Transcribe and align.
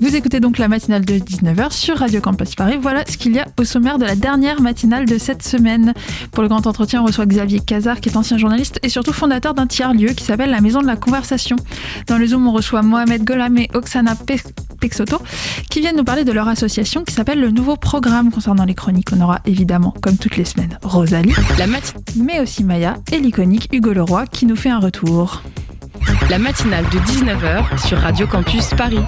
Vous 0.00 0.14
écoutez 0.14 0.40
donc 0.40 0.58
la 0.58 0.68
matinale 0.68 1.04
de 1.04 1.14
19h 1.14 1.72
sur 1.72 1.96
Radio 1.96 2.20
Campus 2.20 2.54
Paris. 2.54 2.78
Voilà 2.80 3.04
ce 3.08 3.16
qu'il 3.16 3.34
y 3.34 3.38
a 3.38 3.46
au 3.58 3.64
sommaire 3.64 3.98
de 3.98 4.04
la 4.04 4.14
dernière 4.14 4.60
matinale 4.60 5.06
de 5.06 5.16
cette 5.16 5.42
semaine. 5.42 5.94
Pour 6.32 6.42
le 6.42 6.48
grand 6.48 6.66
entretien, 6.66 7.00
on 7.00 7.06
reçoit 7.06 7.24
Xavier 7.24 7.60
Cazard, 7.60 8.00
qui 8.00 8.10
est 8.10 8.16
ancien 8.16 8.36
journaliste 8.36 8.78
et 8.82 8.90
surtout 8.90 9.14
fondateur 9.14 9.54
d'un 9.54 9.66
tiers-lieu 9.66 10.08
qui 10.08 10.24
s'appelle 10.24 10.50
la 10.50 10.60
Maison 10.60 10.80
de 10.80 10.86
la 10.86 10.96
Conversation. 10.96 11.56
Dans 12.06 12.18
le 12.18 12.26
Zoom, 12.26 12.46
on 12.46 12.52
reçoit 12.52 12.82
Mohamed 12.82 13.24
Golam 13.24 13.56
et 13.56 13.70
Oksana 13.72 14.16
Pexoto, 14.80 15.18
qui 15.70 15.80
viennent 15.80 15.96
nous 15.96 16.04
parler 16.04 16.24
de 16.24 16.32
leur 16.32 16.48
association 16.48 17.02
qui 17.02 17.14
s'appelle 17.14 17.40
le 17.40 17.50
Nouveau 17.50 17.76
Programme. 17.76 18.30
Concernant 18.30 18.64
les 18.64 18.74
chroniques, 18.74 19.08
on 19.16 19.20
aura 19.22 19.40
évidemment, 19.46 19.94
comme 20.02 20.18
toutes 20.18 20.36
les 20.36 20.44
semaines, 20.44 20.78
Rosalie, 20.82 21.32
la 21.58 21.66
mais 22.16 22.40
aussi 22.40 22.64
Maya 22.64 22.96
et 23.12 23.18
l'iconique 23.18 23.68
Hugo 23.72 23.92
Leroy 23.92 24.26
qui 24.26 24.46
nous 24.46 24.56
fait 24.56 24.70
un 24.70 24.78
retour. 24.78 25.42
La 26.28 26.38
matinale 26.38 26.84
de 26.84 26.98
19h 26.98 27.86
sur 27.86 27.98
Radio 27.98 28.26
Campus 28.26 28.70
Paris. 28.76 29.00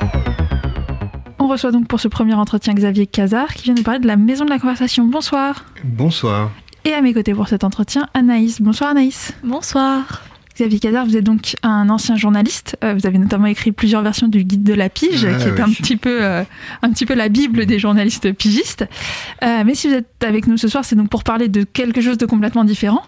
On 1.48 1.52
reçoit 1.52 1.70
donc 1.70 1.88
pour 1.88 1.98
ce 1.98 2.08
premier 2.08 2.34
entretien 2.34 2.74
Xavier 2.74 3.06
Cazard 3.06 3.54
qui 3.54 3.62
vient 3.62 3.72
nous 3.72 3.82
parler 3.82 4.00
de 4.00 4.06
la 4.06 4.18
maison 4.18 4.44
de 4.44 4.50
la 4.50 4.58
conversation. 4.58 5.06
Bonsoir. 5.06 5.64
Bonsoir. 5.82 6.50
Et 6.84 6.92
à 6.92 7.00
mes 7.00 7.14
côtés 7.14 7.32
pour 7.32 7.48
cet 7.48 7.64
entretien, 7.64 8.06
Anaïs. 8.12 8.60
Bonsoir 8.60 8.90
Anaïs. 8.90 9.32
Bonsoir. 9.42 10.27
Xavier 10.58 10.80
Cazard, 10.80 11.06
vous 11.06 11.16
êtes 11.16 11.22
donc 11.22 11.54
un 11.62 11.88
ancien 11.88 12.16
journaliste. 12.16 12.76
Euh, 12.82 12.92
vous 12.92 13.06
avez 13.06 13.18
notamment 13.18 13.46
écrit 13.46 13.70
plusieurs 13.70 14.02
versions 14.02 14.26
du 14.26 14.42
Guide 14.42 14.64
de 14.64 14.74
la 14.74 14.88
pige, 14.88 15.24
Ah, 15.24 15.38
qui 15.38 15.46
est 15.46 15.60
un 15.60 15.70
petit 15.70 15.96
peu, 15.96 16.18
euh, 16.20 16.42
un 16.82 16.90
petit 16.90 17.06
peu 17.06 17.14
la 17.14 17.28
bible 17.28 17.64
des 17.64 17.78
journalistes 17.78 18.32
pigistes. 18.32 18.84
Euh, 19.44 19.62
mais 19.64 19.76
si 19.76 19.86
vous 19.86 19.94
êtes 19.94 20.24
avec 20.24 20.48
nous 20.48 20.56
ce 20.56 20.66
soir, 20.66 20.84
c'est 20.84 20.96
donc 20.96 21.10
pour 21.10 21.22
parler 21.22 21.46
de 21.46 21.62
quelque 21.62 22.00
chose 22.00 22.18
de 22.18 22.26
complètement 22.26 22.64
différent. 22.64 23.04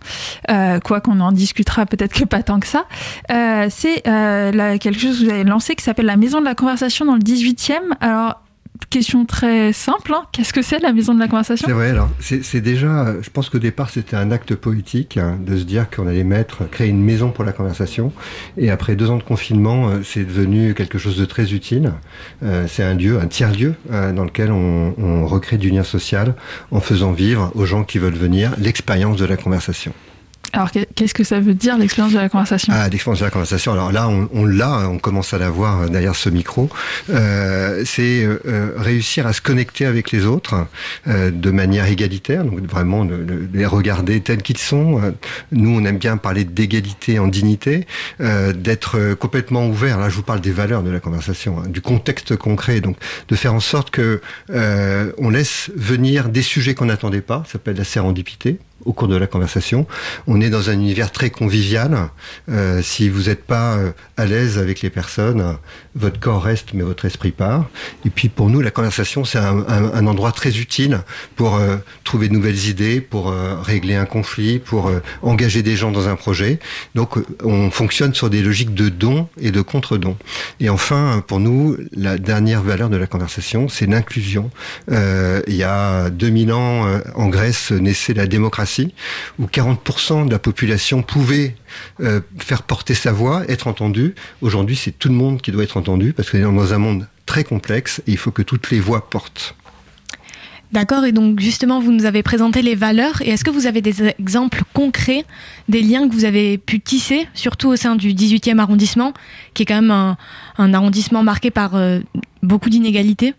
Quoi 0.84 1.00
qu'on 1.00 1.18
en 1.18 1.32
discutera 1.32 1.86
peut-être 1.86 2.12
que 2.12 2.24
pas 2.24 2.44
tant 2.44 2.60
que 2.60 2.68
ça. 2.68 2.84
C'est 3.28 4.02
quelque 4.04 5.00
chose 5.00 5.18
que 5.18 5.24
vous 5.24 5.30
avez 5.30 5.44
lancé 5.44 5.74
qui 5.74 5.82
s'appelle 5.82 6.06
la 6.06 6.16
Maison 6.16 6.38
de 6.38 6.44
la 6.44 6.54
Conversation 6.54 7.04
dans 7.04 7.14
le 7.14 7.20
18e. 7.20 7.80
Alors, 8.00 8.42
question 8.86 9.24
très 9.24 9.72
simple. 9.72 10.12
hein. 10.14 10.24
Qu'est-ce 10.32 10.52
que 10.52 10.62
c'est 10.62 10.78
la 10.78 10.92
Maison 10.92 11.14
de 11.14 11.20
la 11.20 11.28
Conversation? 11.28 11.66
C'est 11.66 11.74
vrai, 11.74 11.90
alors, 11.90 12.08
c'est 12.20 12.60
déjà, 12.60 13.06
euh, 13.06 13.18
je 13.22 13.30
pense 13.30 13.48
qu'au 13.50 13.58
départ, 13.58 13.90
c'était 13.90 14.16
un 14.16 14.30
acte 14.30 14.54
poétique 14.54 15.16
hein, 15.16 15.38
de 15.44 15.56
se 15.56 15.64
dire 15.64 15.90
qu'on 15.90 16.06
allait 16.06 16.24
mettre, 16.24 16.68
créer 16.70 16.88
une 16.88 17.02
maison 17.02 17.30
pour 17.30 17.44
la 17.44 17.52
conversation. 17.52 18.12
Et 18.56 18.70
après 18.70 18.96
deux 18.96 19.10
ans 19.10 19.18
de 19.18 19.22
confinement, 19.22 19.88
euh, 19.88 20.00
c'est 20.04 20.24
devenu 20.24 20.74
quelque 20.74 20.98
chose 20.98 21.16
de 21.16 21.24
très 21.24 21.52
utile. 21.52 21.92
Euh, 22.42 22.66
c'est 22.68 22.82
un 22.82 22.94
lieu, 22.94 23.18
un 23.20 23.26
tiers-lieu, 23.26 23.74
dans 23.90 24.24
lequel 24.24 24.52
on, 24.52 24.94
on 24.98 25.26
recrée 25.26 25.58
du 25.58 25.70
lien 25.70 25.82
social 25.82 26.34
en 26.70 26.80
faisant 26.80 27.12
vivre 27.12 27.50
aux 27.54 27.66
gens 27.66 27.84
qui 27.84 27.98
veulent 27.98 28.14
venir 28.14 28.52
l'expérience 28.58 29.16
de 29.16 29.24
la 29.24 29.36
conversation. 29.36 29.92
Alors, 30.52 30.70
qu'est- 30.70 30.88
qu'est-ce 30.94 31.14
que 31.14 31.22
ça 31.24 31.38
veut 31.40 31.54
dire 31.54 31.78
l'expérience 31.78 32.12
de 32.12 32.18
la 32.18 32.28
conversation? 32.28 32.72
Ah, 32.76 32.88
l'expérience 32.88 33.20
de 33.20 33.24
la 33.24 33.30
conversation. 33.30 33.72
Alors 33.72 33.92
là, 33.92 34.08
on, 34.08 34.44
l'a, 34.44 34.68
hein, 34.68 34.86
on 34.88 34.98
commence 34.98 35.32
à 35.32 35.38
l'avoir 35.38 35.82
euh, 35.82 35.88
derrière 35.88 36.16
ce 36.16 36.28
micro. 36.28 36.68
Euh, 37.10 37.82
c'est 37.86 38.24
euh, 38.24 38.40
euh, 38.46 38.72
réussir 38.76 39.26
à 39.26 39.32
se 39.32 39.40
connecter 39.40 39.86
avec 39.86 40.10
les 40.10 40.26
autres 40.26 40.66
euh, 41.06 41.30
de 41.30 41.50
manière 41.50 41.86
égalitaire, 41.86 42.44
donc 42.44 42.60
vraiment 42.66 43.04
de, 43.04 43.48
les 43.52 43.66
regarder 43.66 44.20
tels 44.20 44.42
qu'ils 44.42 44.58
sont. 44.58 45.00
Euh, 45.00 45.10
Nous, 45.52 45.70
on 45.70 45.84
aime 45.84 45.98
bien 45.98 46.16
parler 46.16 46.44
d'égalité 46.44 47.18
en 47.18 47.28
dignité, 47.28 47.86
d'être 48.18 49.14
complètement 49.14 49.66
ouvert. 49.66 49.98
Là, 49.98 50.08
je 50.08 50.16
vous 50.16 50.22
parle 50.22 50.40
des 50.40 50.50
valeurs 50.50 50.82
de 50.82 50.90
la 50.90 51.00
conversation, 51.00 51.58
hein, 51.60 51.68
du 51.68 51.80
contexte 51.80 52.36
concret, 52.36 52.80
donc 52.80 52.96
de 53.28 53.36
faire 53.36 53.54
en 53.54 53.60
sorte 53.60 53.90
que 53.90 54.20
on 55.18 55.30
laisse 55.30 55.70
venir 55.76 56.28
des 56.28 56.42
sujets 56.42 56.74
qu'on 56.74 56.86
n'attendait 56.86 57.20
pas. 57.20 57.42
Ça 57.46 57.52
s'appelle 57.52 57.76
la 57.76 57.84
sérendipité 57.84 58.58
au 58.84 58.92
cours 58.92 59.08
de 59.08 59.16
la 59.16 59.26
conversation. 59.26 59.86
On 60.26 60.40
est 60.40 60.50
dans 60.50 60.70
un 60.70 60.74
univers 60.74 61.12
très 61.12 61.30
convivial. 61.30 62.08
Euh, 62.48 62.82
si 62.82 63.08
vous 63.08 63.24
n'êtes 63.24 63.44
pas 63.44 63.76
euh, 63.76 63.92
à 64.16 64.26
l'aise 64.26 64.58
avec 64.58 64.80
les 64.82 64.90
personnes, 64.90 65.56
votre 65.94 66.20
corps 66.20 66.42
reste, 66.42 66.72
mais 66.74 66.82
votre 66.82 67.04
esprit 67.04 67.30
part. 67.32 67.66
Et 68.04 68.10
puis 68.10 68.28
pour 68.28 68.48
nous, 68.50 68.60
la 68.60 68.70
conversation, 68.70 69.24
c'est 69.24 69.38
un, 69.38 69.58
un- 69.68 69.92
un 69.92 70.06
endroit 70.06 70.32
très 70.32 70.58
utile 70.58 71.00
pour 71.36 71.56
euh, 71.56 71.76
trouver 72.04 72.28
de 72.28 72.32
nouvelles 72.34 72.66
idées, 72.68 73.00
pour 73.00 73.30
euh, 73.30 73.56
régler 73.60 73.94
un 73.96 74.04
conflit, 74.06 74.58
pour 74.58 74.88
euh, 74.88 75.00
engager 75.22 75.62
des 75.62 75.76
gens 75.76 75.90
dans 75.90 76.08
un 76.08 76.16
projet. 76.16 76.58
Donc 76.94 77.16
euh, 77.18 77.24
on 77.44 77.70
fonctionne 77.70 78.14
sur 78.14 78.30
des 78.30 78.42
logiques 78.42 78.74
de 78.74 78.88
dons 78.88 79.28
et 79.40 79.50
de 79.50 79.60
contre-dons. 79.62 80.16
Et 80.60 80.68
enfin, 80.68 81.22
pour 81.26 81.40
nous, 81.40 81.76
la 81.92 82.18
dernière 82.18 82.62
valeur 82.62 82.88
de 82.90 82.96
la 82.96 83.06
conversation, 83.06 83.68
c'est 83.68 83.86
l'inclusion. 83.86 84.50
Euh, 84.90 85.40
il 85.46 85.54
y 85.56 85.64
a 85.64 86.10
2000 86.10 86.52
ans, 86.52 86.86
euh, 86.86 87.00
en 87.14 87.28
Grèce, 87.28 87.72
naissait 87.72 88.14
la 88.14 88.26
démocratie, 88.26 88.94
où 89.38 89.46
40% 89.46 90.26
de 90.26 90.30
la 90.30 90.38
population 90.38 91.02
pouvait 91.02 91.56
euh, 92.00 92.20
faire 92.38 92.62
porter 92.62 92.94
sa 92.94 93.12
voix, 93.12 93.44
être 93.48 93.66
entendue. 93.66 94.14
Aujourd'hui, 94.40 94.76
c'est 94.76 94.92
tout 94.92 95.08
le 95.08 95.14
monde 95.14 95.40
qui 95.40 95.52
doit 95.52 95.64
être 95.64 95.76
entendu, 95.76 96.12
parce 96.12 96.30
qu'on 96.30 96.38
est 96.38 96.42
dans 96.42 96.74
un 96.74 96.78
monde 96.78 97.08
très 97.26 97.44
complexe, 97.44 98.00
et 98.06 98.12
il 98.12 98.18
faut 98.18 98.30
que 98.30 98.42
toutes 98.42 98.70
les 98.70 98.80
voix 98.80 99.08
portent. 99.08 99.54
D'accord, 100.72 101.04
et 101.04 101.10
donc 101.10 101.40
justement, 101.40 101.80
vous 101.80 101.90
nous 101.90 102.04
avez 102.04 102.22
présenté 102.22 102.62
les 102.62 102.76
valeurs. 102.76 103.22
Et 103.22 103.30
est-ce 103.30 103.42
que 103.42 103.50
vous 103.50 103.66
avez 103.66 103.82
des 103.82 104.08
exemples 104.20 104.62
concrets 104.72 105.24
des 105.68 105.82
liens 105.82 106.08
que 106.08 106.14
vous 106.14 106.24
avez 106.24 106.58
pu 106.58 106.78
tisser, 106.78 107.26
surtout 107.34 107.68
au 107.68 107.76
sein 107.76 107.96
du 107.96 108.12
18e 108.14 108.58
arrondissement, 108.58 109.12
qui 109.52 109.64
est 109.64 109.66
quand 109.66 109.80
même 109.80 109.90
un, 109.90 110.16
un 110.58 110.72
arrondissement 110.72 111.24
marqué 111.24 111.50
par 111.50 111.74
euh, 111.74 111.98
beaucoup 112.44 112.70
d'inégalités? 112.70 113.34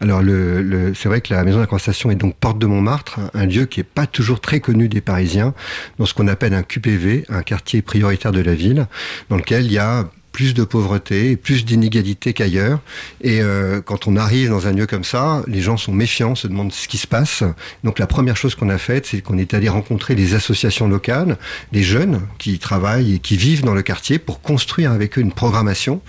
Alors, 0.00 0.22
le, 0.22 0.92
c'est 0.94 1.08
vrai 1.08 1.20
que 1.20 1.32
la 1.32 1.44
Maison 1.44 1.60
de 1.60 2.10
est 2.10 2.14
donc 2.14 2.36
porte 2.36 2.58
de 2.58 2.66
Montmartre, 2.66 3.20
un, 3.34 3.46
lieu 3.46 3.66
qui 3.66 3.80
est 3.80 3.84
pas 3.84 4.06
toujours 4.06 4.40
très 4.40 4.60
connu 4.60 4.88
des 4.88 5.00
Parisiens, 5.00 5.54
dans 5.98 6.06
ce 6.06 6.14
qu'on 6.14 6.28
appelle 6.28 6.54
un 6.54 6.62
QPV, 6.62 7.24
un 7.28 7.42
quartier 7.42 7.82
prioritaire 7.82 8.32
de 8.32 8.40
la 8.40 8.54
ville, 8.54 8.86
dans 9.28 9.36
lequel 9.36 9.66
il 9.66 9.72
y 9.72 9.78
a 9.78 10.08
plus 10.38 10.54
de 10.54 10.62
pauvreté 10.62 11.32
et 11.32 11.36
plus 11.36 11.64
d'inégalités 11.64 12.32
qu'ailleurs. 12.32 12.78
Et 13.22 13.42
euh, 13.42 13.80
quand 13.80 14.06
on 14.06 14.14
arrive 14.14 14.50
dans 14.50 14.68
un 14.68 14.72
lieu 14.72 14.86
comme 14.86 15.02
ça, 15.02 15.42
les 15.48 15.60
gens 15.60 15.76
sont 15.76 15.90
méfiants, 15.90 16.36
se 16.36 16.46
demandent 16.46 16.72
ce 16.72 16.86
qui 16.86 16.96
se 16.96 17.08
passe. 17.08 17.42
Donc 17.82 17.98
la 17.98 18.06
première 18.06 18.36
chose 18.36 18.54
qu'on 18.54 18.68
a 18.68 18.78
faite, 18.78 19.06
c'est 19.06 19.20
qu'on 19.20 19.36
est 19.36 19.52
allé 19.52 19.68
rencontrer 19.68 20.14
les 20.14 20.34
associations 20.34 20.86
locales, 20.86 21.38
les 21.72 21.82
jeunes 21.82 22.20
qui 22.38 22.60
travaillent 22.60 23.14
et 23.14 23.18
qui 23.18 23.36
vivent 23.36 23.64
dans 23.64 23.74
le 23.74 23.82
quartier 23.82 24.20
pour 24.20 24.40
construire 24.40 24.92
avec 24.92 25.18
eux 25.18 25.22
une 25.22 25.32
programmation 25.32 26.02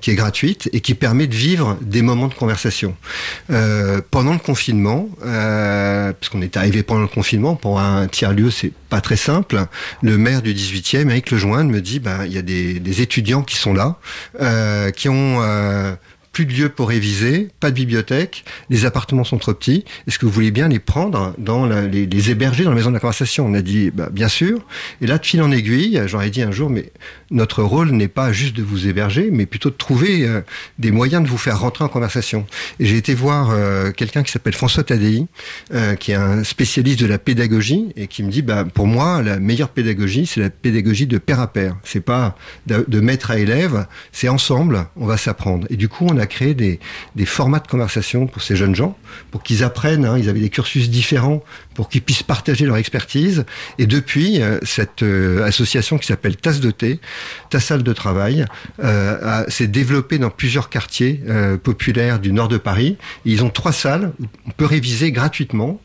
qui 0.00 0.12
est 0.12 0.14
gratuite 0.14 0.70
et 0.72 0.80
qui 0.80 0.94
permet 0.94 1.26
de 1.26 1.34
vivre 1.34 1.76
des 1.80 2.02
moments 2.02 2.28
de 2.28 2.34
conversation. 2.34 2.94
Euh, 3.50 4.00
pendant 4.12 4.32
le 4.32 4.38
confinement, 4.38 5.08
euh, 5.24 6.12
parce 6.12 6.28
qu'on 6.28 6.42
est 6.42 6.56
arrivé 6.56 6.84
pendant 6.84 7.00
le 7.00 7.08
confinement, 7.08 7.56
pour 7.56 7.80
un 7.80 8.06
tiers-lieu, 8.06 8.52
c'est 8.52 8.70
pas 8.88 9.00
très 9.00 9.16
simple. 9.16 9.66
Le 10.02 10.18
maire 10.18 10.40
du 10.40 10.54
18e, 10.54 11.10
Eric 11.10 11.32
Lejoindre, 11.32 11.72
me 11.72 11.80
dit, 11.80 11.98
bah, 11.98 12.26
il 12.26 12.32
y 12.32 12.38
a 12.38 12.42
des, 12.42 12.78
des 12.78 13.02
étudiants 13.02 13.42
qui 13.42 13.56
sont 13.56 13.71
là, 13.74 13.96
euh, 14.40 14.90
qui 14.90 15.08
ont 15.08 15.38
euh, 15.42 15.94
plus 16.32 16.46
de 16.46 16.52
lieux 16.52 16.68
pour 16.70 16.88
réviser, 16.88 17.48
pas 17.60 17.70
de 17.70 17.76
bibliothèque, 17.76 18.44
les 18.70 18.86
appartements 18.86 19.24
sont 19.24 19.38
trop 19.38 19.52
petits. 19.52 19.84
Est-ce 20.06 20.18
que 20.18 20.24
vous 20.26 20.32
voulez 20.32 20.50
bien 20.50 20.68
les 20.68 20.78
prendre 20.78 21.34
dans 21.38 21.66
la- 21.66 21.86
les, 21.86 22.06
les 22.06 22.30
héberger 22.30 22.64
dans 22.64 22.70
la 22.70 22.76
maison 22.76 22.88
de 22.90 22.94
la 22.94 23.00
conversation? 23.00 23.46
On 23.46 23.54
a 23.54 23.60
dit 23.62 23.90
bah, 23.90 24.08
bien 24.10 24.28
sûr. 24.28 24.60
Et 25.00 25.06
là, 25.06 25.18
de 25.18 25.26
fil 25.26 25.42
en 25.42 25.50
aiguille, 25.52 26.00
j'aurais 26.06 26.30
dit 26.30 26.42
un 26.42 26.50
jour, 26.50 26.70
mais 26.70 26.90
notre 27.30 27.62
rôle 27.62 27.90
n'est 27.90 28.08
pas 28.08 28.32
juste 28.32 28.56
de 28.56 28.62
vous 28.62 28.88
héberger, 28.88 29.28
mais 29.30 29.46
plutôt 29.46 29.70
de 29.70 29.74
trouver 29.76 30.26
euh, 30.26 30.40
des 30.78 30.90
moyens 30.90 31.22
de 31.22 31.28
vous 31.28 31.38
faire 31.38 31.60
rentrer 31.60 31.84
en 31.84 31.88
conversation. 31.88 32.46
Et 32.80 32.86
j'ai 32.86 32.96
été 32.96 33.14
voir 33.14 33.50
euh, 33.50 33.90
quelqu'un 33.90 34.22
qui 34.22 34.32
s'appelle 34.32 34.54
François 34.54 34.84
Tadei, 34.84 35.26
euh, 35.74 35.94
qui 35.96 36.12
est 36.12 36.16
un 36.16 36.44
spécialiste 36.44 37.00
de 37.00 37.06
la 37.06 37.18
pédagogie 37.18 37.92
et 37.96 38.06
qui 38.06 38.22
me 38.22 38.30
dit, 38.30 38.42
bah, 38.42 38.64
pour 38.64 38.86
moi, 38.86 39.22
la 39.22 39.38
meilleure 39.38 39.68
pédagogie, 39.68 40.26
c'est 40.26 40.40
la 40.40 40.50
pédagogie 40.50 41.06
de 41.06 41.18
pair 41.18 41.40
à 41.40 41.52
pair. 41.52 41.76
C'est 41.84 42.00
pas 42.00 42.36
de, 42.66 42.84
de 42.88 43.00
maître 43.00 43.30
à 43.30 43.38
élève, 43.38 43.86
c'est 44.12 44.28
ensemble, 44.28 44.86
on 44.96 45.06
va 45.06 45.16
s'apprendre. 45.16 45.66
Et 45.70 45.76
du 45.76 45.88
coup, 45.88 46.06
on 46.08 46.16
a 46.18 46.21
créé 46.26 46.54
des, 46.54 46.80
des 47.16 47.26
formats 47.26 47.58
de 47.60 47.66
conversation 47.68 48.26
pour 48.26 48.42
ces 48.42 48.56
jeunes 48.56 48.74
gens, 48.74 48.96
pour 49.30 49.42
qu'ils 49.42 49.62
apprennent. 49.64 50.04
hein, 50.04 50.18
ils 50.18 50.28
avaient 50.28 50.40
des 50.40 50.48
cursus 50.50 50.90
différents, 50.90 51.42
pour 51.74 51.88
qu'ils 51.88 52.02
puissent 52.02 52.22
partager 52.22 52.66
leur 52.66 52.76
expertise. 52.76 53.44
Et 53.78 53.86
depuis, 53.86 54.40
euh, 54.42 54.58
cette 54.62 55.02
euh, 55.02 55.44
association 55.44 55.98
qui 55.98 56.06
s'appelle 56.06 56.36
Tasse 56.36 56.60
de 56.60 56.70
thé, 56.70 57.00
ta 57.50 57.60
salle 57.60 57.82
de 57.82 57.92
travail, 57.92 58.44
euh, 58.82 59.18
a- 59.22 59.50
s'est 59.50 59.66
développée 59.66 60.18
dans 60.18 60.30
plusieurs 60.30 60.68
quartiers 60.68 61.20
populaires 61.62 62.18
du 62.18 62.32
nord 62.32 62.48
de 62.48 62.58
Paris. 62.58 62.96
Et 63.26 63.30
ils 63.30 63.44
ont 63.44 63.50
trois 63.50 63.72
salles 63.72 64.12
où 64.20 64.24
on 64.46 64.50
peut 64.50 64.66
réviser 64.66 65.12
gratuitement 65.12 65.80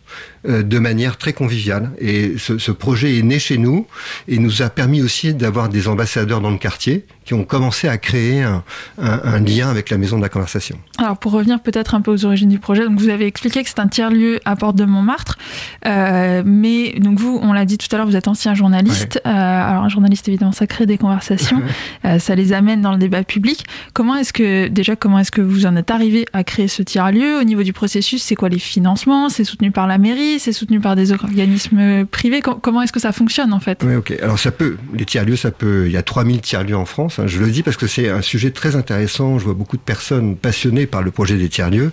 de 0.47 0.79
manière 0.79 1.17
très 1.17 1.33
conviviale. 1.33 1.91
Et 1.99 2.37
ce, 2.37 2.57
ce, 2.57 2.71
projet 2.71 3.17
est 3.17 3.23
né 3.23 3.39
chez 3.39 3.57
nous 3.57 3.87
et 4.27 4.39
nous 4.39 4.61
a 4.61 4.69
permis 4.69 5.01
aussi 5.01 5.33
d'avoir 5.33 5.69
des 5.69 5.87
ambassadeurs 5.87 6.41
dans 6.41 6.51
le 6.51 6.57
quartier 6.57 7.05
qui 7.27 7.33
ont 7.33 7.43
commencé 7.43 7.89
à 7.89 7.97
créer 7.97 8.41
un, 8.41 8.63
un, 8.97 9.19
un, 9.25 9.39
lien 9.41 9.69
avec 9.69 9.89
la 9.89 9.97
maison 9.97 10.15
de 10.15 10.21
la 10.21 10.29
conversation. 10.29 10.77
Alors 10.97 11.17
pour 11.17 11.33
revenir 11.33 11.59
peut-être 11.59 11.93
un 11.93 11.99
peu 11.99 12.11
aux 12.11 12.23
origines 12.23 12.47
du 12.47 12.57
projet, 12.57 12.85
donc 12.85 12.97
vous 12.97 13.09
avez 13.09 13.25
expliqué 13.25 13.63
que 13.63 13.69
c'est 13.69 13.79
un 13.79 13.89
tiers-lieu 13.89 14.39
à 14.45 14.55
Porte 14.55 14.77
de 14.77 14.85
Montmartre, 14.85 15.37
euh, 15.85 16.41
mais 16.45 16.93
donc 16.99 17.19
vous, 17.19 17.37
on 17.41 17.51
l'a 17.51 17.65
dit 17.65 17.77
tout 17.77 17.93
à 17.93 17.97
l'heure, 17.97 18.07
vous 18.07 18.15
êtes 18.15 18.29
ancien 18.29 18.53
journaliste. 18.53 19.21
Ouais. 19.25 19.31
Euh, 19.31 19.69
alors 19.69 19.83
un 19.83 19.89
journaliste 19.89 20.29
évidemment, 20.29 20.53
ça 20.53 20.67
crée 20.67 20.85
des 20.85 20.97
conversations, 20.97 21.61
euh, 22.05 22.17
ça 22.17 22.33
les 22.33 22.53
amène 22.53 22.79
dans 22.79 22.93
le 22.93 22.97
débat 22.97 23.23
public. 23.23 23.65
Comment 23.91 24.15
est-ce 24.15 24.31
que 24.31 24.69
déjà 24.69 24.95
comment 24.95 25.19
est-ce 25.19 25.31
que 25.31 25.41
vous 25.41 25.65
en 25.65 25.75
êtes 25.75 25.91
arrivé 25.91 26.25
à 26.31 26.45
créer 26.45 26.69
ce 26.69 26.81
tiers-lieu? 26.81 27.39
Au 27.41 27.43
niveau 27.43 27.63
du 27.63 27.73
processus, 27.73 28.23
c'est 28.23 28.35
quoi 28.35 28.47
les 28.47 28.59
financements? 28.59 29.27
C'est 29.27 29.43
soutenu 29.43 29.71
par 29.71 29.87
la 29.87 29.96
mairie 29.97 30.39
C'est 30.39 30.53
soutenu 30.53 30.79
par 30.79 30.95
des 30.95 31.11
organismes 31.11 32.05
privés 32.05 32.41
Comment 32.41 32.81
est-ce 32.81 32.93
que 32.93 32.99
ça 32.99 33.11
fonctionne 33.11 33.53
en 33.53 33.59
fait? 33.59 33.81
Oui, 33.83 33.95
ok. 33.95 34.13
Alors 34.21 34.39
ça 34.39 34.51
peut, 34.51 34.77
les 34.93 35.05
tiers-lieux, 35.05 35.35
ça 35.35 35.51
peut. 35.51 35.83
Il 35.85 35.91
y 35.91 35.97
a 35.97 36.03
3000 36.03 36.41
tiers-lieux 36.41 36.75
en 36.75 36.85
France. 36.85 37.19
Hein, 37.19 37.27
je 37.27 37.39
le 37.39 37.49
dis 37.49 37.63
parce 37.63 37.77
que 37.77 37.87
c'est 37.87 38.09
un 38.09 38.21
sujet 38.21 38.51
très 38.51 38.75
intéressant. 38.75 39.39
Je 39.39 39.45
vois 39.45 39.53
beaucoup 39.53 39.77
de 39.77 39.81
personnes 39.81 40.35
passionnées 40.35 40.85
par 40.85 41.01
le 41.01 41.11
projet 41.11 41.35
des 41.35 41.49
tiers-lieux. 41.49 41.91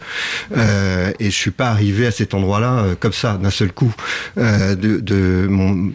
Euh, 0.56 1.12
et 1.20 1.26
je 1.26 1.36
suis 1.36 1.50
pas 1.50 1.68
arrivé 1.68 2.06
à 2.06 2.10
cet 2.10 2.34
endroit-là 2.34 2.78
euh, 2.78 2.94
comme 2.98 3.12
ça, 3.12 3.38
d'un 3.42 3.50
seul 3.50 3.72
coup. 3.72 3.94
Euh, 4.38 4.74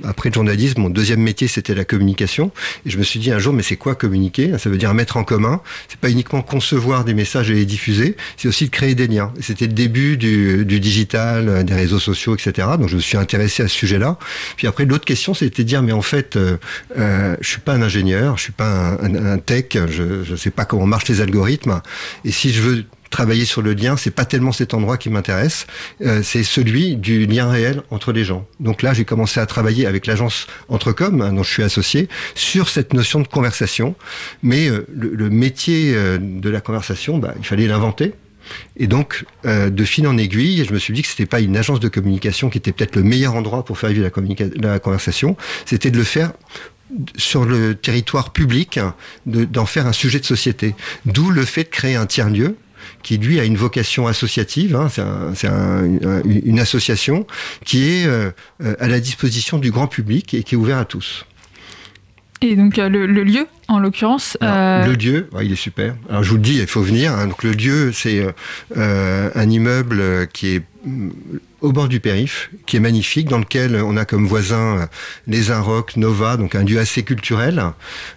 après 0.04 0.30
le 0.30 0.34
journalisme, 0.34 0.82
mon 0.82 0.90
deuxième 0.90 1.22
métier, 1.22 1.48
c'était 1.48 1.76
la 1.76 1.86
communication. 1.86 2.52
Et 2.86 2.90
je 2.90 2.98
me 2.98 3.04
suis 3.04 3.20
dit 3.20 3.32
un 3.32 3.40
jour, 3.40 3.54
mais 3.54 3.64
c'est 3.64 3.78
quoi 3.78 3.96
communiquer? 3.96 4.58
Ça 4.58 4.70
veut 4.70 4.78
dire 4.78 4.94
mettre 4.94 5.18
en 5.18 5.24
commun. 5.24 5.62
C'est 5.88 6.00
pas 6.00 6.10
uniquement 6.10 6.42
concevoir 6.42 7.06
des 7.06 7.14
messages 7.14 7.52
et 7.52 7.56
les 7.56 7.66
diffuser, 7.66 8.16
c'est 8.38 8.48
aussi 8.48 8.66
de 8.66 8.72
créer 8.72 8.96
des 8.96 9.08
liens. 9.08 9.32
C'était 9.40 9.68
le 9.68 9.74
début 9.74 10.18
du, 10.18 10.66
du 10.66 10.80
digital, 10.80 11.64
des 11.64 11.74
réseaux 11.74 11.99
sociaux, 12.00 12.36
etc. 12.36 12.68
Donc 12.80 12.90
je 12.90 12.96
me 12.96 13.02
suis 13.02 13.18
intéressé 13.18 13.64
à 13.64 13.68
ce 13.68 13.76
sujet-là. 13.76 14.18
Puis 14.58 14.68
après, 14.68 14.86
l'autre 14.86 15.06
question, 15.06 15.34
c'était 15.34 15.64
de 15.64 15.68
dire, 15.68 15.82
mais 15.84 15.92
en 15.92 16.02
fait, 16.02 16.36
euh, 16.36 16.58
euh, 16.98 17.36
je 17.42 17.50
suis 17.50 17.62
pas 17.62 17.74
un 17.74 17.82
ingénieur, 17.82 18.38
je 18.38 18.44
suis 18.44 18.52
pas 18.52 18.98
un, 19.02 19.38
tech, 19.38 19.66
je 19.74 20.30
ne 20.30 20.36
sais 20.36 20.52
pas 20.52 20.66
comment 20.66 20.86
marchent 20.86 21.10
les 21.10 21.22
algorithmes. 21.22 21.82
Et 22.26 22.32
si 22.32 22.52
je 22.52 22.62
veux 22.62 22.86
travailler 23.10 23.46
sur 23.46 23.62
le 23.62 23.74
lien, 23.74 23.98
c'est 23.98 24.12
pas 24.12 24.26
tellement 24.26 24.52
cet 24.52 24.74
endroit 24.74 24.98
qui 24.98 25.10
m'intéresse, 25.10 25.68
euh, 26.02 26.22
c'est 26.24 26.44
celui 26.44 26.96
du 26.96 27.26
lien 27.26 27.50
réel 27.50 27.82
entre 27.92 28.12
les 28.12 28.24
gens. 28.24 28.46
Donc 28.60 28.82
là, 28.82 28.94
j'ai 28.94 29.06
commencé 29.06 29.40
à 29.40 29.46
travailler 29.46 29.86
avec 29.86 30.06
l'agence 30.06 30.48
Entrecom, 30.70 31.22
hein, 31.22 31.34
dont 31.34 31.44
je 31.44 31.52
suis 31.52 31.64
associé, 31.64 32.08
sur 32.36 32.70
cette 32.70 32.94
notion 32.94 33.20
de 33.20 33.28
conversation. 33.28 33.96
Mais 34.44 34.70
euh, 34.70 34.86
le, 34.94 35.10
le, 35.10 35.30
métier 35.30 35.94
euh, 35.96 36.18
de 36.20 36.50
la 36.50 36.62
conversation, 36.62 37.18
bah, 37.18 37.34
il 37.38 37.46
fallait 37.46 37.68
l'inventer. 37.68 38.14
Et 38.78 38.88
donc, 38.88 39.26
euh, 39.46 39.70
de 39.70 39.84
fil 39.84 40.08
en 40.08 40.18
aiguille, 40.18 40.64
je 40.66 40.74
me 40.74 40.80
suis 40.80 40.94
dit 40.94 41.02
que 41.02 41.08
c'était 41.08 41.26
pas 41.26 41.40
une 41.40 41.58
agence 41.58 41.80
de 41.80 41.88
communication 41.88 42.50
qui 42.50 42.58
était 42.58 42.72
peut-être 42.72 42.96
le 42.96 43.04
meilleur 43.04 43.36
endroit 43.36 43.66
pour 43.66 43.78
faire 43.78 43.90
vivre 43.90 44.10
la, 44.56 44.80
conversation, 44.80 45.36
c'était 45.66 45.92
de 45.92 45.98
le 45.98 46.04
faire 46.04 46.32
sur 47.18 47.46
le 47.46 47.76
territoire 47.76 48.32
public, 48.32 48.80
d'en 49.26 49.66
faire 49.66 49.86
un 49.86 49.94
sujet 49.94 50.20
de 50.20 50.26
société. 50.26 50.76
D'où 51.06 51.30
le 51.30 51.46
fait 51.46 51.66
de 51.66 51.70
créer 51.70 51.96
un 51.96 52.06
tiers-lieu, 52.06 52.56
qui 53.04 53.18
lui 53.18 53.40
a 53.40 53.44
une 53.44 53.58
vocation 53.58 54.08
associative. 54.08 54.76
Hein, 54.76 54.88
c'est 54.90 55.48
un, 55.48 55.84
un, 55.84 56.22
une 56.24 56.60
association 56.60 57.28
qui 57.66 57.90
est 57.90 58.08
euh, 58.08 58.32
à 58.80 58.88
la 58.88 59.00
disposition 59.00 59.60
du 59.60 59.72
grand 59.72 59.88
public 59.88 60.34
et 60.34 60.44
qui 60.44 60.56
est 60.56 60.58
ouvert 60.58 60.78
à 60.78 60.86
tous. 60.86 61.26
Et 62.42 62.56
donc 62.56 62.78
le, 62.78 63.06
le 63.06 63.24
lieu, 63.24 63.48
en 63.68 63.80
l'occurrence, 63.80 64.38
euh... 64.42 64.86
le 64.86 64.94
lieu, 64.94 65.30
il 65.42 65.52
est 65.52 65.56
super. 65.56 65.96
Alors 66.10 66.24
je 66.24 66.30
vous 66.30 66.38
le 66.38 66.42
dis, 66.42 66.58
il 66.60 66.68
faut 66.68 66.82
venir. 66.82 67.14
Hein. 67.14 67.28
Donc 67.28 67.44
le 67.44 67.52
lieu, 67.52 67.92
c'est 67.92 68.26
euh, 68.78 69.30
un 69.36 69.50
immeuble 69.50 70.28
qui 70.32 70.56
est 70.56 70.64
au 71.62 71.72
bord 71.74 71.90
du 71.90 72.00
périph, 72.00 72.50
qui 72.66 72.78
est 72.78 72.80
magnifique, 72.80 73.28
dans 73.28 73.40
lequel 73.40 73.76
on 73.76 73.98
a 73.98 74.06
comme 74.06 74.26
voisins 74.26 74.88
les 75.28 75.52
Inrocks, 75.52 75.98
Nova, 75.98 76.38
donc 76.38 76.56
un 76.56 76.64
lieu 76.64 76.80
assez 76.80 77.04
culturel. 77.04 77.64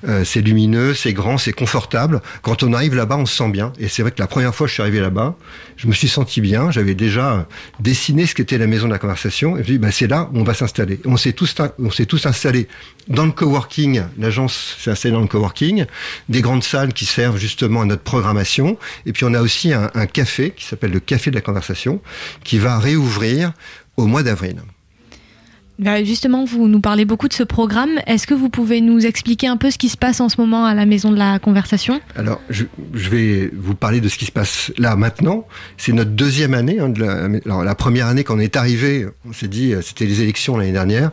Euh, 0.07 0.25
c'est 0.25 0.41
lumineux, 0.41 0.95
c'est 0.95 1.13
grand, 1.13 1.39
c'est 1.39 1.53
confortable. 1.53 2.23
Quand 2.43 2.63
on 2.63 2.73
arrive 2.73 2.95
là-bas, 2.95 3.17
on 3.17 3.27
se 3.27 3.37
sent 3.37 3.51
bien. 3.51 3.73
Et 3.79 3.89
c'est 3.89 4.03
vrai 4.03 4.13
que 4.13 4.21
la 4.21 4.29
première 4.29 4.55
fois 4.55 4.67
que 4.67 4.69
je 4.69 4.75
suis 4.75 4.83
arrivé 4.83 5.01
là-bas, 5.01 5.37
je 5.77 5.89
me 5.89 5.93
suis 5.93 6.09
senti 6.09 6.41
bien. 6.41 6.71
J'avais 6.71 6.95
déjà 6.95 7.49
dessiné 7.81 8.27
ce 8.27 8.35
qu'était 8.35 8.59
la 8.59 8.69
maison 8.69 8.87
de 8.87 8.93
la 8.93 8.99
conversation. 8.99 9.57
Et 9.57 9.65
je 9.65 9.73
me 9.73 9.79
bah, 9.79 9.91
c'est 9.91 10.07
là 10.07 10.31
où 10.33 10.39
on 10.39 10.45
va 10.45 10.55
s'installer. 10.55 11.01
On 11.05 11.17
s'est 11.17 11.33
tous, 11.33 11.55
on 11.79 11.91
s'est 11.91 12.07
tous 12.07 12.27
installés 12.27 12.69
dans 13.09 13.27
le 13.27 13.33
coworking. 13.33 14.03
L'agence 14.19 14.77
s'est 14.79 14.91
installée 14.91 15.15
dans 15.15 15.21
le 15.21 15.27
coworking. 15.27 15.87
Des 16.29 16.43
grandes 16.43 16.63
salles 16.63 16.93
qui 16.93 17.07
servent 17.07 17.39
justement 17.39 17.81
à 17.83 17.85
notre 17.85 18.03
programmation. 18.03 18.79
Et 19.07 19.13
puis 19.13 19.25
on 19.25 19.35
a 19.35 19.41
aussi 19.41 19.73
un, 19.73 19.91
un 19.95 20.07
café 20.07 20.53
qui 20.57 20.65
s'appelle 20.65 20.93
le 20.93 21.01
Café 21.01 21.31
de 21.31 21.35
la 21.35 21.41
conversation, 21.41 22.01
qui 22.45 22.59
va 22.63 22.79
réouvrir 22.79 23.53
au 23.97 24.07
mois 24.07 24.23
d'avril. 24.23 24.57
Justement, 26.05 26.45
vous 26.45 26.69
nous 26.69 26.81
parlez 26.81 27.05
beaucoup 27.05 27.29
de 27.29 27.33
ce 27.33 27.43
programme. 27.43 27.99
Est-ce 28.07 28.27
que 28.27 28.35
vous 28.35 28.49
pouvez 28.49 28.81
nous 28.81 29.05
expliquer 29.05 29.49
un 29.49 29.57
peu 29.57 29.71
ce 29.71 29.79
qui 29.79 29.89
se 29.89 29.97
passe 29.97 30.21
en 30.21 30.29
ce 30.29 30.41
moment 30.41 30.65
à 30.65 30.75
la 30.75 30.87
Maison 30.87 31.11
de 31.11 31.17
la 31.17 31.39
Conversation? 31.39 32.01
Alors, 32.15 32.41
je, 32.51 32.65
je, 32.95 33.09
vais 33.11 33.51
vous 33.53 33.75
parler 33.75 34.01
de 34.01 34.09
ce 34.09 34.17
qui 34.17 34.27
se 34.27 34.31
passe 34.31 34.71
là 34.79 34.95
maintenant. 34.95 35.47
C'est 35.79 35.93
notre 35.93 36.11
deuxième 36.11 36.55
année. 36.55 36.79
Hein, 36.79 36.91
de 36.91 37.01
la, 37.01 37.25
alors, 37.45 37.65
la 37.65 37.75
première 37.75 38.07
année, 38.07 38.23
quand 38.23 38.37
on 38.37 38.39
est 38.39 38.57
arrivé, 38.57 39.07
on 39.29 39.33
s'est 39.33 39.49
dit, 39.49 39.75
c'était 39.83 40.05
les 40.05 40.21
élections 40.21 40.57
l'année 40.57 40.73
dernière. 40.73 41.11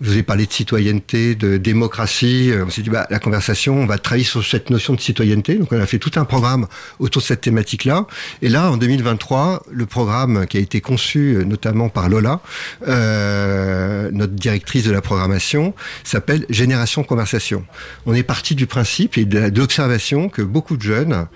Je 0.00 0.10
vous 0.10 0.18
ai 0.18 0.22
parlé 0.22 0.46
de 0.46 0.52
citoyenneté, 0.52 1.34
de 1.34 1.56
démocratie. 1.56 2.52
On 2.64 2.70
s'est 2.70 2.82
dit, 2.82 2.90
bah, 2.90 3.08
la 3.10 3.18
conversation, 3.18 3.80
on 3.80 3.86
va 3.86 3.98
travailler 3.98 4.24
sur 4.24 4.44
cette 4.44 4.70
notion 4.70 4.94
de 4.94 5.00
citoyenneté. 5.00 5.56
Donc, 5.56 5.72
on 5.72 5.80
a 5.80 5.86
fait 5.86 5.98
tout 5.98 6.12
un 6.14 6.24
programme 6.24 6.68
autour 7.00 7.20
de 7.20 7.26
cette 7.26 7.40
thématique-là. 7.40 8.06
Et 8.40 8.48
là, 8.48 8.70
en 8.70 8.76
2023, 8.76 9.64
le 9.70 9.86
programme 9.86 10.46
qui 10.46 10.56
a 10.56 10.60
été 10.60 10.80
conçu 10.80 11.42
notamment 11.44 11.88
par 11.88 12.08
Lola, 12.08 12.40
euh, 12.86 14.08
notre 14.12 14.34
directrice 14.34 14.84
de 14.84 14.92
la 14.92 15.00
programmation, 15.00 15.74
s'appelle 16.04 16.46
Génération 16.48 17.02
Conversation. 17.02 17.64
On 18.06 18.14
est 18.14 18.22
parti 18.22 18.54
du 18.54 18.68
principe 18.68 19.18
et 19.18 19.24
de 19.24 19.50
l'observation 19.58 20.28
que 20.28 20.42
beaucoup 20.42 20.76
de 20.76 20.82
jeunes 20.82 21.26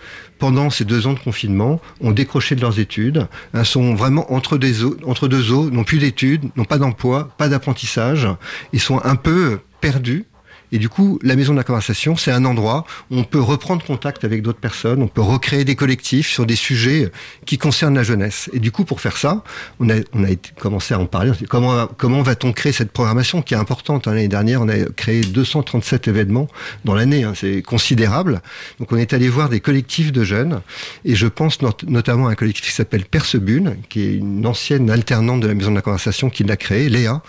pendant 0.43 0.71
ces 0.71 0.85
deux 0.85 1.07
ans 1.07 1.13
de 1.13 1.21
confinement, 1.21 1.81
ont 2.01 2.11
décroché 2.11 2.57
de 2.57 2.61
leurs 2.61 2.81
études, 2.81 3.29
hein, 3.55 3.63
sont 3.63 3.95
vraiment 3.95 4.33
entre, 4.33 4.59
entre 5.07 5.29
deux 5.29 5.53
eaux, 5.53 5.71
n'ont 5.71 5.85
plus 5.85 5.99
d'études, 5.99 6.51
n'ont 6.57 6.65
pas 6.65 6.79
d'emploi, 6.79 7.29
pas 7.39 7.49
d'apprentissage, 7.49 8.27
ils 8.73 8.81
sont 8.81 9.01
un 9.05 9.15
peu 9.15 9.61
perdus 9.81 10.25
et 10.73 10.79
du 10.79 10.89
coup, 10.89 11.19
la 11.23 11.37
maison 11.37 11.53
de 11.53 11.59
la 11.59 11.65
conversation, 11.65 12.17
c'est 12.17 12.33
un 12.33 12.47
endroit 12.47 12.87
où 13.11 13.19
on 13.19 13.25
peut 13.25 13.41
reprendre 13.41 13.85
contact 13.85 14.25
avec 14.25 14.41
d'autres 14.41 14.59
personnes, 14.59 15.03
on 15.03 15.07
peut 15.07 15.21
recréer 15.21 15.67
des 15.67 15.77
collectifs 15.77 16.31
sur 16.31 16.47
des 16.47 16.57
sujets 16.57 17.13
qui 17.45 17.59
concernent 17.59 17.95
la 17.95 18.03
jeunesse. 18.03 18.49
Et 18.55 18.59
du 18.59 18.73
coup, 18.73 18.85
pour 18.85 19.03
faire 19.03 19.19
ça, 19.19 19.45
on 19.81 19.91
a, 19.91 19.97
on 20.15 20.25
a 20.25 20.29
commencé 20.59 20.95
à 20.95 20.99
en 20.99 21.05
parler. 21.05 21.33
Comment, 21.51 21.87
comment 21.99 22.23
va-t-on 22.23 22.55
créer 22.55 22.73
cette 22.73 22.91
programmation 22.91 23.43
qui 23.43 23.53
est 23.53 23.59
importante 23.59 24.09
hein, 24.09 24.15
L'année 24.15 24.29
dernière, 24.29 24.63
on 24.63 24.69
a 24.71 24.79
créé 24.97 25.21
237 25.21 26.09
événements 26.09 26.49
dans 26.87 26.95
l'année. 26.95 27.25
Hein, 27.25 27.35
c'est 27.37 27.61
considérable. 27.61 28.41
Donc, 28.81 28.93
on 28.93 28.97
est 28.97 29.13
allé 29.13 29.29
voir 29.29 29.51
des 29.51 29.61
collectifs 29.61 30.11
de 30.11 30.25
jeunes. 30.25 30.63
Et 31.05 31.15
je 31.15 31.27
pense 31.27 31.61
not 31.61 31.77
notamment 31.87 32.29
à 32.29 32.31
un 32.31 32.35
collectif 32.35 32.65
qui 32.65 32.73
s'appelle 32.73 33.05
Percebune, 33.05 33.77
qui 33.91 34.01
est 34.01 34.15
une 34.15 34.47
ancienne 34.47 34.89
alternante 34.89 35.41
de 35.41 35.49
la 35.49 35.55
maison 35.55 35.71
de 35.71 35.77
la 35.77 35.83
conversation 35.83 36.31
qui 36.31 36.45
l'a 36.45 36.57
créé, 36.57 36.89
Léa, 36.89 37.21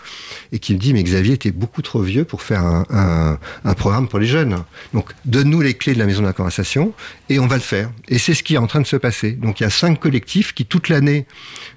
et 0.53 0.59
qui 0.59 0.73
me 0.73 0.79
dit, 0.79 0.93
mais 0.93 1.03
Xavier 1.03 1.33
était 1.33 1.51
beaucoup 1.51 1.81
trop 1.81 2.01
vieux 2.01 2.23
pour 2.23 2.41
faire 2.41 2.63
un, 2.63 2.85
un 2.89 3.32
un, 3.63 3.73
programme 3.73 4.07
pour 4.07 4.19
les 4.19 4.27
jeunes. 4.27 4.63
Donc, 4.93 5.11
donne-nous 5.25 5.61
les 5.61 5.73
clés 5.73 5.93
de 5.93 5.99
la 5.99 6.05
maison 6.05 6.21
de 6.21 6.27
la 6.27 6.33
conversation 6.33 6.93
et 7.29 7.39
on 7.39 7.47
va 7.47 7.55
le 7.55 7.61
faire. 7.61 7.89
Et 8.07 8.17
c'est 8.17 8.33
ce 8.33 8.43
qui 8.43 8.55
est 8.55 8.57
en 8.57 8.67
train 8.67 8.81
de 8.81 8.87
se 8.87 8.95
passer. 8.95 9.31
Donc, 9.31 9.59
il 9.59 9.63
y 9.63 9.65
a 9.65 9.69
cinq 9.69 9.99
collectifs 9.99 10.53
qui, 10.53 10.65
toute 10.65 10.89
l'année, 10.89 11.25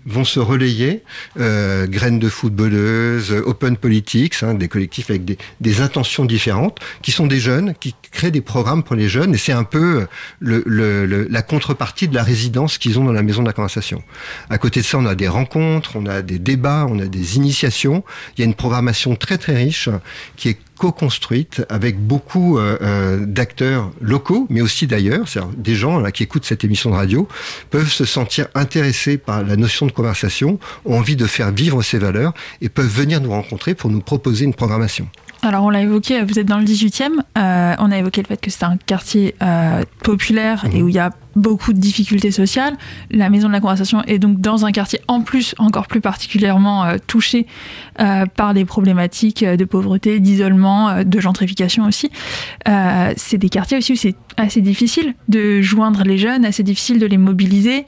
vont 0.04 0.24
se 0.24 0.40
relayer. 0.40 1.02
Euh, 1.38 1.86
graines 1.86 2.18
de 2.18 2.28
footballeuses, 2.28 3.32
Open 3.32 3.76
Politics, 3.76 4.42
hein, 4.42 4.54
des 4.54 4.68
collectifs 4.68 5.10
avec 5.10 5.24
des, 5.24 5.80
intentions 5.80 6.24
différentes, 6.24 6.78
qui 7.02 7.12
sont 7.12 7.26
des 7.26 7.38
jeunes, 7.38 7.74
qui 7.78 7.94
créent 8.10 8.30
des 8.30 8.40
programmes 8.40 8.82
pour 8.82 8.96
les 8.96 9.08
jeunes. 9.08 9.34
Et 9.34 9.38
c'est 9.38 9.52
un 9.52 9.64
peu 9.64 10.06
le, 10.40 11.26
la 11.28 11.42
contrepartie 11.42 12.08
de 12.08 12.14
la 12.14 12.22
résidence 12.22 12.78
qu'ils 12.78 12.98
ont 12.98 13.04
dans 13.04 13.12
la 13.12 13.22
maison 13.22 13.42
de 13.42 13.46
la 13.46 13.52
conversation. 13.52 14.02
À 14.48 14.58
côté 14.58 14.80
de 14.80 14.86
ça, 14.86 14.98
on 14.98 15.06
a 15.06 15.14
des 15.14 15.28
rencontres, 15.28 15.92
on 15.96 16.06
a 16.06 16.22
des 16.22 16.38
débats, 16.38 16.86
on 16.88 16.98
a 16.98 17.06
des 17.06 17.36
initiations. 17.36 18.04
Il 18.36 18.40
y 18.40 18.42
a 18.42 18.46
une 18.46 18.54
programmation 18.54 19.16
très 19.16 19.38
très 19.38 19.56
riche 19.56 19.88
qui 20.36 20.48
est 20.48 20.58
co-construite 20.78 21.64
avec 21.68 21.98
beaucoup 21.98 22.58
euh, 22.58 22.78
euh, 22.82 23.26
d'acteurs 23.26 23.90
locaux, 24.00 24.46
mais 24.50 24.60
aussi 24.60 24.86
d'ailleurs, 24.86 25.24
des 25.56 25.74
gens 25.74 26.02
qui 26.10 26.22
écoutent 26.22 26.44
cette 26.44 26.64
émission 26.64 26.90
de 26.90 26.96
radio 26.96 27.28
peuvent 27.70 27.90
se 27.90 28.04
sentir 28.04 28.48
intéressés 28.54 29.18
par 29.18 29.42
la 29.42 29.56
notion 29.56 29.86
de 29.86 29.92
conversation, 29.92 30.58
ont 30.84 30.98
envie 30.98 31.16
de 31.16 31.26
faire 31.26 31.52
vivre 31.52 31.82
ces 31.82 31.98
valeurs 31.98 32.34
et 32.60 32.68
peuvent 32.68 32.86
venir 32.86 33.20
nous 33.20 33.30
rencontrer 33.30 33.74
pour 33.74 33.90
nous 33.90 34.00
proposer 34.00 34.44
une 34.44 34.54
programmation. 34.54 35.08
Alors 35.46 35.62
on 35.62 35.70
l'a 35.70 35.82
évoqué, 35.82 36.20
vous 36.24 36.40
êtes 36.40 36.46
dans 36.48 36.58
le 36.58 36.64
18e, 36.64 37.20
euh, 37.38 37.74
on 37.78 37.92
a 37.92 37.98
évoqué 37.98 38.20
le 38.20 38.26
fait 38.26 38.40
que 38.40 38.50
c'est 38.50 38.64
un 38.64 38.76
quartier 38.76 39.36
euh, 39.42 39.84
populaire 40.02 40.64
et 40.72 40.82
où 40.82 40.88
il 40.88 40.94
y 40.96 40.98
a 40.98 41.12
beaucoup 41.36 41.72
de 41.72 41.78
difficultés 41.78 42.32
sociales. 42.32 42.76
La 43.12 43.30
maison 43.30 43.46
de 43.46 43.52
la 43.52 43.60
conversation 43.60 44.02
est 44.08 44.18
donc 44.18 44.40
dans 44.40 44.66
un 44.66 44.72
quartier 44.72 45.00
en 45.06 45.20
plus 45.20 45.54
encore 45.58 45.86
plus 45.86 46.00
particulièrement 46.00 46.84
euh, 46.84 46.96
touché 47.06 47.46
par 48.34 48.52
les 48.52 48.64
problématiques 48.64 49.42
de 49.42 49.64
pauvreté, 49.64 50.20
d'isolement, 50.20 51.02
de 51.02 51.20
gentrification 51.20 51.86
aussi. 51.86 52.10
c'est 52.66 53.38
des 53.38 53.48
quartiers 53.48 53.78
aussi 53.78 53.92
où 53.92 53.96
c'est 53.96 54.16
assez 54.36 54.60
difficile 54.60 55.14
de 55.28 55.62
joindre 55.62 56.02
les 56.04 56.18
jeunes, 56.18 56.44
assez 56.44 56.62
difficile 56.62 56.98
de 56.98 57.06
les 57.06 57.16
mobiliser, 57.16 57.86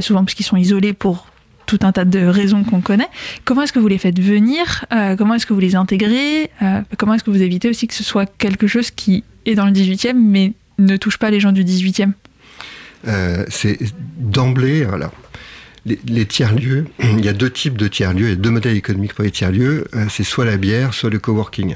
souvent 0.00 0.24
parce 0.24 0.34
qu'ils 0.34 0.44
sont 0.44 0.58
isolés 0.58 0.92
pour 0.92 1.27
tout 1.68 1.78
un 1.82 1.92
tas 1.92 2.04
de 2.04 2.24
raisons 2.26 2.64
qu'on 2.64 2.80
connaît. 2.80 3.08
Comment 3.44 3.62
est-ce 3.62 3.72
que 3.72 3.78
vous 3.78 3.88
les 3.88 3.98
faites 3.98 4.18
venir? 4.18 4.86
Comment 5.16 5.34
est-ce 5.34 5.46
que 5.46 5.52
vous 5.52 5.60
les 5.60 5.76
intégrez? 5.76 6.50
Comment 6.96 7.14
est-ce 7.14 7.22
que 7.22 7.30
vous 7.30 7.42
évitez 7.42 7.68
aussi 7.68 7.86
que 7.86 7.94
ce 7.94 8.02
soit 8.02 8.26
quelque 8.38 8.66
chose 8.66 8.90
qui 8.90 9.22
est 9.46 9.54
dans 9.54 9.66
le 9.66 9.72
18e 9.72 10.14
mais 10.16 10.54
ne 10.78 10.96
touche 10.96 11.18
pas 11.18 11.30
les 11.30 11.40
gens 11.40 11.52
du 11.52 11.64
18e 11.64 12.12
C'est 13.48 13.78
d'emblée, 14.16 14.84
alors, 14.84 15.12
les, 15.84 16.26
tiers-lieux, 16.26 16.86
il 17.00 17.24
y 17.24 17.28
a 17.28 17.32
deux 17.32 17.50
types 17.50 17.76
de 17.76 17.86
tiers-lieux, 17.86 18.32
a 18.32 18.34
deux 18.34 18.50
modèles 18.50 18.76
économiques 18.76 19.14
pour 19.14 19.24
les 19.24 19.30
tiers-lieux, 19.30 19.86
c'est 20.08 20.24
soit 20.24 20.44
la 20.44 20.56
bière, 20.56 20.94
soit 20.94 21.10
le 21.10 21.18
coworking. 21.18 21.74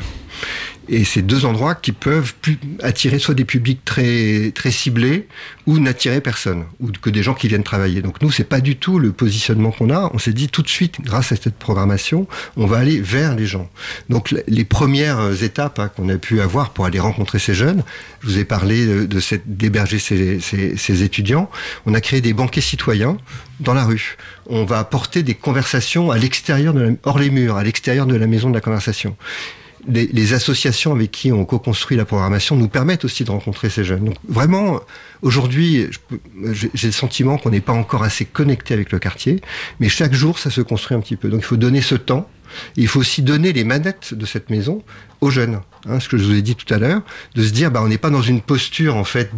Et 0.88 1.04
c'est 1.04 1.22
deux 1.22 1.44
endroits 1.44 1.74
qui 1.76 1.92
peuvent 1.92 2.34
attirer 2.82 3.18
soit 3.18 3.34
des 3.34 3.44
publics 3.44 3.84
très, 3.84 4.50
très 4.52 4.72
ciblés 4.72 5.28
ou 5.66 5.78
n'attirer 5.78 6.20
personne, 6.20 6.64
ou 6.80 6.90
que 6.90 7.08
des 7.08 7.22
gens 7.22 7.34
qui 7.34 7.46
viennent 7.46 7.62
travailler. 7.62 8.02
Donc 8.02 8.20
nous, 8.20 8.32
c'est 8.32 8.44
pas 8.44 8.60
du 8.60 8.76
tout 8.76 8.98
le 8.98 9.12
positionnement 9.12 9.70
qu'on 9.70 9.90
a. 9.90 10.10
On 10.12 10.18
s'est 10.18 10.32
dit 10.32 10.48
tout 10.48 10.62
de 10.62 10.68
suite, 10.68 11.00
grâce 11.00 11.30
à 11.30 11.36
cette 11.36 11.54
programmation, 11.54 12.26
on 12.56 12.66
va 12.66 12.78
aller 12.78 13.00
vers 13.00 13.36
les 13.36 13.46
gens. 13.46 13.70
Donc 14.08 14.34
les 14.48 14.64
premières 14.64 15.42
étapes 15.44 15.78
hein, 15.78 15.88
qu'on 15.88 16.08
a 16.08 16.16
pu 16.16 16.40
avoir 16.40 16.70
pour 16.70 16.84
aller 16.84 16.98
rencontrer 16.98 17.38
ces 17.38 17.54
jeunes, 17.54 17.84
je 18.20 18.26
vous 18.26 18.38
ai 18.38 18.44
parlé 18.44 19.06
de, 19.06 19.20
cette, 19.20 19.56
d'héberger 19.56 20.00
ces, 20.00 20.40
ces, 20.40 21.02
étudiants. 21.02 21.48
On 21.86 21.94
a 21.94 22.00
créé 22.00 22.20
des 22.20 22.32
banquets 22.32 22.60
citoyens 22.60 23.16
dans 23.60 23.74
la 23.74 23.84
rue. 23.84 24.16
On 24.46 24.64
va 24.64 24.80
apporter 24.80 25.22
des 25.22 25.34
conversations 25.34 26.10
à 26.10 26.18
l'extérieur, 26.18 26.74
de 26.74 26.96
hors 27.04 27.20
les 27.20 27.30
murs, 27.30 27.56
à 27.56 27.62
l'extérieur 27.62 28.06
de 28.06 28.16
la 28.16 28.26
maison 28.26 28.50
de 28.50 28.54
la 28.54 28.60
conversation 28.60 29.16
les, 29.88 30.34
associations 30.34 30.92
avec 30.92 31.10
qui 31.10 31.32
on 31.32 31.44
co-construit 31.44 31.96
la 31.96 32.04
programmation 32.04 32.56
nous 32.56 32.68
permettent 32.68 33.04
aussi 33.04 33.24
de 33.24 33.30
rencontrer 33.30 33.68
ces 33.68 33.84
jeunes. 33.84 34.04
Donc 34.04 34.16
vraiment, 34.28 34.80
aujourd'hui, 35.22 35.88
j'ai 36.52 36.88
le 36.88 36.92
sentiment 36.92 37.38
qu'on 37.38 37.50
n'est 37.50 37.60
pas 37.60 37.72
encore 37.72 38.02
assez 38.02 38.24
connecté 38.24 38.74
avec 38.74 38.92
le 38.92 38.98
quartier, 38.98 39.40
mais 39.80 39.88
chaque 39.88 40.12
jour, 40.12 40.38
ça 40.38 40.50
se 40.50 40.60
construit 40.60 40.96
un 40.96 41.00
petit 41.00 41.16
peu. 41.16 41.28
Donc 41.28 41.40
il 41.40 41.46
faut 41.46 41.56
donner 41.56 41.80
ce 41.80 41.94
temps. 41.94 42.28
Il 42.76 42.88
faut 42.88 43.00
aussi 43.00 43.23
donner 43.23 43.52
les 43.52 43.64
manettes 43.64 44.14
de 44.14 44.26
cette 44.26 44.50
maison 44.50 44.82
aux 45.21 45.30
jeunes. 45.30 45.61
Hein, 45.88 45.99
ce 45.99 46.09
que 46.09 46.16
je 46.16 46.25
vous 46.25 46.35
ai 46.35 46.42
dit 46.42 46.54
tout 46.54 46.73
à 46.73 46.78
l'heure, 46.78 47.02
de 47.35 47.42
se 47.42 47.50
dire, 47.50 47.71
bah, 47.71 47.80
on 47.82 47.88
n'est 47.88 47.99
pas 47.99 48.11
dans 48.11 48.23
une 48.23 48.40
posture 48.40 48.97
en 48.97 49.04
fait 49.04 49.30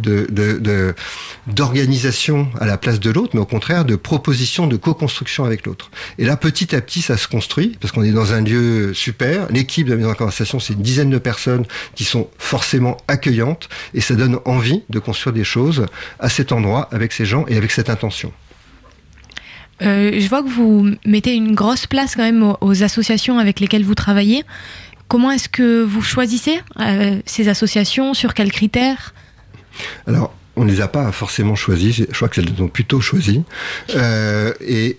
d'organisation 1.47 2.47
à 2.59 2.65
la 2.65 2.77
place 2.77 2.99
de 2.99 3.09
l'autre, 3.09 3.31
mais 3.33 3.39
au 3.39 3.45
contraire 3.45 3.85
de 3.85 3.95
proposition 3.95 4.67
de 4.67 4.75
co-construction 4.77 5.45
avec 5.45 5.65
l'autre. 5.65 5.89
Et 6.17 6.25
là, 6.25 6.37
petit 6.37 6.75
à 6.75 6.81
petit, 6.81 7.01
ça 7.01 7.17
se 7.17 7.27
construit 7.27 7.77
parce 7.79 7.91
qu'on 7.91 8.03
est 8.03 8.11
dans 8.11 8.33
un 8.33 8.41
lieu 8.41 8.93
super. 8.93 9.47
L'équipe 9.51 9.87
de 9.87 9.91
la 9.91 9.97
maison 9.97 10.11
de 10.11 10.15
conversation, 10.15 10.59
c'est 10.59 10.73
une 10.73 10.81
dizaine 10.81 11.09
de 11.09 11.17
personnes 11.17 11.65
qui 11.95 12.03
sont 12.03 12.29
forcément 12.37 12.97
accueillantes 13.07 13.69
et 13.93 14.01
ça 14.01 14.15
donne 14.15 14.39
envie 14.45 14.83
de 14.89 14.99
construire 14.99 15.33
des 15.33 15.43
choses 15.43 15.85
à 16.19 16.29
cet 16.29 16.51
endroit 16.51 16.89
avec 16.91 17.11
ces 17.11 17.25
gens 17.25 17.45
et 17.47 17.57
avec 17.57 17.71
cette 17.71 17.89
intention. 17.89 18.31
Euh, 19.81 20.19
je 20.19 20.27
vois 20.29 20.41
que 20.41 20.47
vous 20.47 20.91
mettez 21.05 21.35
une 21.35 21.53
grosse 21.53 21.85
place 21.85 22.15
quand 22.15 22.23
même 22.23 22.55
aux 22.61 22.83
associations 22.83 23.39
avec 23.39 23.59
lesquelles 23.59 23.83
vous 23.83 23.95
travaillez. 23.95 24.43
Comment 25.07 25.31
est-ce 25.31 25.49
que 25.49 25.83
vous 25.83 26.01
choisissez 26.01 26.61
euh, 26.79 27.19
ces 27.25 27.49
associations? 27.49 28.13
Sur 28.13 28.33
quels 28.33 28.51
critères? 28.51 29.13
On 30.55 30.63
ne 30.63 30.71
les 30.71 30.81
a 30.81 30.87
pas 30.87 31.11
forcément 31.11 31.55
choisis, 31.55 32.03
je 32.09 32.15
crois 32.15 32.29
que 32.29 32.35
qu'elles 32.35 32.61
ont 32.61 32.67
plutôt 32.67 33.01
choisi. 33.01 33.43
Euh, 33.95 34.53
et, 34.61 34.93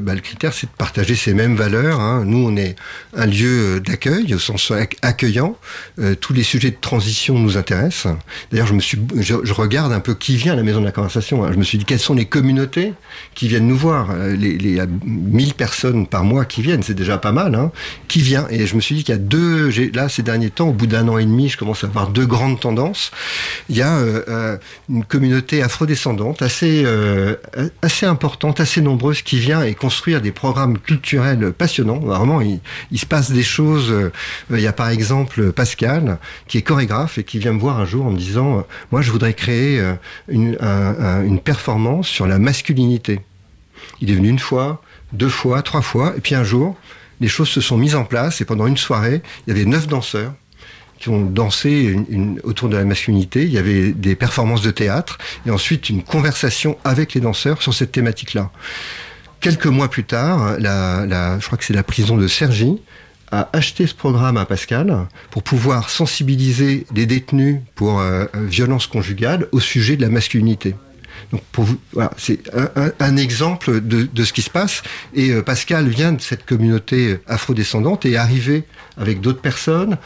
bah, 0.00 0.14
le, 0.14 0.20
critère, 0.20 0.52
c'est 0.52 0.66
de 0.66 0.76
partager 0.76 1.14
ces 1.14 1.34
mêmes 1.34 1.56
valeurs. 1.56 2.00
Hein. 2.00 2.24
Nous, 2.24 2.38
on 2.38 2.56
est 2.56 2.76
un 3.16 3.26
lieu 3.26 3.80
d'accueil, 3.80 4.34
au 4.34 4.38
sens 4.38 4.72
accueillant. 5.02 5.56
Euh, 5.98 6.14
tous 6.14 6.32
les 6.32 6.42
sujets 6.42 6.70
de 6.70 6.76
transition 6.80 7.38
nous 7.38 7.56
intéressent. 7.56 8.14
D'ailleurs, 8.50 8.68
je 8.68 9.52
regarde 9.52 9.92
un 9.92 10.00
peu 10.00 10.14
qui 10.14 10.36
vient 10.36 10.52
à 10.52 10.56
la 10.56 10.62
maison 10.62 10.80
de 10.80 10.84
la 10.84 10.92
conversation. 10.92 11.44
Hein. 11.44 11.50
Je 11.52 11.58
me 11.58 11.64
suis 11.64 11.78
dit 11.78 11.84
quelles 11.84 11.98
sont 11.98 12.14
les 12.14 12.26
communautés 12.26 12.94
qui 13.34 13.48
viennent 13.48 13.66
nous 13.66 13.76
voir? 13.76 14.10
Euh, 14.10 14.34
les, 14.36 14.58
les 14.58 14.80
1000 15.04 15.54
personnes 15.54 16.06
par 16.06 16.24
mois 16.24 16.44
qui 16.44 16.62
viennent, 16.62 16.82
c'est 16.82 16.94
déjà 16.94 17.18
pas 17.18 17.32
mal. 17.32 17.54
Hein. 17.54 17.72
Qui 18.08 18.22
vient? 18.22 18.46
Et 18.50 18.66
je 18.66 18.76
me 18.76 18.80
suis 18.80 18.94
dit 18.94 19.04
qu'il 19.04 19.14
y 19.14 19.18
a 19.18 19.20
deux. 19.20 19.70
Là, 19.92 20.08
ces 20.08 20.22
derniers 20.22 20.50
temps, 20.50 20.68
au 20.68 20.72
bout 20.72 20.86
d'un 20.86 21.08
an 21.08 21.18
et 21.18 21.24
demi, 21.24 21.48
je 21.48 21.56
commence 21.56 21.84
à 21.84 21.88
voir 21.88 22.08
deux 22.08 22.26
grandes 22.26 22.60
tendances. 22.60 23.10
Il 23.68 23.76
y 23.76 23.82
a 23.82 23.96
euh, 23.98 24.56
une 24.90 25.04
communauté 25.04 25.62
afrodescendante 25.62 26.42
assez, 26.42 26.82
euh, 26.84 27.36
assez 27.82 28.06
importante, 28.06 28.60
assez 28.60 28.80
nombreuse, 28.80 29.22
qui 29.22 29.38
vient 29.38 29.62
et 29.62 29.74
construire 29.74 30.20
des 30.20 30.32
programmes 30.32 30.78
culturels 30.78 31.52
passionnants. 31.52 32.00
Vraiment, 32.00 32.40
il, 32.40 32.60
il 32.90 32.98
se 32.98 33.06
passe 33.06 33.30
des 33.30 33.42
choses. 33.42 33.90
Euh, 33.90 34.10
il 34.50 34.60
y 34.60 34.66
a 34.66 34.72
par 34.72 34.88
exemple 34.88 35.52
Pascal, 35.52 36.18
qui 36.48 36.58
est 36.58 36.62
chorégraphe 36.62 37.18
et 37.18 37.24
qui 37.24 37.38
vient 37.38 37.52
me 37.52 37.60
voir 37.60 37.78
un 37.78 37.86
jour 37.86 38.06
en 38.06 38.10
me 38.10 38.18
disant, 38.18 38.58
euh, 38.58 38.62
moi 38.90 39.00
je 39.02 39.10
voudrais 39.10 39.34
créer 39.34 39.80
une, 40.28 40.58
une 40.60 41.40
performance 41.40 42.08
sur 42.08 42.26
la 42.26 42.38
masculinité. 42.38 43.20
Il 44.00 44.10
est 44.10 44.14
venu 44.14 44.28
une 44.28 44.38
fois, 44.38 44.82
deux 45.12 45.28
fois, 45.28 45.62
trois 45.62 45.82
fois, 45.82 46.14
et 46.16 46.20
puis 46.20 46.34
un 46.34 46.44
jour, 46.44 46.76
les 47.20 47.28
choses 47.28 47.48
se 47.48 47.60
sont 47.60 47.76
mises 47.76 47.94
en 47.94 48.04
place 48.04 48.40
et 48.40 48.44
pendant 48.44 48.66
une 48.66 48.76
soirée, 48.76 49.22
il 49.46 49.50
y 49.50 49.56
avait 49.56 49.68
neuf 49.68 49.86
danseurs 49.86 50.32
qui 51.00 51.08
ont 51.08 51.24
dansé 51.24 51.96
autour 52.44 52.68
de 52.68 52.76
la 52.76 52.84
masculinité. 52.84 53.42
Il 53.42 53.52
y 53.52 53.58
avait 53.58 53.92
des 53.92 54.14
performances 54.14 54.62
de 54.62 54.70
théâtre 54.70 55.18
et 55.46 55.50
ensuite 55.50 55.88
une 55.88 56.02
conversation 56.02 56.78
avec 56.84 57.14
les 57.14 57.20
danseurs 57.20 57.62
sur 57.62 57.74
cette 57.74 57.90
thématique-là. 57.90 58.50
Quelques 59.40 59.66
mois 59.66 59.88
plus 59.88 60.04
tard, 60.04 60.56
je 60.60 61.46
crois 61.46 61.58
que 61.58 61.64
c'est 61.64 61.74
la 61.74 61.82
prison 61.82 62.16
de 62.16 62.28
Sergi 62.28 62.78
a 63.32 63.48
acheté 63.52 63.86
ce 63.86 63.94
programme 63.94 64.36
à 64.36 64.44
Pascal 64.44 65.06
pour 65.30 65.42
pouvoir 65.42 65.88
sensibiliser 65.88 66.86
les 66.94 67.06
détenus 67.06 67.60
pour 67.74 68.00
euh, 68.00 68.26
violence 68.34 68.86
conjugale 68.86 69.46
au 69.52 69.60
sujet 69.60 69.96
de 69.96 70.02
la 70.02 70.08
masculinité. 70.08 70.74
Donc 71.32 71.42
voilà, 71.92 72.10
c'est 72.16 72.40
un, 72.98 73.16
exemple 73.16 73.80
de, 73.80 74.08
de, 74.12 74.24
ce 74.24 74.32
qui 74.32 74.42
se 74.42 74.50
passe. 74.50 74.82
Et 75.14 75.30
euh, 75.30 75.42
Pascal 75.42 75.88
vient 75.88 76.12
de 76.12 76.20
cette 76.20 76.44
communauté 76.44 77.18
afrodescendante 77.28 78.04
et 78.04 78.12
est 78.12 78.16
arrivé 78.16 78.64
avec 79.00 79.20
d'autres 79.20 79.40
personnes 79.40 79.96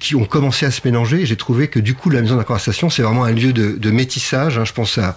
qui 0.00 0.14
ont 0.16 0.24
commencé 0.24 0.66
à 0.66 0.70
se 0.70 0.80
mélanger. 0.84 1.26
J'ai 1.26 1.36
trouvé 1.36 1.68
que 1.68 1.78
du 1.78 1.94
coup, 1.94 2.10
la 2.10 2.22
maison 2.22 2.34
de 2.34 2.40
la 2.40 2.44
conversation, 2.44 2.90
c'est 2.90 3.02
vraiment 3.02 3.24
un 3.24 3.32
lieu 3.32 3.52
de, 3.52 3.72
de 3.72 3.90
métissage. 3.90 4.58
Hein. 4.58 4.64
Je 4.64 4.72
pense 4.72 4.98
à, 4.98 5.16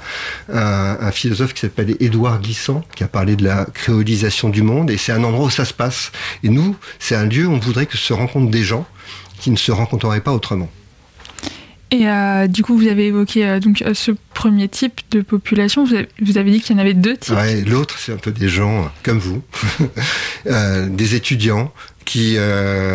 à, 0.54 1.06
un 1.06 1.12
philosophe 1.12 1.54
qui 1.54 1.62
s'appelle 1.62 1.96
Édouard 2.00 2.42
Glissant, 2.42 2.84
qui 2.96 3.04
a 3.04 3.08
parlé 3.08 3.36
de 3.36 3.44
la 3.44 3.66
créolisation 3.66 4.50
du 4.50 4.62
monde. 4.62 4.92
Et 4.92 4.98
c'est 4.98 5.12
un 5.12 5.24
endroit 5.24 5.48
où 5.48 5.50
ça 5.50 5.66
se 5.66 5.74
passe. 5.74 6.12
Et 6.44 6.50
nous, 6.50 6.76
c'est 7.00 7.16
un 7.16 7.26
lieu 7.26 7.48
où 7.48 7.52
on 7.52 7.60
voudrait 7.60 7.86
que 7.86 7.98
se 7.98 8.14
rencontrent 8.14 8.52
des 8.52 8.64
gens 8.64 8.86
qui 9.40 9.52
ne 9.52 9.58
se 9.58 9.72
rencontreraient 9.72 10.22
pas 10.22 10.34
autrement. 10.34 10.70
Et 11.92 12.08
euh, 12.08 12.48
du 12.48 12.62
coup, 12.64 12.78
vous 12.78 12.88
avez 12.88 13.08
évoqué 13.08 13.48
euh, 13.48 13.60
donc 13.60 13.82
euh, 13.82 13.96
ce 13.96 14.12
premier 14.34 14.68
type 14.68 15.02
de 15.10 15.22
population. 15.22 15.86
Vous 15.86 16.38
avez, 16.38 16.52
dit 16.52 16.62
qu'il 16.62 16.76
y 16.76 16.80
en 16.80 16.82
avait 16.82 16.94
deux 16.94 17.18
types. 17.18 17.36
Ouais, 17.36 17.62
L'autre, 17.62 17.98
c'est 17.98 18.14
un 18.14 18.18
peu 18.18 18.32
des 18.32 18.48
gens 18.48 18.92
comme 19.02 19.18
vous, 19.18 19.42
des 20.46 21.16
étudiants 21.16 21.74
qui 22.10 22.38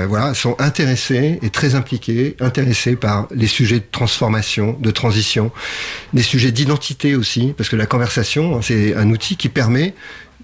voilà 0.09 0.35
sont 0.35 0.57
intéressés 0.59 1.39
et 1.41 1.51
très 1.51 1.77
impliqués, 1.77 2.37
intéressés 2.41 2.97
par 2.97 3.29
les 3.33 3.47
sujets 3.47 3.79
de 3.79 3.85
transformation, 3.91 4.77
de 4.81 4.91
transition, 4.91 5.53
des 6.13 6.23
sujets 6.23 6.51
d'identité 6.51 7.15
aussi, 7.15 7.55
parce 7.57 7.69
que 7.69 7.77
la 7.77 7.87
conversation, 7.87 8.57
hein, 8.57 8.61
c'est 8.61 8.95
un 8.97 9.11
outil 9.11 9.37
qui 9.37 9.49
permet 9.49 9.95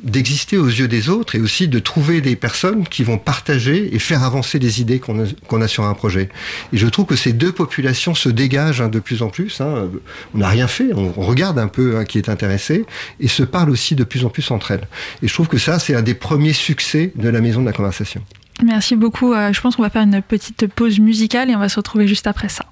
d'exister 0.04 0.56
aux 0.56 0.68
yeux 0.68 0.86
des 0.86 1.08
autres 1.08 1.34
et 1.34 1.40
aussi 1.40 1.66
de 1.66 1.78
trouver 1.80 2.20
des 2.20 2.36
personnes 2.36 2.86
qui 2.86 3.02
vont 3.02 3.18
partager 3.18 3.92
et 3.92 3.98
faire 3.98 4.22
avancer 4.22 4.60
les 4.60 4.80
idées 4.80 5.00
qu'on 5.00 5.24
a, 5.24 5.64
a, 5.64 5.68
sur 5.68 5.84
un 5.84 5.94
projet. 5.94 6.28
Et 6.72 6.78
je 6.78 6.86
trouve 6.86 7.06
que 7.06 7.16
ces 7.16 7.32
deux 7.32 7.52
populations 7.52 8.14
se 8.14 8.28
dégagent 8.28 8.80
hein, 8.80 8.88
de 8.88 9.00
plus 9.00 9.20
en 9.22 9.28
plus. 9.30 9.60
Hein. 9.60 9.90
On 10.32 10.38
n'a 10.38 10.48
rien 10.48 10.68
fait, 10.68 10.94
on 10.94 11.10
regarde 11.10 11.58
un 11.58 11.68
peu 11.68 12.04
qui 12.04 12.18
est 12.18 12.28
intéressé 12.28 12.86
et 13.18 13.26
se 13.26 13.42
parlent 13.42 13.70
aussi 13.70 13.96
de 13.96 14.04
plus 14.04 14.24
en 14.24 14.30
plus 14.30 14.48
entre 14.52 14.70
elles. 14.70 14.86
Et 15.22 15.28
je 15.28 15.34
trouve 15.34 15.48
que 15.48 15.58
ça, 15.58 15.80
c'est 15.80 15.96
un 15.96 16.02
des 16.02 16.14
premiers 16.14 16.54
succès 16.54 17.12
de 17.16 17.28
la 17.28 17.40
maison 17.40 17.60
de 17.60 17.66
la 17.66 17.72
conversation. 17.72 18.22
Merci 18.62 18.96
beaucoup. 18.96 19.32
Euh, 19.32 19.52
je 19.52 19.60
pense 19.60 19.76
qu'on 19.76 19.82
va 19.82 19.90
faire 19.90 20.02
une 20.02 20.22
petite 20.22 20.66
pause 20.66 20.98
musicale 20.98 21.50
et 21.50 21.56
on 21.56 21.58
va 21.58 21.68
se 21.68 21.76
retrouver 21.76 22.06
juste 22.06 22.26
après 22.26 22.48
ça. 22.48 22.64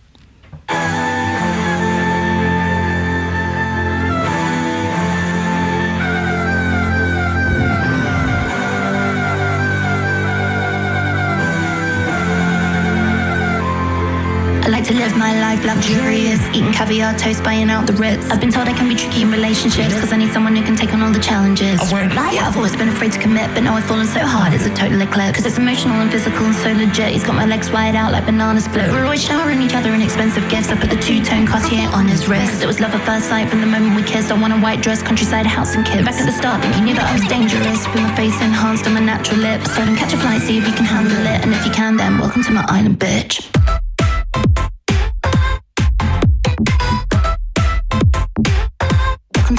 To 14.89 14.95
live 14.95 15.15
my 15.19 15.39
life 15.39 15.61
luxurious. 15.67 16.41
Eating 16.57 16.73
caviar 16.73 17.13
toast, 17.19 17.45
buying 17.45 17.69
out 17.69 17.87
the 17.87 17.93
Ritz. 17.93 18.31
I've 18.31 18.41
been 18.41 18.51
told 18.51 18.69
I 18.69 18.73
can 18.73 18.89
be 18.89 18.95
tricky 18.95 19.21
in 19.21 19.31
relationships, 19.31 19.93
cause 20.01 20.13
I 20.15 20.17
need 20.17 20.33
someone 20.33 20.57
who 20.57 20.65
can 20.65 20.77
take 20.77 20.95
on 20.95 21.03
all 21.03 21.13
the 21.13 21.21
challenges. 21.21 21.77
Yeah, 21.93 22.49
I've 22.49 22.57
always 22.57 22.75
been 22.75 22.89
afraid 22.89 23.13
to 23.13 23.19
commit, 23.19 23.53
but 23.53 23.63
now 23.65 23.75
I've 23.77 23.85
fallen 23.85 24.07
so 24.07 24.21
hard, 24.25 24.55
it's 24.55 24.65
a 24.65 24.73
total 24.73 25.03
eclipse. 25.03 25.37
Cause 25.37 25.45
it's 25.45 25.59
emotional 25.59 26.01
and 26.01 26.11
physical 26.11 26.41
and 26.41 26.55
so 26.55 26.73
legit. 26.73 27.13
He's 27.13 27.23
got 27.23 27.37
my 27.37 27.45
legs 27.45 27.71
wide 27.71 27.97
out 27.97 28.13
like 28.13 28.25
banana 28.25 28.63
split. 28.63 28.89
We're 28.91 29.05
always 29.05 29.23
showering 29.23 29.61
each 29.61 29.75
other 29.75 29.93
in 29.93 30.01
expensive 30.01 30.49
gifts. 30.49 30.71
I 30.73 30.81
put 30.81 30.89
the 30.89 31.01
two 31.05 31.23
tone 31.23 31.47
Cartier 31.47 31.89
on 31.93 32.09
his 32.09 32.27
wrist. 32.27 32.63
It 32.63 32.67
was 32.67 32.81
love 32.81 32.95
at 32.95 33.05
first 33.05 33.29
sight 33.29 33.51
from 33.51 33.61
the 33.61 33.69
moment 33.69 33.95
we 33.95 34.03
kissed. 34.03 34.33
I 34.33 34.41
want 34.41 34.55
a 34.55 34.59
white 34.59 34.81
dress, 34.81 35.03
countryside 35.03 35.45
house 35.45 35.75
and 35.75 35.85
kids. 35.85 36.09
Back 36.09 36.17
at 36.17 36.25
the 36.25 36.33
start, 36.33 36.63
thinking 36.63 36.81
you 36.81 36.87
knew 36.87 36.95
that 36.97 37.05
I 37.05 37.13
was 37.13 37.29
dangerous. 37.29 37.85
With 37.93 38.01
my 38.09 38.15
face 38.17 38.41
enhanced 38.41 38.87
on 38.87 38.95
my 38.95 39.05
natural 39.05 39.41
lips. 39.41 39.69
So 39.69 39.85
then 39.85 39.97
catch 39.97 40.15
a 40.15 40.17
flight, 40.17 40.41
see 40.41 40.57
if 40.57 40.67
you 40.67 40.73
can 40.73 40.89
handle 40.89 41.21
it. 41.29 41.45
And 41.45 41.53
if 41.53 41.61
you 41.67 41.73
can, 41.73 41.99
then 41.99 42.17
welcome 42.17 42.43
to 42.45 42.53
my 42.53 42.65
island, 42.69 42.99
bitch. 42.99 43.45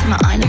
Welcome 0.09 0.41
to 0.41 0.48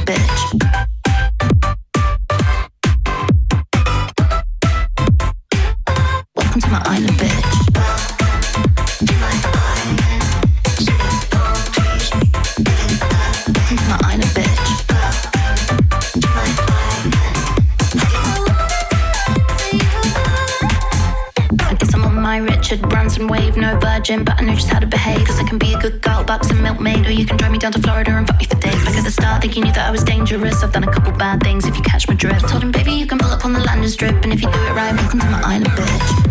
Wave, 23.29 23.57
no 23.57 23.79
virgin, 23.79 24.25
but 24.25 24.41
I 24.41 24.45
know 24.45 24.55
just 24.55 24.69
how 24.69 24.79
to 24.79 24.87
behave. 24.87 25.27
Cause 25.27 25.39
I 25.39 25.45
can 25.45 25.59
be 25.59 25.75
a 25.75 25.79
good 25.79 26.01
girl, 26.01 26.25
bucks 26.25 26.51
and 26.51 26.63
milkmaid, 26.63 27.07
or 27.07 27.13
you 27.13 27.27
can 27.27 27.37
drive 27.37 27.53
me 27.53 27.59
down 27.59 27.73
to 27.73 27.81
Florida 27.81 28.13
and 28.13 28.27
fuck 28.27 28.39
me 28.39 28.47
for 28.47 28.57
days. 28.57 28.85
Back 28.85 28.97
at 28.97 29.05
the 29.05 29.11
start, 29.11 29.43
thinking 29.43 29.67
you 29.67 29.73
thought 29.73 29.89
I 29.89 29.91
was 29.91 30.05
dangerous. 30.05 30.63
I've 30.63 30.73
done 30.73 30.85
a 30.85 30.93
couple 30.93 31.13
bad 31.13 31.43
things 31.43 31.67
if 31.67 31.77
you 31.77 31.83
catch 31.83 32.09
my 32.09 32.15
drift. 32.15 32.49
Told 32.49 32.63
him, 32.63 32.73
baby, 32.73 32.93
you 32.93 33.07
can 33.07 33.19
pull 33.19 33.31
up 33.31 33.45
on 33.45 33.53
the 33.53 33.61
landing 33.61 33.89
strip, 33.89 34.23
and 34.23 34.33
if 34.33 34.43
you 34.43 34.51
do 34.51 34.59
it 34.59 34.73
right, 34.73 34.95
welcome 34.95 35.21
to 35.21 35.27
my 35.27 35.41
island, 35.43 35.67
bitch. 35.67 36.31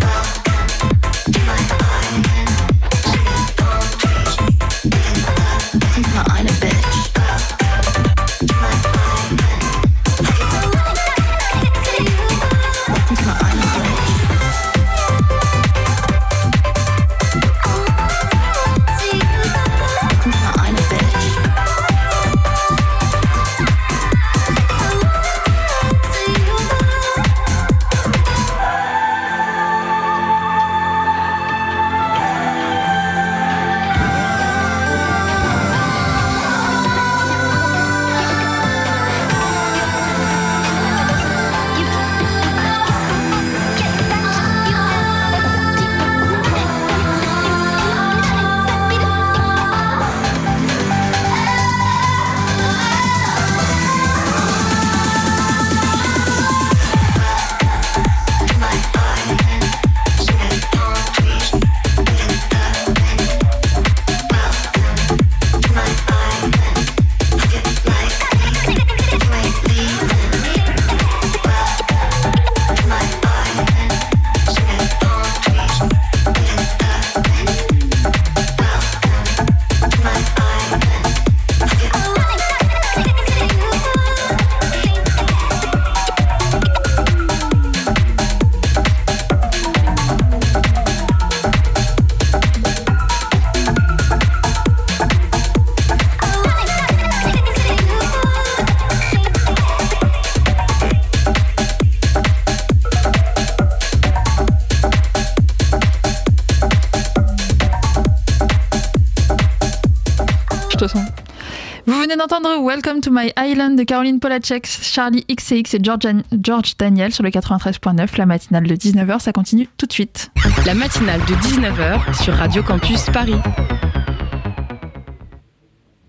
Vous 110.82 112.00
venez 112.00 112.16
d'entendre 112.16 112.64
Welcome 112.64 113.02
to 113.02 113.12
My 113.12 113.34
Island 113.38 113.78
de 113.78 113.84
Caroline 113.84 114.22
Polachek, 114.22 114.66
Charlie 114.66 115.26
XCX 115.26 115.76
et 115.76 115.84
George, 115.84 116.08
George 116.42 116.78
Daniel 116.78 117.12
sur 117.12 117.22
le 117.24 117.30
93.9, 117.30 118.18
la 118.18 118.26
matinale 118.26 118.66
de 118.66 118.76
19h. 118.76 119.20
Ça 119.20 119.34
continue 119.34 119.68
tout 119.78 119.88
de 119.88 119.92
suite. 119.92 120.32
La 120.66 120.74
matinale 120.76 121.20
de 121.22 121.34
19h 121.36 122.24
sur 122.24 122.34
Radio 122.34 122.64
Campus 122.64 123.06
Paris. 123.12 123.36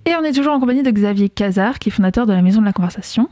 Et 0.06 0.14
on 0.14 0.22
est 0.22 0.32
toujours 0.32 0.52
en 0.52 0.60
compagnie 0.60 0.84
de 0.84 0.90
Xavier 0.90 1.28
Cazard, 1.28 1.80
qui 1.80 1.88
est 1.88 1.92
fondateur 1.92 2.26
de 2.26 2.32
la 2.32 2.42
Maison 2.42 2.60
de 2.60 2.66
la 2.66 2.72
Conversation, 2.72 3.28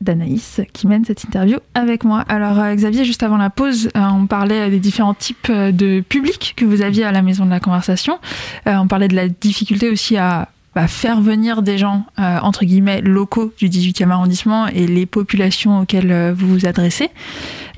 d'Anaïs, 0.00 0.60
qui 0.72 0.86
mène 0.86 1.04
cette 1.04 1.24
interview 1.24 1.58
avec 1.74 2.04
moi. 2.04 2.24
Alors 2.28 2.58
euh, 2.58 2.74
Xavier, 2.74 3.04
juste 3.04 3.22
avant 3.22 3.36
la 3.36 3.50
pause, 3.50 3.88
euh, 3.96 4.00
on 4.00 4.26
parlait 4.26 4.70
des 4.70 4.80
différents 4.80 5.14
types 5.14 5.48
euh, 5.50 5.72
de 5.72 6.00
publics 6.00 6.54
que 6.56 6.64
vous 6.64 6.82
aviez 6.82 7.04
à 7.04 7.12
la 7.12 7.22
Maison 7.22 7.44
de 7.44 7.50
la 7.50 7.60
Conversation. 7.60 8.18
Euh, 8.66 8.76
on 8.76 8.86
parlait 8.86 9.08
de 9.08 9.16
la 9.16 9.28
difficulté 9.28 9.90
aussi 9.90 10.16
à 10.16 10.48
faire 10.86 11.20
venir 11.20 11.62
des 11.62 11.78
gens, 11.78 12.04
euh, 12.18 12.38
entre 12.40 12.64
guillemets, 12.64 13.00
locaux 13.02 13.52
du 13.58 13.68
18e 13.68 14.10
arrondissement 14.10 14.66
et 14.68 14.86
les 14.86 15.06
populations 15.06 15.80
auxquelles 15.80 16.12
euh, 16.12 16.32
vous 16.34 16.48
vous 16.48 16.66
adressez. 16.66 17.10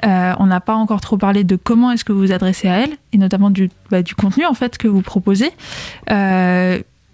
Euh, 0.05 0.35
on 0.39 0.47
n'a 0.47 0.61
pas 0.61 0.75
encore 0.75 1.01
trop 1.01 1.17
parlé 1.17 1.45
de 1.45 1.57
comment 1.57 1.91
est-ce 1.91 2.05
que 2.05 2.13
vous 2.13 2.21
vous 2.21 2.33
adressez 2.33 2.69
à 2.69 2.79
elles, 2.79 2.97
et 3.13 3.19
notamment 3.19 3.51
du, 3.51 3.71
bah, 3.91 4.03
du 4.03 4.15
contenu 4.15 4.47
en 4.47 4.55
fait 4.55 4.79
que 4.79 4.87
vous 4.87 5.03
proposez. 5.03 5.51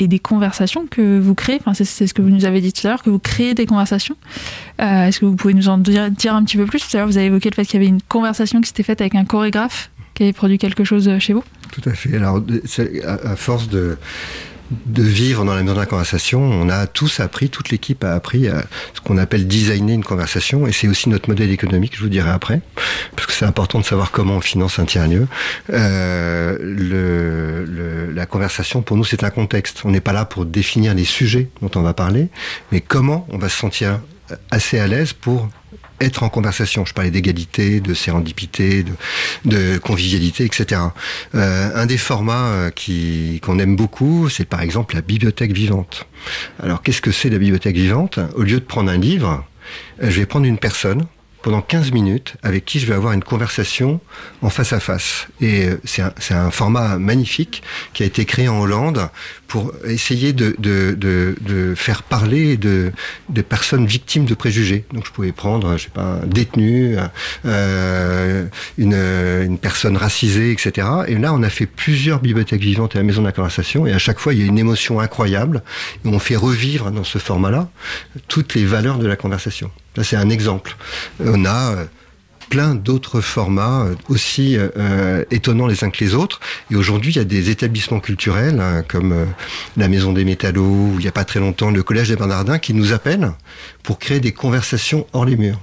Et 0.03 0.09
des 0.09 0.19
conversations 0.19 0.87
que 0.87 1.19
vous 1.19 1.35
créez, 1.35 1.59
enfin, 1.61 1.75
c'est, 1.75 1.85
ce 1.85 2.15
que 2.15 2.23
vous 2.23 2.31
nous 2.31 2.47
avez 2.47 2.63
dit 2.63 2.73
tout 2.73 2.87
à 2.87 2.91
l'heure, 2.91 3.03
que 3.03 3.11
vous 3.11 3.19
créez 3.19 3.53
des 3.53 3.67
conversations. 3.67 4.17
Euh, 4.81 5.05
est-ce 5.05 5.21
que 5.21 5.27
vous 5.27 5.37
pouvez 5.37 5.53
nous 5.53 5.69
en 5.69 5.77
dire, 5.77 6.11
dire 6.11 6.35
un 6.35 6.43
petit 6.43 6.57
peu 6.57 6.65
plus? 6.65 6.81
Tout 6.81 6.97
à 6.97 7.01
l'heure, 7.01 7.07
vous 7.07 7.19
avez 7.19 7.27
évoqué 7.27 7.51
le 7.51 7.55
fait 7.55 7.67
qu'il 7.67 7.75
y 7.75 7.83
avait 7.83 7.91
une 7.91 8.01
conversation 8.01 8.63
qui 8.63 8.69
s'était 8.69 8.83
faite 8.83 9.03
avec 9.03 9.15
un 9.15 9.27
chorégraphe 9.27 9.91
qui 10.15 10.23
avait 10.23 10.33
produit 10.33 10.57
quelque 10.57 10.85
chose 10.85 11.07
euh, 11.07 11.19
chez 11.19 11.35
vous. 11.35 11.45
Tout 11.71 11.87
à 11.87 11.93
fait. 11.93 12.17
Alors, 12.17 12.43
à 13.05 13.37
force 13.37 13.69
de, 13.69 13.99
de 14.87 15.03
vivre 15.03 15.45
dans 15.45 15.55
la 15.55 15.63
maison 15.63 15.75
de 15.75 15.81
la 15.81 15.87
conversation, 15.87 16.41
on 16.43 16.69
a 16.69 16.87
tous 16.87 17.21
appris, 17.21 17.49
toute 17.51 17.71
l'équipe 17.71 18.05
a 18.05 18.15
appris 18.15 18.49
à 18.49 18.65
ce 18.95 19.01
qu'on 19.01 19.19
appelle 19.19 19.47
designer 19.49 19.95
une 19.95 20.05
conversation, 20.05 20.67
et 20.67 20.73
c'est 20.73 20.87
aussi 20.89 21.09
notre 21.09 21.29
modèle 21.29 21.51
économique, 21.51 21.95
je 21.97 22.03
vous 22.03 22.09
dirai 22.09 22.31
après, 22.31 22.61
parce 23.17 23.27
que 23.27 23.33
c'est 23.33 23.45
important 23.47 23.79
de 23.81 23.85
savoir 23.85 24.11
comment 24.13 24.37
on 24.37 24.41
finance 24.41 24.79
un 24.79 24.85
tiers-lieu. 24.85 25.27
Euh, 25.71 26.57
le, 26.61 27.65
le- 27.65 28.13
la 28.13 28.27
conversation, 28.27 28.83
pour 28.83 28.97
nous, 28.97 29.05
c'est 29.05 29.25
un 29.25 29.31
contexte. 29.31 29.83
On 29.85 29.91
n'est 29.91 30.01
pas 30.01 30.13
là 30.13 30.25
pour 30.25 30.45
définir 30.47 30.95
les 30.95 31.05
sujets 31.05 31.49
dont 31.63 31.71
on 31.75 31.83
va 31.83 31.95
parler, 31.95 32.29
mais 32.73 32.81
comment 32.81 33.27
on 33.31 33.39
va 33.39 33.49
se 33.49 33.57
sentir 33.59 34.01
assez 34.51 34.79
à 34.79 34.87
l'aise 34.87 35.13
pour 35.13 35.49
être 36.01 36.23
en 36.23 36.29
conversation. 36.29 36.85
Je 36.85 36.95
parlais 36.95 37.11
d'égalité, 37.11 37.81
de 37.81 37.95
sérendipité, 37.95 38.85
de, 39.45 39.79
convivialité, 39.79 40.45
etc. 40.45 40.81
Euh, 41.35 41.71
un 41.75 41.87
des 41.87 41.99
formats 41.99 42.49
euh, 42.49 42.71
qu'on 43.43 43.59
aime 43.59 43.77
beaucoup, 43.77 44.29
c'est 44.29 44.45
par 44.45 44.63
exemple 44.63 44.95
la 44.95 45.03
bibliothèque 45.03 45.53
vivante. 45.53 46.07
Alors, 46.63 46.83
qu'est-ce 46.83 47.03
que 47.03 47.13
c'est 47.13 47.31
la 47.31 47.39
bibliothèque 47.39 47.77
vivante? 47.77 48.19
Au 48.35 48.43
lieu 48.43 48.61
de 48.61 48.65
prendre 48.65 48.91
un 48.91 48.99
livre, 48.99 49.45
euh, 50.03 50.11
je 50.11 50.21
vais 50.21 50.27
prendre 50.27 50.47
une 50.47 50.59
personne 50.59 51.07
pendant 51.43 51.63
15 51.63 51.93
minutes 51.93 52.35
avec 52.43 52.65
qui 52.65 52.81
je 52.81 52.87
vais 52.87 52.95
avoir 52.95 53.13
une 53.13 53.25
conversation 53.25 54.01
en 54.43 54.51
face 54.51 54.73
à 54.73 54.81
face. 54.81 55.29
Et 55.41 55.67
euh, 55.67 55.81
c'est 55.85 56.35
un, 56.35 56.51
format 56.51 56.99
magnifique 56.99 57.63
qui 57.93 58.03
a 58.03 58.07
été 58.07 58.25
créé 58.25 58.49
en 58.49 58.61
Hollande 58.61 59.09
pour 59.47 59.73
essayer 59.85 60.33
de, 60.33 60.55
faire 61.77 62.03
parler 62.03 62.57
de, 62.57 62.93
des 63.29 63.43
personnes 63.43 63.87
victimes 63.87 64.25
de 64.25 64.35
préjugés. 64.35 64.85
Donc 64.93 65.07
je 65.07 65.13
pouvais 65.13 65.33
prendre, 65.33 65.77
je 65.77 65.85
sais 65.85 65.91
pas, 65.91 66.21
un 66.23 66.27
détenu, 66.27 66.97
euh, 67.45 68.47
une, 68.79 68.95
une 68.95 69.59
personne 69.59 69.97
racisée, 69.97 70.53
etc. 70.53 70.87
Et 71.09 71.17
là, 71.17 71.33
on 71.33 71.43
a 71.43 71.51
fait 71.51 71.67
plusieurs 71.67 72.21
bibliothèques 72.21 72.63
vivantes 72.63 72.97
à 72.97 72.99
la 72.99 73.05
Maison 73.05 73.23
de 73.23 73.27
la 73.27 73.33
Conversation, 73.33 73.87
et 73.87 73.93
à 73.93 73.99
chaque 73.99 74.19
fois, 74.19 74.35
il 74.35 74.41
y 74.41 74.43
a 74.43 74.47
une 74.47 74.59
émotion 74.59 75.01
incroyable, 75.01 75.63
et 76.05 76.09
on 76.09 76.19
fait 76.19 76.37
revivre 76.37 76.91
dans 76.91 77.05
ce 77.05 77.19
format-là 77.19 77.69
toutes 78.29 78.55
les 78.55 78.65
valeurs 78.65 78.99
de 78.99 79.07
la 79.07 79.17
conversation. 79.17 79.71
C'est 80.03 80.17
un 80.17 80.31
exemple. 80.31 80.77
On 81.25 81.45
a 81.45 81.73
euh, 81.73 81.85
plein 82.49 82.75
d'autres 82.75 83.21
formats 83.21 83.85
euh, 83.85 83.95
aussi 84.09 84.57
euh, 84.57 85.25
étonnants 85.31 85.67
les 85.67 85.85
uns 85.85 85.91
que 85.91 86.03
les 86.03 86.15
autres. 86.15 86.41
Et 86.71 86.77
aujourd'hui, 86.77 87.13
il 87.13 87.17
y 87.17 87.21
a 87.21 87.25
des 87.25 87.51
établissements 87.51 88.01
culturels 88.01 88.61
hein, 88.61 88.83
comme 88.87 89.27
la 89.77 89.89
Maison 89.89 90.13
des 90.13 90.25
Métallos, 90.25 90.63
ou 90.63 90.95
il 90.99 91.03
n'y 91.03 91.09
a 91.09 91.13
pas 91.13 91.25
très 91.25 91.41
longtemps 91.41 91.71
le 91.71 91.83
Collège 91.83 92.09
des 92.09 92.17
Bernardins, 92.17 92.59
qui 92.59 92.75
nous 92.75 92.93
appellent 92.93 93.33
pour 93.83 93.99
créer 93.99 94.21
des 94.21 94.33
conversations 94.33 95.07
hors 95.13 95.25
les 95.25 95.37
murs. 95.37 95.61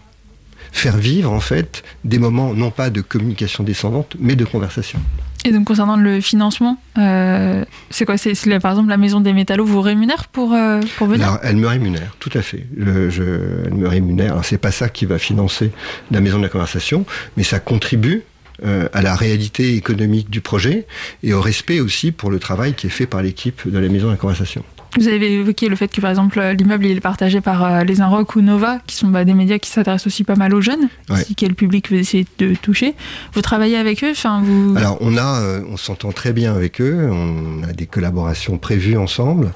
Faire 0.78 0.98
vivre 0.98 1.32
en 1.32 1.40
fait 1.40 1.84
des 2.04 2.20
moments 2.20 2.54
non 2.54 2.70
pas 2.70 2.92
de 2.92 3.02
communication 3.02 3.63
descendante, 3.63 4.16
mais 4.20 4.36
de 4.36 4.46
conversation. 4.46 5.00
Et 5.44 5.52
donc 5.52 5.66
concernant 5.66 5.96
le 5.96 6.22
financement, 6.22 6.78
euh, 7.00 7.66
c'est 7.90 8.06
quoi? 8.06 8.16
C'est, 8.18 8.34
Par 8.60 8.72
exemple, 8.74 8.90
la 8.90 8.98
Maison 8.98 9.20
des 9.20 9.34
Métallos 9.34 9.66
vous 9.66 9.82
rémunère 9.82 10.28
pour, 10.28 10.54
euh, 10.54 10.80
pour 10.98 11.08
venir? 11.08 11.26
Alors, 11.28 11.40
elle 11.42 11.56
me 11.58 11.68
rémunère, 11.68 12.16
tout 12.20 12.30
à 12.36 12.42
fait. 12.44 12.68
Je, 12.78 13.10
je- 13.10 13.63
elle 13.66 13.74
me 13.74 13.88
rémunère. 13.88 14.40
C'est 14.44 14.60
pas 14.60 14.72
ça 14.72 14.88
qui 14.90 15.06
va 15.08 15.18
financer 15.18 15.72
la 16.12 16.22
maison 16.22 16.38
de 16.38 16.44
la 16.44 16.50
conversation, 16.50 17.06
mais 17.38 17.44
ça 17.44 17.60
contribue 17.60 18.22
euh, 18.66 18.88
à 18.94 19.02
la 19.02 19.16
réalité 19.16 19.76
économique 19.76 20.30
du 20.30 20.42
projet 20.42 20.86
et 21.24 21.34
au 21.34 21.42
respect 21.42 21.80
aussi 21.80 22.12
pour 22.12 22.30
le 22.30 22.38
travail 22.40 22.74
qui 22.76 22.86
est 22.88 22.92
fait 22.92 23.08
par 23.08 23.22
l'équipe 23.24 23.62
de 23.68 23.80
la 23.80 23.88
maison 23.90 24.08
de 24.08 24.12
la 24.12 24.18
conversation. 24.18 24.63
Vous 24.98 25.08
avez 25.08 25.32
évoqué 25.34 25.70
le 25.70 25.76
fait 25.76 25.88
que 25.90 26.02
par 26.02 26.10
exemple 26.10 26.42
l'immeuble 26.58 26.86
il 26.88 26.98
est 26.98 27.02
partagé 27.02 27.40
par 27.40 27.64
euh, 27.64 27.84
les 27.84 28.02
Inrock 28.02 28.36
ou 28.36 28.42
Nova, 28.42 28.80
qui 28.88 28.96
sont 28.96 29.08
bah, 29.10 29.24
des 29.26 29.34
médias 29.34 29.60
qui 29.60 29.70
s'intéressent 29.70 30.08
aussi 30.08 30.24
pas 30.24 30.36
mal 30.36 30.54
aux 30.56 30.62
jeunes, 30.62 30.90
Ouais. 31.10 31.24
si 31.24 31.36
quel 31.36 31.54
public 31.54 31.90
vous 31.92 31.98
essayez 31.98 32.26
de 32.40 32.56
toucher. 32.56 32.96
Vous 33.34 33.42
travaillez 33.42 33.78
avec 33.78 34.04
eux, 34.04 34.12
enfin 34.12 34.42
vous. 34.44 34.74
Alors 34.76 34.98
on 35.02 35.16
a, 35.18 35.42
euh, 35.42 35.62
on 35.70 35.78
s'entend 35.78 36.12
très 36.12 36.34
bien 36.34 36.54
avec 36.56 36.82
eux, 36.82 37.10
on 37.12 37.64
a 37.64 37.74
des 37.74 37.86
collaborations 37.86 38.58
prévues 38.58 38.98
ensemble, 38.98 39.52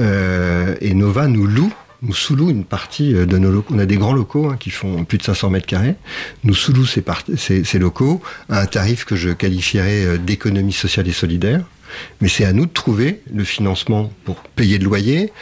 euh, 0.00 0.74
et 0.80 0.94
Nova 0.94 1.28
nous 1.28 1.46
loue, 1.46 1.72
nous 2.02 2.14
sous-loue 2.14 2.50
une 2.50 2.64
partie 2.64 3.12
de 3.12 3.38
nos 3.38 3.50
locaux. 3.50 3.74
On 3.74 3.78
a 3.78 3.86
des 3.86 3.96
grands 3.96 4.12
locaux 4.14 4.48
hein, 4.48 4.56
qui 4.58 4.70
font 4.70 5.04
plus 5.04 5.18
de 5.18 5.22
500 5.24 5.50
mètres 5.50 5.66
carrés, 5.66 5.94
nous 6.44 6.54
sous-loue 6.54 6.86
ces, 6.86 7.02
part- 7.02 7.22
ces, 7.36 7.64
ces 7.64 7.78
locaux 7.78 8.20
à 8.48 8.60
un 8.62 8.66
tarif 8.66 9.04
que 9.04 9.16
je 9.16 9.30
qualifierais 9.30 10.18
d'économie 10.18 10.72
sociale 10.72 11.08
et 11.08 11.12
solidaire. 11.12 11.62
Mais 12.20 12.28
c'est 12.28 12.44
à 12.44 12.52
nous 12.52 12.66
de 12.66 12.72
trouver 12.72 13.20
le 13.32 13.44
financement 13.44 14.12
pour 14.24 14.42
payer 14.42 14.78
le 14.78 14.84
loyer, 14.84 15.32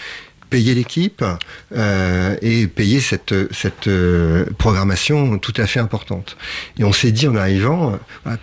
payer 0.50 0.74
l'équipe 0.74 1.24
euh, 1.72 2.37
et 2.42 2.66
payer 2.66 3.00
cette, 3.00 3.35
cette 3.52 3.88
euh, 3.88 4.44
programmation 4.59 5.38
tout 5.38 5.54
à 5.57 5.66
fait 5.66 5.80
importante. 5.80 6.37
Et 6.78 6.85
on 6.85 6.92
s'est 6.92 7.12
dit 7.12 7.26
en 7.26 7.37
arrivant, 7.37 7.98
euh, 8.26 8.37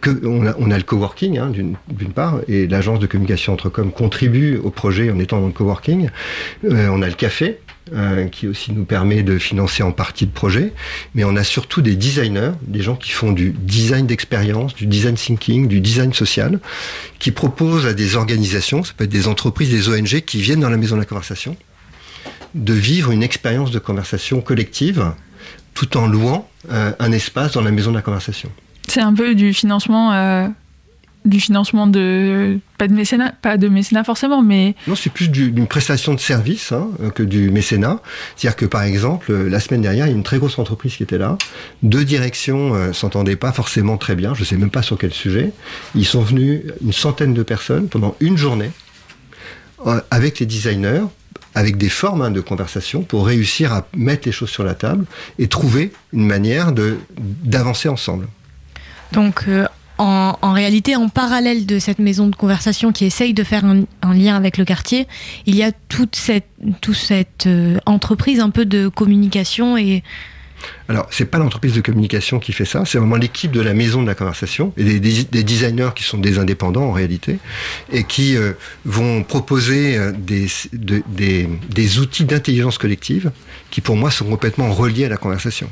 que, 0.00 0.26
on, 0.26 0.70
a, 0.70 0.76
le 0.76 0.82
coworking 0.82 1.38
hein, 1.38 1.50
d'une 1.50 1.76
d'une 1.88 2.12
part, 2.12 2.40
et 2.48 2.66
l'agence 2.66 2.98
de 2.98 3.06
communication 3.06 3.52
Entrecom 3.52 3.90
contribue 3.90 4.56
au 4.56 4.70
projet 4.70 5.10
en 5.10 5.18
étant 5.18 5.40
dans 5.40 5.46
le 5.46 5.52
coworking. 5.52 6.08
Euh, 6.64 6.88
on 6.90 7.02
a 7.02 7.08
le 7.08 7.14
café. 7.14 7.58
Euh, 7.92 8.26
qui 8.26 8.48
aussi 8.48 8.72
nous 8.72 8.84
permet 8.84 9.22
de 9.22 9.38
financer 9.38 9.82
en 9.82 9.92
partie 9.92 10.24
le 10.24 10.32
projet, 10.32 10.72
mais 11.14 11.22
on 11.22 11.36
a 11.36 11.44
surtout 11.44 11.82
des 11.82 11.94
designers, 11.94 12.50
des 12.62 12.82
gens 12.82 12.96
qui 12.96 13.12
font 13.12 13.30
du 13.30 13.50
design 13.50 14.06
d'expérience, 14.06 14.74
du 14.74 14.86
design 14.86 15.14
thinking, 15.14 15.68
du 15.68 15.80
design 15.80 16.12
social, 16.12 16.58
qui 17.18 17.30
proposent 17.30 17.86
à 17.86 17.94
des 17.94 18.16
organisations, 18.16 18.82
ça 18.82 18.92
peut 18.96 19.04
être 19.04 19.10
des 19.10 19.28
entreprises, 19.28 19.70
des 19.70 19.88
ONG, 19.88 20.20
qui 20.22 20.40
viennent 20.40 20.60
dans 20.60 20.70
la 20.70 20.76
maison 20.76 20.96
de 20.96 21.00
la 21.00 21.06
conversation, 21.06 21.56
de 22.56 22.72
vivre 22.72 23.12
une 23.12 23.22
expérience 23.22 23.70
de 23.70 23.78
conversation 23.78 24.40
collective, 24.40 25.12
tout 25.74 25.96
en 25.96 26.08
louant 26.08 26.50
euh, 26.70 26.92
un 26.98 27.12
espace 27.12 27.52
dans 27.52 27.62
la 27.62 27.70
maison 27.70 27.90
de 27.90 27.96
la 27.96 28.02
conversation. 28.02 28.50
C'est 28.88 29.00
un 29.00 29.14
peu 29.14 29.34
du 29.34 29.52
financement, 29.52 30.12
euh, 30.12 30.48
du 31.26 31.40
financement 31.40 31.86
de 31.86 32.58
pas 32.78 32.88
de 32.88 32.94
mécénat, 32.94 33.32
pas 33.42 33.56
de 33.58 33.68
mécénat 33.68 34.04
forcément, 34.04 34.42
mais 34.42 34.74
Non, 34.86 34.94
c'est 34.94 35.10
plus 35.12 35.28
du- 35.28 35.50
d'une 35.50 35.66
prestation 35.66 36.14
de 36.14 36.20
service 36.20 36.72
hein, 36.72 36.88
que 37.14 37.22
du 37.22 37.50
mécénat. 37.50 38.00
C'est-à-dire 38.36 38.56
que, 38.56 38.64
par 38.66 38.82
exemple, 38.82 39.32
euh, 39.32 39.48
la 39.50 39.60
semaine 39.60 39.82
dernière, 39.82 40.06
il 40.06 40.10
y 40.10 40.12
a 40.12 40.16
une 40.16 40.22
très 40.22 40.38
grosse 40.38 40.58
entreprise 40.58 40.96
qui 40.96 41.02
était 41.02 41.18
là. 41.18 41.36
Deux 41.82 42.04
directions 42.04 42.74
euh, 42.74 42.92
s'entendaient 42.92 43.36
pas 43.36 43.52
forcément 43.52 43.96
très 43.98 44.14
bien. 44.14 44.34
Je 44.34 44.44
sais 44.44 44.56
même 44.56 44.70
pas 44.70 44.82
sur 44.82 44.96
quel 44.98 45.12
sujet. 45.12 45.52
Ils 45.94 46.06
sont 46.06 46.22
venus 46.22 46.62
une 46.82 46.92
centaine 46.92 47.34
de 47.34 47.42
personnes 47.42 47.88
pendant 47.88 48.14
une 48.20 48.36
journée 48.38 48.70
euh, 49.86 50.00
avec 50.10 50.38
les 50.38 50.46
designers 50.46 51.02
avec 51.54 51.78
des 51.78 51.88
formes 51.88 52.20
hein, 52.20 52.30
de 52.30 52.42
conversation 52.42 53.02
pour 53.02 53.26
réussir 53.26 53.72
à 53.72 53.86
mettre 53.96 54.26
les 54.26 54.32
choses 54.32 54.50
sur 54.50 54.62
la 54.62 54.74
table 54.74 55.06
et 55.38 55.48
trouver 55.48 55.90
une 56.12 56.26
manière 56.26 56.72
de 56.72 56.98
d'avancer 57.44 57.88
ensemble. 57.88 58.26
Donc, 59.12 59.44
euh, 59.48 59.66
en, 59.98 60.52
réalité, 60.52 60.96
en 60.96 61.08
parallèle 61.08 61.66
de 61.66 61.78
cette 61.78 61.98
maison 61.98 62.26
de 62.26 62.36
conversation 62.36 62.92
qui 62.92 63.04
essaye 63.04 63.32
de 63.34 63.44
faire 63.44 63.64
un, 63.64 64.14
lien 64.14 64.36
avec 64.36 64.58
le 64.58 64.64
quartier, 64.64 65.06
il 65.46 65.56
y 65.56 65.62
a 65.62 65.72
toute 65.88 66.16
cette, 66.16 66.46
euh, 67.46 67.78
entreprise 67.86 68.40
un 68.40 68.50
peu 68.50 68.64
de 68.64 68.88
communication 68.88 69.76
et 69.76 70.02
Alors, 70.88 71.06
c'est 71.10 71.26
pas 71.26 71.38
l'entreprise 71.38 71.74
de 71.74 71.80
communication 71.82 72.38
qui 72.38 72.52
fait 72.52 72.64
ça, 72.64 72.84
c'est 72.86 72.98
vraiment 72.98 73.16
l'équipe 73.16 73.52
de 73.52 73.60
la 73.60 73.74
maison 73.74 74.02
de 74.02 74.06
la 74.06 74.14
conversation 74.14 74.72
et 74.76 74.84
des, 74.84 75.00
des- 75.00 75.24
des 75.24 75.44
designers 75.44 75.90
qui 75.94 76.02
sont 76.04 76.18
des 76.18 76.38
indépendants 76.38 76.84
en 76.84 76.92
réalité 76.92 77.38
et 77.92 78.04
qui 78.04 78.36
euh, 78.36 78.52
vont 78.84 79.22
proposer 79.22 79.96
euh, 79.98 80.12
des, 80.12 80.46
de- 80.72 81.02
des, 81.08 81.48
des 81.70 81.98
outils 81.98 82.24
d'intelligence 82.24 82.78
collective 82.78 83.30
qui, 83.70 83.80
pour 83.80 83.96
moi, 83.96 84.10
sont 84.10 84.24
complètement 84.24 84.72
reliés 84.72 85.04
à 85.04 85.08
la 85.10 85.16
conversation. 85.18 85.68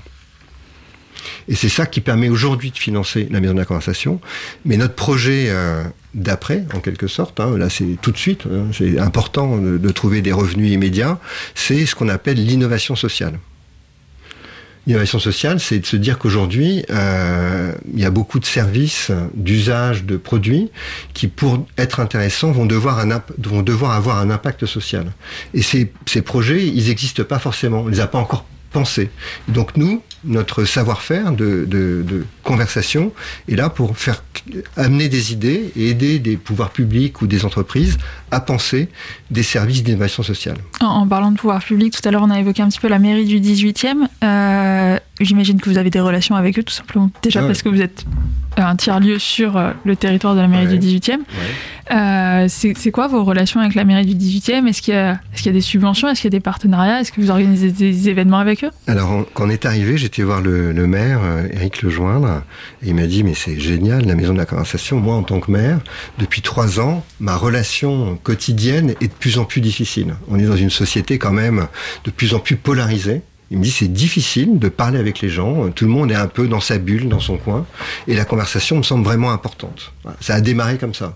Et 1.49 1.55
c'est 1.55 1.69
ça 1.69 1.87
qui 1.87 2.01
permet 2.01 2.29
aujourd'hui 2.29 2.71
de 2.71 2.79
financer 2.79 3.29
la 3.31 3.41
maison 3.41 3.55
de 3.55 3.59
la 3.59 3.65
conversation. 3.65 4.21
Mais 4.65 4.77
notre 4.77 4.95
projet 4.95 5.47
euh, 5.49 5.83
d'après, 6.15 6.65
en 6.75 6.81
quelque 6.81 7.07
sorte, 7.07 7.41
hein, 7.41 7.57
là 7.59 7.69
c'est 7.69 7.99
tout 8.01 8.13
de 8.13 8.17
suite, 8.17 8.45
hein, 8.47 8.67
c'est 8.73 8.99
important 8.99 9.59
de, 9.59 9.91
trouver 9.91 10.23
des 10.23 10.33
revenus 10.33 10.73
immédiats, 10.73 11.19
c'est 11.55 11.87
ce 11.87 11.95
qu'on 11.95 12.09
appelle 12.09 12.45
l'innovation 12.45 12.97
sociale. 12.97 13.39
L'innovation 14.87 15.19
sociale, 15.19 15.61
c'est 15.61 15.79
de 15.79 15.87
se 15.87 15.97
dire 15.97 16.19
qu'aujourd'hui, 16.19 16.85
euh, 16.91 17.73
il 17.95 18.01
y 18.01 18.05
a 18.05 18.11
beaucoup 18.11 18.39
de 18.39 18.45
services 18.45 19.11
d'usage 19.35 20.05
de 20.05 20.19
produits 20.19 20.71
qui, 21.15 21.27
pour 21.27 21.67
être 21.79 22.01
intéressants, 22.01 22.53
vont 22.53 22.67
devoir, 22.67 22.99
avoir 22.99 24.19
un 24.19 24.31
impact 24.31 24.67
social. 24.67 25.07
Et 25.55 25.63
ces, 25.63 25.91
ces 26.05 26.21
projets, 26.21 26.67
ils 26.67 26.89
n'existent 26.89 27.25
pas 27.25 27.39
forcément. 27.39 27.81
On 27.81 27.89
les 27.89 28.01
a 28.01 28.07
pas 28.07 28.19
encore 28.19 28.45
pensés. 28.73 29.09
Donc 29.49 29.77
nous, 29.79 30.03
notre 30.25 30.65
savoir-faire 30.65 31.33
de, 31.33 31.65
de, 31.69 32.05
de 32.07 32.25
conversation 32.43 33.13
est 33.49 33.57
là 33.57 33.69
pour 33.71 33.97
faire 33.97 34.23
amener 34.77 35.09
des 35.09 35.33
idées 35.33 35.73
et 35.77 35.89
aider 35.91 36.19
des 36.19 36.37
pouvoirs 36.37 36.71
publics 36.71 37.23
ou 37.23 37.27
des 37.27 37.45
entreprises 37.45 37.99
à 38.31 38.41
penser 38.41 38.89
des 39.31 39.43
services 39.43 39.83
d'innovation 39.83 40.23
sociale. 40.23 40.57
en, 40.81 40.87
en 40.87 41.07
parlant 41.07 41.31
de 41.31 41.37
pouvoir 41.37 41.63
public, 41.63 41.93
tout 41.95 42.07
à 42.07 42.11
l'heure 42.11 42.23
on 42.23 42.31
a 42.31 42.39
évoqué 42.41 42.63
un 42.63 42.69
petit 42.69 42.81
peu 42.81 42.89
la 42.89 42.99
mairie 42.99 43.25
du 43.27 43.41
18e. 43.41 44.07
Euh, 44.23 44.99
J'imagine 45.21 45.61
que 45.61 45.71
vous 45.71 45.79
avez 45.79 45.91
des 45.91 46.01
relations 46.01 46.35
avec 46.35 46.59
eux 46.59 46.63
tout 46.65 46.75
simplement. 46.75 47.11
Déjà 47.23 47.39
Ah 47.41 47.43
ouais. 47.43 47.49
parce 47.49 47.63
que 47.63 47.69
vous 47.69 47.81
êtes 47.81 48.05
un 48.57 48.77
tiers-lieu 48.77 49.19
sur 49.19 49.57
euh, 49.57 49.73
le 49.85 49.97
territoire 49.97 50.35
de 50.35 50.41
la 50.41 50.49
mairie 50.49 50.67
Ouais. 50.67 50.79
du 50.79 50.87
18e. 50.99 51.19
Euh, 51.91 52.47
c'est 52.49 52.91
quoi 52.91 53.09
vos 53.09 53.25
relations 53.25 53.61
avec 53.61 53.75
la 53.75 53.85
mairie 53.85 54.07
du 54.07 54.15
18e 54.15 54.67
Est-ce 54.67 54.81
qu'il 54.81 54.95
y, 54.95 54.97
a- 54.97 55.21
y 55.45 55.51
des 55.53 55.61
subventions? 55.61 56.09
Est-ce 56.09 56.23
qu'il 56.23 56.33
y 56.33 56.35
a 56.35 56.39
des 56.39 56.41
partenariats? 56.41 57.01
Est-ce 57.01 57.13
que 57.13 57.21
vous 57.21 57.31
organisez 57.31 57.71
des 57.73 58.09
événements 58.09 58.39
avec 58.39 58.65
eux? 58.65 58.71
Alors, 58.87 59.11
on- 59.11 59.25
quand 59.35 59.47
on 59.47 59.51
est 59.51 59.67
arrivé, 59.67 59.99
j'étais 59.99 60.23
voir 60.23 60.41
le, 60.41 60.73
le 60.73 60.87
maire, 60.87 61.21
euh, 61.23 61.47
Éric 61.53 61.83
Lejoindre, 61.83 62.43
et 62.83 62.89
il 62.89 62.95
m'a 62.95 63.07
dit, 63.07 63.23
mais 63.23 63.35
c'est 63.35 63.59
génial, 63.61 64.07
la 64.07 64.15
maison 64.15 64.33
de 64.33 64.39
la 64.39 64.47
conversation. 64.47 64.99
Moi, 64.99 65.15
en 65.15 65.23
tant 65.25 65.41
que 65.41 65.51
maire, 65.51 65.79
depuis 66.19 66.41
trois 66.41 66.81
ans, 66.81 67.05
ma 67.21 67.37
relation 67.37 68.19
quotidienne 68.23 68.95
est 69.03 69.09
de 69.09 69.13
plus 69.13 69.39
en 69.39 69.45
plus 69.45 69.61
difficile. 69.61 70.15
On 70.31 70.39
est 70.39 70.47
dans 70.47 70.57
une 70.57 70.71
société 70.71 71.19
quand 71.19 71.33
même 71.33 71.67
de 72.05 72.11
plus 72.11 72.33
en 72.35 72.39
plus 72.39 72.57
polarisée. 72.57 73.21
Il 73.51 73.59
me 73.59 73.63
dit, 73.63 73.71
c'est 73.71 73.93
difficile 73.93 74.59
de 74.59 74.69
parler 74.69 74.99
avec 74.99 75.21
les 75.21 75.29
gens. 75.29 75.71
Tout 75.71 75.85
le 75.85 75.91
monde 75.91 76.11
est 76.11 76.17
un 76.17 76.27
peu 76.27 76.49
dans 76.49 76.61
sa 76.61 76.79
bulle, 76.79 77.09
dans 77.09 77.21
son 77.21 77.37
coin. 77.37 77.67
Et 78.09 78.15
la 78.15 78.25
conversation 78.25 78.77
me 78.79 78.83
semble 78.83 79.05
vraiment 79.05 79.33
importante. 79.33 79.93
Ça 80.21 80.35
a 80.35 80.41
démarré 80.41 80.79
comme 80.79 80.95
ça. 80.95 81.15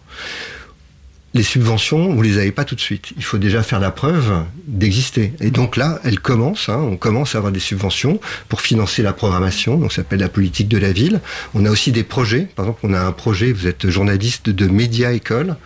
Les 1.35 1.43
subventions, 1.43 2.14
vous 2.14 2.23
les 2.23 2.38
avez 2.38 2.53
pas 2.53 2.64
tout 2.64 2.75
de 2.75 2.81
suite. 2.81 3.12
Il 3.19 3.23
faut 3.23 3.37
déjà 3.37 3.62
faire 3.62 3.81
la 3.81 3.91
preuve 3.91 4.33
d'exister. 4.67 5.35
Et 5.41 5.51
donc 5.51 5.77
là, 5.77 6.01
elles 6.03 6.21
commencent. 6.21 6.71
hein, 6.71 6.81
on 6.81 6.97
commence 6.97 7.35
à 7.35 7.38
avoir 7.38 7.53
des 7.53 7.61
subventions 7.61 8.19
pour 8.49 8.62
financer 8.62 9.03
la 9.03 9.12
programmation. 9.12 9.77
Donc 9.77 9.93
ça 9.93 9.97
s'appelle 9.97 10.21
la 10.21 10.31
politique 10.31 10.69
de 10.69 10.79
la 10.79 10.91
ville. 10.91 11.21
On 11.55 11.67
a 11.67 11.71
aussi 11.71 11.93
des 11.93 12.03
projets. 12.03 12.49
Par 12.57 12.64
exemple, 12.64 12.81
on 12.83 12.95
a 12.95 13.01
un 13.01 13.12
projet. 13.12 13.53
Vous 13.53 13.67
êtes 13.67 13.91
journaliste 13.91 14.49
de 14.49 14.67
Média 14.69 15.12
École. 15.12 15.57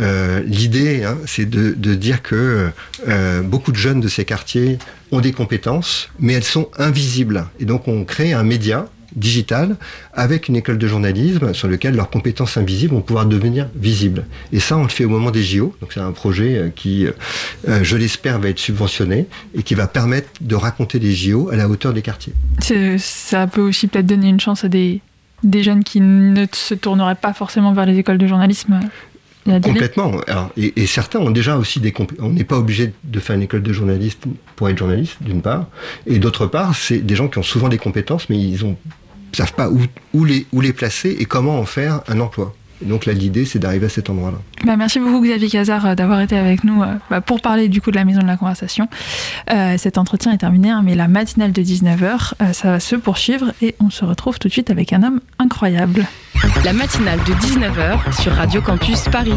Euh, 0.00 0.42
L'idée, 0.46 1.04
hein, 1.04 1.18
c'est 1.26 1.48
de, 1.48 1.74
de 1.76 1.94
dire 1.94 2.22
que 2.22 2.70
euh, 3.06 3.42
beaucoup 3.42 3.70
de 3.72 3.76
jeunes 3.76 4.00
de 4.00 4.08
ces 4.08 4.24
quartiers 4.24 4.78
ont 5.10 5.20
des 5.20 5.32
compétences, 5.32 6.08
mais 6.18 6.32
elles 6.32 6.42
sont 6.42 6.70
invisibles. 6.78 7.46
Et 7.60 7.66
donc 7.66 7.86
on 7.86 8.04
crée 8.04 8.32
un 8.32 8.44
média 8.44 8.86
digital 9.16 9.76
avec 10.12 10.48
une 10.48 10.56
école 10.56 10.78
de 10.78 10.86
journalisme 10.86 11.54
sur 11.54 11.68
lequel 11.68 11.94
leurs 11.94 12.10
compétences 12.10 12.56
invisibles 12.56 12.94
vont 12.94 13.00
pouvoir 13.00 13.26
devenir 13.26 13.68
visibles. 13.74 14.24
Et 14.52 14.60
ça, 14.60 14.76
on 14.76 14.82
le 14.82 14.88
fait 14.88 15.04
au 15.04 15.08
moment 15.08 15.30
des 15.30 15.42
JO. 15.42 15.74
Donc 15.80 15.92
c'est 15.92 16.00
un 16.00 16.12
projet 16.12 16.56
euh, 16.56 16.68
qui, 16.74 17.06
euh, 17.06 17.82
je 17.82 17.96
l'espère, 17.96 18.38
va 18.38 18.48
être 18.48 18.58
subventionné 18.58 19.26
et 19.54 19.62
qui 19.62 19.74
va 19.74 19.86
permettre 19.86 20.28
de 20.40 20.54
raconter 20.54 20.98
les 20.98 21.14
JO 21.14 21.50
à 21.50 21.56
la 21.56 21.68
hauteur 21.68 21.92
des 21.92 22.02
quartiers. 22.02 22.32
Ça 22.98 23.46
peut 23.46 23.60
aussi 23.60 23.86
peut-être 23.86 24.06
donner 24.06 24.28
une 24.28 24.40
chance 24.40 24.64
à 24.64 24.68
des, 24.68 25.00
des 25.42 25.62
jeunes 25.62 25.84
qui 25.84 26.00
ne 26.00 26.46
se 26.52 26.74
tourneraient 26.74 27.14
pas 27.14 27.32
forcément 27.32 27.72
vers 27.72 27.86
les 27.86 27.98
écoles 27.98 28.18
de 28.18 28.26
journalisme. 28.26 28.80
Complètement. 29.44 30.12
Alors, 30.28 30.50
et, 30.56 30.82
et 30.82 30.86
certains 30.86 31.18
ont 31.18 31.30
déjà 31.30 31.56
aussi 31.56 31.80
des 31.80 31.92
On 32.20 32.30
n'est 32.30 32.44
pas 32.44 32.58
obligé 32.58 32.92
de 33.02 33.20
faire 33.20 33.34
une 33.34 33.42
école 33.42 33.62
de 33.62 33.72
journaliste 33.72 34.24
pour 34.54 34.68
être 34.68 34.78
journaliste, 34.78 35.16
d'une 35.20 35.42
part. 35.42 35.66
Et 36.06 36.18
d'autre 36.18 36.46
part, 36.46 36.76
c'est 36.76 36.98
des 36.98 37.16
gens 37.16 37.28
qui 37.28 37.38
ont 37.38 37.42
souvent 37.42 37.68
des 37.68 37.78
compétences, 37.78 38.28
mais 38.28 38.38
ils 38.38 38.64
ont 38.64 38.76
savent 39.36 39.54
pas 39.54 39.68
où, 39.70 39.80
où, 40.14 40.24
les, 40.24 40.46
où 40.52 40.60
les 40.60 40.72
placer 40.72 41.16
et 41.18 41.24
comment 41.24 41.58
en 41.58 41.64
faire 41.64 42.00
un 42.08 42.20
emploi. 42.20 42.54
Donc 42.84 43.06
là, 43.06 43.12
l'idée, 43.12 43.44
c'est 43.44 43.58
d'arriver 43.58 43.86
à 43.86 43.88
cet 43.88 44.10
endroit-là. 44.10 44.38
Bah, 44.64 44.76
merci 44.76 44.98
beaucoup 44.98 45.20
Xavier 45.20 45.48
Cazard 45.48 45.86
euh, 45.86 45.94
d'avoir 45.94 46.20
été 46.20 46.36
avec 46.36 46.64
nous 46.64 46.82
euh, 46.82 46.94
bah, 47.10 47.20
pour 47.20 47.40
parler 47.40 47.68
du 47.68 47.80
coup 47.80 47.90
de 47.90 47.96
la 47.96 48.04
maison 48.04 48.20
de 48.20 48.26
la 48.26 48.36
conversation. 48.36 48.88
Euh, 49.50 49.76
cet 49.78 49.98
entretien 49.98 50.32
est 50.32 50.38
terminé, 50.38 50.70
hein, 50.70 50.82
mais 50.84 50.94
la 50.94 51.08
matinale 51.08 51.52
de 51.52 51.62
19h, 51.62 52.32
euh, 52.40 52.52
ça 52.52 52.72
va 52.72 52.80
se 52.80 52.96
poursuivre 52.96 53.52
et 53.62 53.74
on 53.80 53.90
se 53.90 54.04
retrouve 54.04 54.38
tout 54.38 54.48
de 54.48 54.52
suite 54.52 54.70
avec 54.70 54.92
un 54.92 55.02
homme 55.02 55.20
incroyable. 55.38 56.06
La 56.64 56.72
matinale 56.72 57.20
de 57.20 57.34
19h 57.34 58.20
sur 58.20 58.32
Radio 58.32 58.60
Campus 58.60 59.04
Paris. 59.10 59.34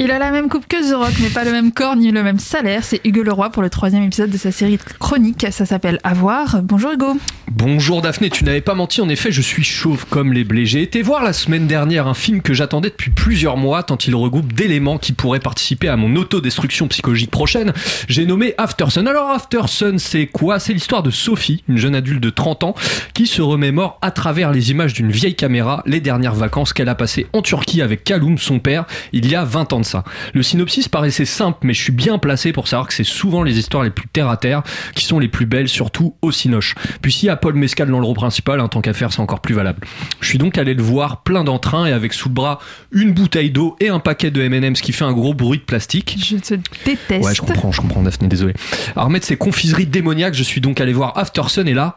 Il 0.00 0.12
a 0.12 0.20
la 0.20 0.30
même 0.30 0.48
coupe 0.48 0.68
que 0.68 0.76
The 0.76 0.94
Rock, 0.94 1.14
mais 1.20 1.28
pas 1.28 1.42
le 1.42 1.50
même 1.50 1.72
corps 1.72 1.96
ni 1.96 2.12
le 2.12 2.22
même 2.22 2.38
salaire. 2.38 2.84
C'est 2.84 3.00
Hugo 3.04 3.24
Leroy 3.24 3.50
pour 3.50 3.62
le 3.62 3.70
troisième 3.70 4.04
épisode 4.04 4.30
de 4.30 4.38
sa 4.38 4.52
série 4.52 4.78
chronique. 5.00 5.44
Ça 5.50 5.66
s'appelle 5.66 5.98
Avoir. 6.04 6.62
Bonjour 6.62 6.92
Hugo. 6.92 7.16
Bonjour 7.50 8.02
Daphné, 8.02 8.28
tu 8.28 8.44
n'avais 8.44 8.60
pas 8.60 8.74
menti, 8.74 9.00
en 9.00 9.08
effet 9.08 9.32
je 9.32 9.40
suis 9.40 9.64
chauve 9.64 10.04
comme 10.10 10.34
les 10.34 10.44
blés. 10.44 10.66
J'ai 10.66 10.82
été 10.82 11.00
voir 11.00 11.24
la 11.24 11.32
semaine 11.32 11.66
dernière 11.66 12.06
un 12.06 12.14
film 12.14 12.42
que 12.42 12.52
j'attendais 12.52 12.90
depuis 12.90 13.10
plusieurs 13.10 13.56
mois 13.56 13.82
tant 13.82 13.96
il 13.96 14.14
regroupe 14.14 14.52
d'éléments 14.52 14.98
qui 14.98 15.14
pourraient 15.14 15.40
participer 15.40 15.88
à 15.88 15.96
mon 15.96 16.14
autodestruction 16.14 16.88
psychologique 16.88 17.30
prochaine. 17.30 17.72
J'ai 18.06 18.26
nommé 18.26 18.54
Aftersun. 18.58 19.06
Alors 19.06 19.30
Aftersun 19.30 19.96
c'est 19.98 20.26
quoi? 20.26 20.60
C'est 20.60 20.74
l'histoire 20.74 21.02
de 21.02 21.10
Sophie, 21.10 21.64
une 21.68 21.78
jeune 21.78 21.94
adulte 21.94 22.22
de 22.22 22.30
30 22.30 22.64
ans 22.64 22.74
qui 23.14 23.26
se 23.26 23.40
remémore 23.40 23.98
à 24.02 24.10
travers 24.10 24.52
les 24.52 24.70
images 24.70 24.92
d'une 24.92 25.10
vieille 25.10 25.34
caméra 25.34 25.82
les 25.86 26.00
dernières 26.00 26.34
vacances 26.34 26.74
qu'elle 26.74 26.90
a 26.90 26.94
passées 26.94 27.26
en 27.32 27.40
Turquie 27.40 27.80
avec 27.80 28.04
Kaloum, 28.04 28.36
son 28.36 28.58
père, 28.58 28.84
il 29.12 29.26
y 29.26 29.34
a 29.34 29.44
20 29.44 29.72
ans 29.72 29.80
ça. 29.88 30.04
Le 30.34 30.42
synopsis 30.42 30.88
paraissait 30.88 31.24
simple 31.24 31.58
mais 31.62 31.74
je 31.74 31.82
suis 31.82 31.92
bien 31.92 32.18
placé 32.18 32.52
pour 32.52 32.68
savoir 32.68 32.88
que 32.88 32.94
c'est 32.94 33.04
souvent 33.04 33.42
les 33.42 33.58
histoires 33.58 33.82
les 33.82 33.90
plus 33.90 34.08
terre 34.08 34.28
à 34.28 34.36
terre 34.36 34.62
qui 34.94 35.04
sont 35.04 35.18
les 35.18 35.28
plus 35.28 35.46
belles, 35.46 35.68
surtout 35.68 36.14
au 36.22 36.32
Cinoche. 36.32 36.74
Puis 37.02 37.12
s'il 37.12 37.26
y 37.26 37.30
a 37.30 37.36
Paul 37.36 37.54
Mescal 37.54 37.90
dans 37.90 37.98
le 37.98 38.06
rôle 38.06 38.16
principal, 38.16 38.60
en 38.60 38.68
tant 38.68 38.80
qu'affaire, 38.80 39.12
c'est 39.12 39.20
encore 39.20 39.40
plus 39.40 39.54
valable. 39.54 39.80
Je 40.20 40.28
suis 40.28 40.38
donc 40.38 40.58
allé 40.58 40.74
le 40.74 40.82
voir 40.82 41.22
plein 41.22 41.44
d'entrain 41.44 41.86
et 41.86 41.92
avec 41.92 42.12
sous 42.12 42.28
le 42.28 42.34
bras 42.34 42.58
une 42.92 43.12
bouteille 43.12 43.50
d'eau 43.50 43.76
et 43.80 43.88
un 43.88 43.98
paquet 43.98 44.30
de 44.30 44.40
M&M's 44.42 44.80
qui 44.80 44.92
fait 44.92 45.04
un 45.04 45.12
gros 45.12 45.34
bruit 45.34 45.58
de 45.58 45.64
plastique. 45.64 46.16
Je 46.18 46.36
te 46.36 46.54
déteste. 46.84 47.24
Ouais, 47.24 47.34
je 47.34 47.40
comprends, 47.40 47.72
je 47.72 47.80
comprends 47.80 48.02
Daphné, 48.02 48.28
désolé. 48.28 48.54
Alors 48.94 49.06
remettre 49.06 49.26
ces 49.26 49.36
confiseries 49.36 49.86
démoniaques, 49.86 50.34
je 50.34 50.42
suis 50.42 50.60
donc 50.60 50.80
allé 50.80 50.92
voir 50.92 51.16
Aftersun 51.16 51.66
et 51.66 51.74
là, 51.74 51.96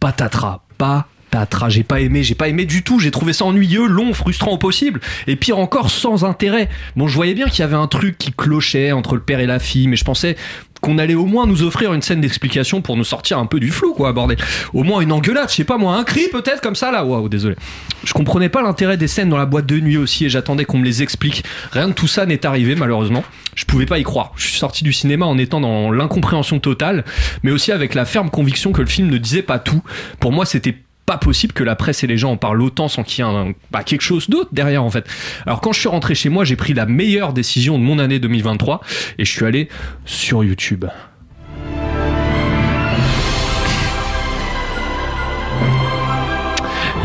patatras, 0.00 0.60
pas 0.78 1.06
Tatra, 1.30 1.68
j'ai 1.68 1.84
pas 1.84 2.00
aimé, 2.00 2.22
j'ai 2.22 2.34
pas 2.34 2.48
aimé 2.48 2.64
du 2.64 2.82
tout, 2.82 2.98
j'ai 2.98 3.10
trouvé 3.10 3.32
ça 3.32 3.44
ennuyeux, 3.44 3.86
long, 3.86 4.12
frustrant 4.12 4.52
au 4.52 4.58
possible, 4.58 5.00
et 5.26 5.36
pire 5.36 5.58
encore, 5.58 5.90
sans 5.90 6.24
intérêt. 6.24 6.68
Bon, 6.96 7.08
je 7.08 7.14
voyais 7.14 7.34
bien 7.34 7.46
qu'il 7.46 7.60
y 7.60 7.62
avait 7.62 7.76
un 7.76 7.86
truc 7.86 8.18
qui 8.18 8.32
clochait 8.32 8.92
entre 8.92 9.14
le 9.14 9.20
père 9.20 9.40
et 9.40 9.46
la 9.46 9.58
fille, 9.58 9.88
mais 9.88 9.96
je 9.96 10.04
pensais 10.04 10.36
qu'on 10.80 10.98
allait 10.98 11.14
au 11.14 11.26
moins 11.26 11.46
nous 11.46 11.62
offrir 11.62 11.92
une 11.92 12.02
scène 12.02 12.20
d'explication 12.20 12.80
pour 12.80 12.96
nous 12.96 13.04
sortir 13.04 13.38
un 13.38 13.46
peu 13.46 13.60
du 13.60 13.70
flou, 13.70 13.92
quoi, 13.92 14.12
bordel. 14.12 14.38
Au 14.72 14.82
moins 14.82 15.00
une 15.00 15.12
engueulade, 15.12 15.50
je 15.50 15.56
sais 15.56 15.64
pas 15.64 15.78
moi, 15.78 15.96
un 15.96 16.04
cri 16.04 16.28
peut-être 16.32 16.60
comme 16.60 16.74
ça 16.74 16.90
là. 16.90 17.04
Waouh, 17.04 17.28
désolé. 17.28 17.56
Je 18.04 18.12
comprenais 18.12 18.48
pas 18.48 18.62
l'intérêt 18.62 18.96
des 18.96 19.08
scènes 19.08 19.28
dans 19.28 19.36
la 19.36 19.46
boîte 19.46 19.66
de 19.66 19.78
nuit 19.78 19.98
aussi 19.98 20.24
et 20.24 20.30
j'attendais 20.30 20.64
qu'on 20.64 20.78
me 20.78 20.84
les 20.84 21.02
explique. 21.02 21.44
Rien 21.72 21.88
de 21.88 21.92
tout 21.92 22.08
ça 22.08 22.24
n'est 22.26 22.46
arrivé 22.46 22.74
malheureusement. 22.74 23.24
Je 23.54 23.64
pouvais 23.66 23.86
pas 23.86 23.98
y 23.98 24.04
croire. 24.04 24.32
Je 24.36 24.48
suis 24.48 24.58
sorti 24.58 24.84
du 24.84 24.92
cinéma 24.92 25.26
en 25.26 25.36
étant 25.36 25.60
dans 25.60 25.90
l'incompréhension 25.90 26.60
totale, 26.60 27.04
mais 27.42 27.50
aussi 27.50 27.72
avec 27.72 27.94
la 27.94 28.06
ferme 28.06 28.30
conviction 28.30 28.72
que 28.72 28.80
le 28.80 28.88
film 28.88 29.10
ne 29.10 29.18
disait 29.18 29.42
pas 29.42 29.58
tout. 29.58 29.82
Pour 30.18 30.32
moi, 30.32 30.46
c'était 30.46 30.76
pas 31.10 31.18
possible 31.18 31.52
que 31.52 31.64
la 31.64 31.74
presse 31.74 32.04
et 32.04 32.06
les 32.06 32.16
gens 32.16 32.30
en 32.30 32.36
parlent 32.36 32.62
autant 32.62 32.86
sans 32.86 33.02
qu'il 33.02 33.24
y 33.24 33.26
ait 33.26 33.30
un, 33.32 33.52
bah, 33.72 33.82
quelque 33.82 34.02
chose 34.02 34.30
d'autre 34.30 34.50
derrière 34.52 34.84
en 34.84 34.90
fait. 34.90 35.08
Alors 35.44 35.60
quand 35.60 35.72
je 35.72 35.80
suis 35.80 35.88
rentré 35.88 36.14
chez 36.14 36.28
moi, 36.28 36.44
j'ai 36.44 36.54
pris 36.54 36.72
la 36.72 36.86
meilleure 36.86 37.32
décision 37.32 37.80
de 37.80 37.82
mon 37.82 37.98
année 37.98 38.20
2023 38.20 38.80
et 39.18 39.24
je 39.24 39.32
suis 39.32 39.44
allé 39.44 39.68
sur 40.04 40.44
YouTube. 40.44 40.84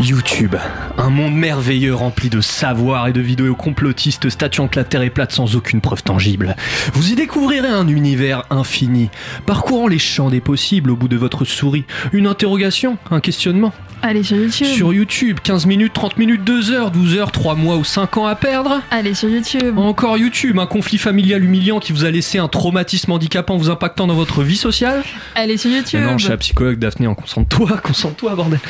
YouTube, 0.00 0.54
un 0.98 1.10
monde 1.10 1.34
merveilleux 1.34 1.94
rempli 1.94 2.28
de 2.28 2.40
savoir 2.40 3.08
et 3.08 3.12
de 3.12 3.20
vidéos 3.20 3.56
complotistes 3.56 4.28
statuant 4.28 4.68
que 4.68 4.78
la 4.78 4.84
Terre 4.84 5.02
est 5.02 5.10
plate 5.10 5.32
sans 5.32 5.56
aucune 5.56 5.80
preuve 5.80 6.04
tangible. 6.04 6.54
Vous 6.92 7.10
y 7.10 7.16
découvrirez 7.16 7.66
un 7.66 7.88
univers 7.88 8.44
infini, 8.50 9.10
parcourant 9.46 9.88
les 9.88 9.98
champs 9.98 10.30
des 10.30 10.40
possibles 10.40 10.90
au 10.90 10.96
bout 10.96 11.08
de 11.08 11.16
votre 11.16 11.44
souris. 11.44 11.84
Une 12.12 12.28
interrogation, 12.28 12.98
un 13.10 13.20
questionnement. 13.20 13.72
Allez 14.02 14.22
sur 14.22 14.36
YouTube. 14.36 14.66
Sur 14.66 14.92
YouTube, 14.92 15.38
15 15.42 15.66
minutes, 15.66 15.92
30 15.92 16.18
minutes, 16.18 16.44
2 16.44 16.70
heures, 16.70 16.90
12 16.90 17.16
heures, 17.16 17.32
3 17.32 17.54
mois 17.54 17.76
ou 17.76 17.84
5 17.84 18.18
ans 18.18 18.26
à 18.26 18.34
perdre. 18.34 18.82
Allez 18.90 19.14
sur 19.14 19.28
YouTube. 19.28 19.78
Encore 19.78 20.18
YouTube, 20.18 20.58
un 20.58 20.66
conflit 20.66 20.98
familial 20.98 21.42
humiliant 21.42 21.80
qui 21.80 21.92
vous 21.92 22.04
a 22.04 22.10
laissé 22.10 22.38
un 22.38 22.48
traumatisme 22.48 23.10
handicapant 23.12 23.56
vous 23.56 23.70
impactant 23.70 24.06
dans 24.06 24.14
votre 24.14 24.42
vie 24.42 24.56
sociale. 24.56 25.02
Allez 25.34 25.56
sur 25.56 25.70
YouTube. 25.70 26.00
Mais 26.00 26.06
non, 26.06 26.18
je 26.18 26.24
suis 26.24 26.30
la 26.30 26.36
psychologue 26.36 26.78
Daphné, 26.78 27.06
en 27.06 27.14
concentre-toi, 27.14 27.78
concentre-toi, 27.82 28.34
bordel. 28.34 28.60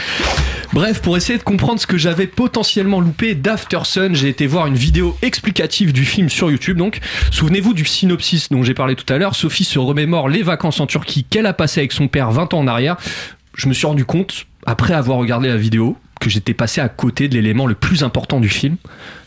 Bref, 0.73 1.01
pour 1.03 1.17
essayer 1.17 1.39
de 1.39 1.45
comprendre 1.45 1.81
ce 1.81 1.87
que 1.87 1.99
j'avais 1.99 2.27
potentiellement 2.27 3.01
loupé 3.01 3.35
d'Aftersun, 3.35 4.15
j'ai 4.15 4.29
été 4.29 4.47
voir 4.47 4.67
une 4.67 4.75
vidéo 4.75 5.17
explicative 5.23 5.93
du 5.93 6.05
film 6.05 6.29
sur 6.29 6.51
YouTube. 6.51 6.79
Donc, 6.79 7.01
souvenez-vous 7.31 7.75
du 7.75 7.85
synopsis 7.85 8.49
dont 8.51 8.62
j'ai 8.62 8.75
parlé 8.75 8.95
tout 8.95 9.11
à 9.12 9.19
l'heure. 9.19 9.35
Sophie 9.35 9.65
se 9.65 9.79
remémore 9.79 10.29
les 10.29 10.43
vacances 10.43 10.81
en 10.81 10.87
Turquie 10.87 11.25
qu'elle 11.25 11.47
a 11.47 11.53
passées 11.53 11.81
avec 11.81 11.93
son 11.93 12.09
père 12.09 12.31
20 12.31 12.55
ans 12.55 12.59
en 12.59 12.67
arrière. 12.67 12.97
Je 13.55 13.69
me 13.69 13.75
suis 13.75 13.87
rendu 13.87 14.05
compte, 14.05 14.47
après 14.67 14.95
avoir 14.95 15.19
regardé 15.19 15.49
la 15.49 15.57
vidéo, 15.57 15.97
que 16.21 16.31
j'étais 16.31 16.55
passé 16.55 16.81
à 16.81 16.89
côté 16.89 17.29
de 17.29 17.35
l'élément 17.35 17.67
le 17.67 17.75
plus 17.75 18.03
important 18.03 18.41
du 18.41 18.49
film. 18.49 18.77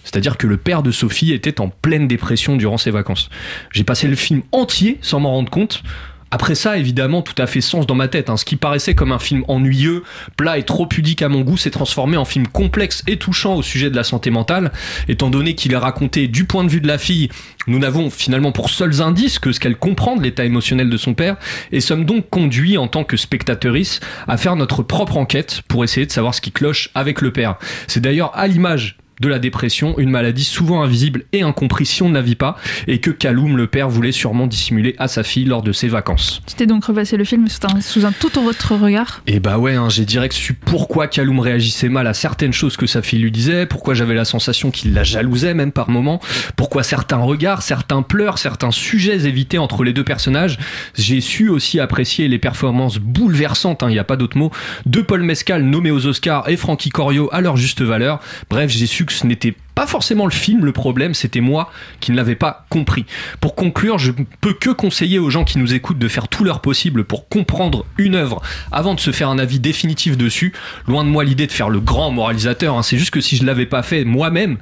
C'est-à-dire 0.03 0.37
que 0.37 0.47
le 0.47 0.57
père 0.57 0.81
de 0.83 0.91
Sophie 0.91 1.33
était 1.33 1.61
en 1.61 1.69
pleine 1.69 2.07
dépression 2.07 2.55
durant 2.55 2.77
ses 2.77 2.91
vacances. 2.91 3.29
J'ai 3.71 3.83
passé 3.83 4.07
le 4.07 4.15
film 4.15 4.41
entier 4.51 4.97
sans 5.01 5.19
m'en 5.19 5.31
rendre 5.31 5.51
compte. 5.51 5.83
Après 6.31 6.53
ça, 6.53 6.77
évidemment, 6.77 7.21
tout 7.21 7.39
a 7.41 7.47
fait 7.47 7.61
sens 7.61 7.87
dans 7.87 7.95
ma 7.95 8.07
tête. 8.07 8.29
hein. 8.29 8.37
Ce 8.37 8.45
qui 8.45 8.55
paraissait 8.55 8.93
comme 8.93 9.11
un 9.11 9.19
film 9.19 9.43
ennuyeux, 9.47 10.03
plat 10.37 10.57
et 10.57 10.63
trop 10.63 10.85
pudique 10.85 11.21
à 11.21 11.29
mon 11.29 11.41
goût 11.41 11.57
s'est 11.57 11.71
transformé 11.71 12.17
en 12.17 12.25
film 12.25 12.47
complexe 12.47 13.03
et 13.07 13.17
touchant 13.17 13.55
au 13.55 13.63
sujet 13.63 13.89
de 13.89 13.95
la 13.95 14.03
santé 14.03 14.29
mentale. 14.29 14.71
Étant 15.07 15.29
donné 15.29 15.55
qu'il 15.55 15.73
est 15.73 15.77
raconté 15.77 16.27
du 16.27 16.45
point 16.45 16.63
de 16.63 16.69
vue 16.69 16.81
de 16.81 16.87
la 16.87 16.99
fille, 16.99 17.29
nous 17.65 17.79
n'avons 17.79 18.09
finalement 18.11 18.51
pour 18.51 18.69
seuls 18.69 19.01
indices 19.01 19.39
que 19.39 19.51
ce 19.51 19.59
qu'elle 19.59 19.77
comprend 19.77 20.15
de 20.15 20.21
l'état 20.21 20.45
émotionnel 20.45 20.89
de 20.89 20.97
son 20.97 21.13
père 21.15 21.37
et 21.71 21.79
sommes 21.79 22.05
donc 22.05 22.29
conduits 22.29 22.77
en 22.77 22.87
tant 22.87 23.03
que 23.03 23.17
spectatrices 23.17 23.99
à 24.27 24.37
faire 24.37 24.55
notre 24.55 24.83
propre 24.83 25.17
enquête 25.17 25.61
pour 25.67 25.83
essayer 25.83 26.05
de 26.05 26.11
savoir 26.11 26.35
ce 26.35 26.41
qui 26.41 26.51
cloche 26.51 26.89
avec 26.93 27.21
le 27.21 27.33
père. 27.33 27.55
C'est 27.87 28.01
d'ailleurs 28.01 28.31
à 28.37 28.47
l'image 28.47 28.98
de 29.19 29.27
la 29.27 29.39
dépression, 29.39 29.97
une 29.97 30.09
maladie 30.09 30.43
souvent 30.43 30.81
invisible 30.81 31.23
et 31.33 31.41
incomprise 31.41 31.89
si 31.89 32.03
on 32.03 32.09
ne 32.09 32.13
la 32.13 32.21
vit 32.21 32.35
pas, 32.35 32.57
et 32.87 32.99
que 32.99 33.11
Kaloum, 33.11 33.57
le 33.57 33.67
père, 33.67 33.89
voulait 33.89 34.11
sûrement 34.11 34.47
dissimuler 34.47 34.95
à 34.97 35.07
sa 35.07 35.23
fille 35.23 35.45
lors 35.45 35.61
de 35.61 35.71
ses 35.71 35.87
vacances. 35.87 36.41
C'était 36.47 36.65
donc 36.65 36.85
repassé 36.85 37.17
le 37.17 37.23
film 37.23 37.47
sous 37.47 37.59
un, 37.65 37.81
sous 37.81 38.05
un 38.05 38.11
tout 38.11 38.37
autre 38.39 38.75
regard. 38.75 39.21
Et 39.27 39.39
bah 39.39 39.57
ouais, 39.57 39.75
hein, 39.75 39.89
j'ai 39.89 40.05
direct 40.05 40.33
su 40.33 40.53
pourquoi 40.53 41.07
Kaloum 41.07 41.39
réagissait 41.39 41.89
mal 41.89 42.07
à 42.07 42.13
certaines 42.13 42.53
choses 42.53 42.77
que 42.77 42.85
sa 42.85 43.01
fille 43.01 43.19
lui 43.19 43.31
disait, 43.31 43.65
pourquoi 43.65 43.93
j'avais 43.93 44.13
la 44.15 44.25
sensation 44.25 44.71
qu'il 44.71 44.93
la 44.93 45.03
jalousait 45.03 45.53
même 45.53 45.71
par 45.71 45.89
moments, 45.89 46.21
pourquoi 46.55 46.83
certains 46.83 47.17
regards, 47.17 47.61
certains 47.61 48.01
pleurs, 48.01 48.37
certains 48.37 48.71
sujets 48.71 49.25
évités 49.25 49.57
entre 49.57 49.83
les 49.83 49.93
deux 49.93 50.03
personnages. 50.03 50.57
J'ai 50.95 51.21
su 51.21 51.49
aussi 51.49 51.79
apprécier 51.79 52.27
les 52.27 52.39
performances 52.39 52.97
bouleversantes, 52.97 53.83
il 53.87 53.89
n'y 53.89 53.99
a 53.99 54.03
pas 54.03 54.15
d'autre 54.15 54.37
mot, 54.37 54.51
de 54.85 55.01
Paul 55.01 55.23
Mescal 55.23 55.63
nommé 55.63 55.91
aux 55.91 56.05
Oscars 56.05 56.47
et 56.49 56.57
Frankie 56.57 56.89
Corio 56.89 57.29
à 57.31 57.41
leur 57.41 57.57
juste 57.57 57.81
valeur. 57.81 58.19
Bref, 58.49 58.71
j'ai 58.71 58.87
su 58.87 59.05
ce 59.13 59.25
n'était 59.25 59.55
pas 59.79 59.87
forcément 59.87 60.25
le 60.25 60.31
film 60.31 60.65
le 60.65 60.73
problème, 60.73 61.13
c'était 61.13 61.39
moi 61.39 61.71
qui 62.01 62.11
ne 62.11 62.17
l'avais 62.17 62.35
pas 62.35 62.65
compris. 62.67 63.05
Pour 63.39 63.55
conclure, 63.55 63.97
je 63.97 64.11
ne 64.11 64.25
peux 64.41 64.53
que 64.53 64.71
conseiller 64.71 65.19
aux 65.19 65.29
gens 65.29 65.45
qui 65.45 65.57
nous 65.57 65.73
écoutent 65.73 65.97
de 65.99 66.07
faire 66.09 66.27
tout 66.27 66.43
leur 66.43 66.59
possible 66.59 67.05
pour 67.05 67.29
comprendre 67.29 67.85
une 67.97 68.15
œuvre 68.15 68.41
avant 68.73 68.93
de 68.93 68.99
se 68.99 69.11
faire 69.11 69.29
un 69.29 69.39
avis 69.39 69.61
définitif 69.61 70.17
dessus. 70.17 70.51
Loin 70.85 71.05
de 71.05 71.09
moi 71.09 71.23
l'idée 71.23 71.47
de 71.47 71.53
faire 71.53 71.69
le 71.69 71.79
grand 71.79 72.11
moralisateur, 72.11 72.77
hein. 72.77 72.83
c'est 72.83 72.97
juste 72.97 73.11
que 73.11 73.21
si 73.21 73.37
je 73.37 73.45
l'avais 73.45 73.65
pas 73.65 73.81
fait 73.81 74.03
moi-même, 74.03 74.57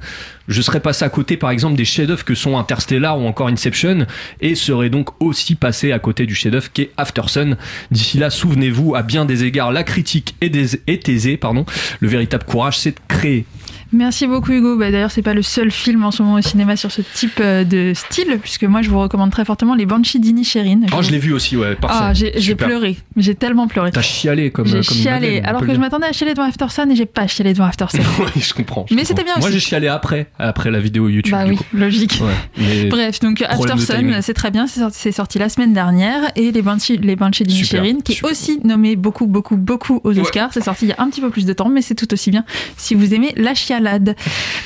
je 0.46 0.62
serais 0.62 0.78
passé 0.78 1.04
à 1.04 1.08
côté 1.08 1.36
par 1.36 1.50
exemple 1.50 1.74
des 1.74 1.84
chefs-d'œuvre 1.84 2.24
que 2.24 2.36
sont 2.36 2.56
Interstellar 2.56 3.18
ou 3.18 3.26
encore 3.26 3.48
Inception 3.48 4.06
et 4.40 4.54
serais 4.54 4.88
donc 4.88 5.08
aussi 5.20 5.56
passé 5.56 5.90
à 5.90 5.98
côté 5.98 6.26
du 6.26 6.36
chef-d'œuvre 6.36 6.70
qu'est 6.72 6.90
Aftersun. 6.96 7.56
D'ici 7.90 8.18
là, 8.18 8.30
souvenez-vous, 8.30 8.94
à 8.94 9.02
bien 9.02 9.24
des 9.24 9.42
égards, 9.42 9.72
la 9.72 9.82
critique 9.82 10.36
est 10.40 11.08
aisée, 11.08 11.36
pardon. 11.36 11.66
Le 11.98 12.06
véritable 12.06 12.44
courage, 12.44 12.78
c'est 12.78 12.92
de 12.92 13.00
créer. 13.08 13.46
Merci 13.92 14.26
beaucoup 14.26 14.52
Hugo. 14.52 14.76
Bah, 14.76 14.90
D'ailleurs, 14.90 15.10
c'est 15.10 15.22
pas 15.22 15.34
le 15.34 15.42
seul 15.42 15.70
film 15.70 16.04
en 16.04 16.10
ce 16.10 16.22
moment 16.22 16.36
au 16.36 16.42
cinéma 16.42 16.76
sur 16.76 16.90
ce 16.92 17.00
type 17.02 17.38
euh, 17.40 17.64
de 17.64 17.92
style, 17.94 18.38
puisque 18.42 18.64
moi 18.64 18.82
je 18.82 18.90
vous 18.90 18.98
recommande 19.00 19.30
très 19.30 19.44
fortement 19.44 19.74
les 19.74 19.86
Banshees 19.86 20.18
d'Inisherin. 20.18 20.80
Oh, 20.96 21.02
je 21.02 21.10
l'ai 21.10 21.18
vu 21.18 21.32
aussi, 21.32 21.56
ouais, 21.56 21.74
parfait. 21.74 21.98
Ah, 22.00 22.12
j'ai 22.14 22.54
pleuré. 22.54 22.96
J'ai 23.16 23.34
tellement 23.34 23.66
pleuré. 23.68 23.90
T'as 23.90 24.02
chialé 24.02 24.50
comme 24.50 24.66
J'ai 24.66 24.80
comme 24.82 24.96
chialé. 24.96 25.40
Alors 25.44 25.64
que 25.66 25.74
je 25.74 25.78
m'attendais 25.80 26.06
à 26.06 26.12
chialer 26.12 26.34
devant 26.34 26.46
Aftersun 26.48 26.90
et 26.90 26.96
j'ai 26.96 27.06
pas 27.06 27.26
chialé 27.26 27.52
devant 27.52 27.64
Aftersun. 27.66 27.98
oui, 28.36 28.42
je 28.42 28.52
comprends. 28.54 28.86
je 28.90 28.94
Mais 28.94 29.04
c'était 29.04 29.24
bien 29.24 29.34
Moi, 29.38 29.46
aussi. 29.48 29.54
j'ai 29.54 29.60
chialé 29.60 29.88
après, 29.88 30.26
après 30.38 30.70
la 30.70 30.80
vidéo 30.80 31.08
YouTube. 31.08 31.32
bah 31.32 31.44
du 31.44 31.52
oui, 31.52 31.56
coup. 31.56 31.64
logique. 31.72 32.20
Ouais, 32.22 32.84
Bref, 32.90 33.20
donc 33.20 33.42
Aftersun, 33.42 34.20
c'est 34.22 34.34
très 34.34 34.50
bien, 34.50 34.66
c'est 34.66 35.12
sorti, 35.12 35.38
la 35.38 35.48
semaine 35.48 35.72
dernière. 35.72 36.20
Et 36.36 36.52
les 36.52 36.62
Banshees, 36.62 36.98
les 37.02 37.16
Banshees 37.16 37.44
d'Inisherin, 37.44 38.00
qui 38.04 38.12
est 38.12 38.24
aussi 38.24 38.60
nommé 38.64 38.96
beaucoup, 38.96 39.26
beaucoup, 39.26 39.56
beaucoup 39.56 40.00
aux 40.04 40.12
Ouais. 40.12 40.20
Oscars. 40.20 40.50
C'est 40.52 40.64
sorti 40.64 40.86
il 40.86 40.88
y 40.88 40.92
a 40.92 40.96
un 41.02 41.08
petit 41.10 41.20
peu 41.20 41.30
plus 41.30 41.46
de 41.46 41.52
temps, 41.52 41.68
mais 41.68 41.80
c'est 41.82 41.94
tout 41.94 42.12
aussi 42.12 42.30
bien 42.30 42.44
si 42.76 42.94
vous 42.94 43.14
aimez 43.14 43.32
la 43.36 43.54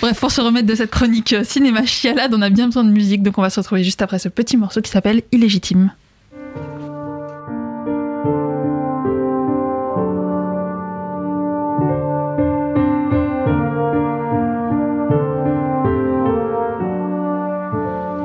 Bref, 0.00 0.18
pour 0.18 0.30
se 0.30 0.40
remettre 0.40 0.66
de 0.66 0.74
cette 0.74 0.90
chronique 0.90 1.32
euh, 1.32 1.44
cinéma 1.44 1.84
chialade, 1.84 2.32
on 2.34 2.42
a 2.42 2.50
bien 2.50 2.66
besoin 2.66 2.84
de 2.84 2.90
musique, 2.90 3.22
donc 3.22 3.38
on 3.38 3.42
va 3.42 3.50
se 3.50 3.60
retrouver 3.60 3.84
juste 3.84 4.02
après 4.02 4.18
ce 4.18 4.28
petit 4.28 4.56
morceau 4.56 4.80
qui 4.80 4.90
s'appelle 4.90 5.22
Illégitime. 5.32 5.92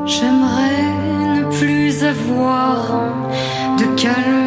J'aimerais 0.06 1.42
ne 1.42 1.60
plus 1.60 2.04
avoir 2.04 3.14
de 3.78 4.02
calmes 4.02 4.47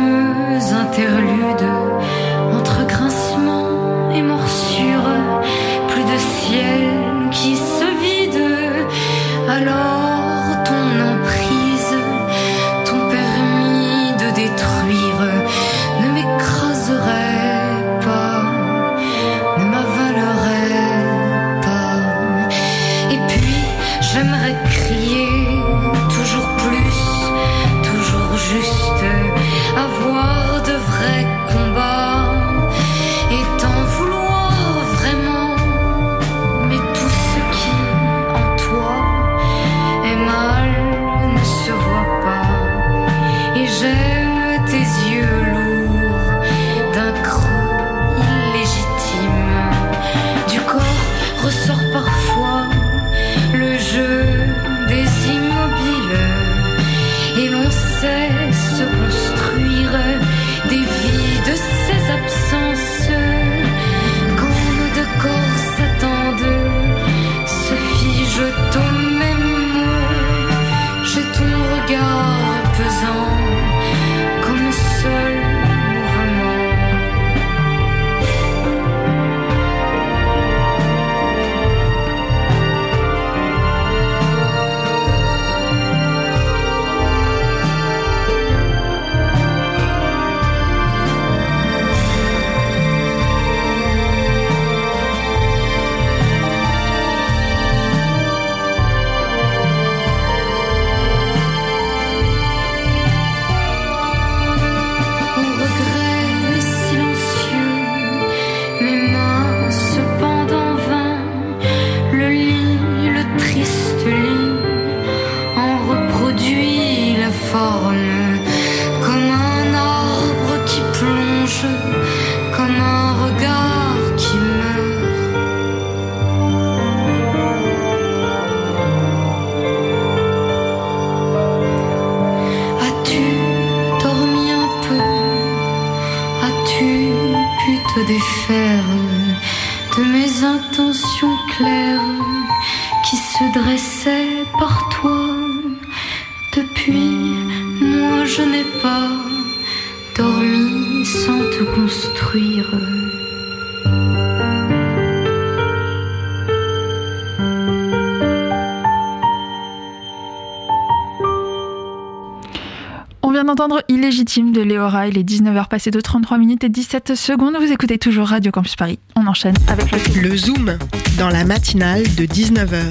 Il 164.81 165.19
est 165.19 165.29
19h 165.29 165.69
passé 165.69 165.91
de 165.91 166.01
33 166.01 166.39
minutes 166.39 166.65
et 166.65 166.71
17 166.71 167.15
secondes. 167.15 167.55
Vous 167.61 167.71
écoutez 167.71 167.99
toujours 167.99 168.29
Radio 168.29 168.51
Campus 168.51 168.77
Paris. 168.77 168.99
On 169.15 169.27
enchaîne 169.27 169.55
avec 169.69 169.91
le 169.93 170.23
Le 170.23 170.37
Zoom, 170.39 170.79
dans 171.19 171.29
la 171.29 171.45
matinale 171.45 172.03
de 172.17 172.25
19h. 172.25 172.91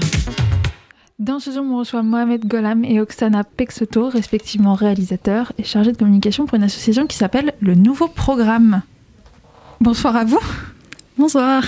Dans 1.18 1.40
ce 1.40 1.52
Zoom, 1.52 1.72
on 1.72 1.80
reçoit 1.80 2.04
Mohamed 2.04 2.46
Golam 2.46 2.86
et 2.86 3.02
Oksana 3.02 3.44
Pexoto, 3.44 4.08
respectivement 4.08 4.76
réalisateurs 4.76 5.52
et 5.58 5.64
chargés 5.64 5.92
de 5.92 5.98
communication 5.98 6.46
pour 6.46 6.58
une 6.58 6.64
association 6.64 7.08
qui 7.08 7.18
s'appelle 7.18 7.54
Le 7.60 7.74
Nouveau 7.74 8.08
Programme. 8.08 8.84
Bonsoir 9.82 10.16
à 10.16 10.26
vous. 10.26 10.42
Bonsoir. 11.18 11.64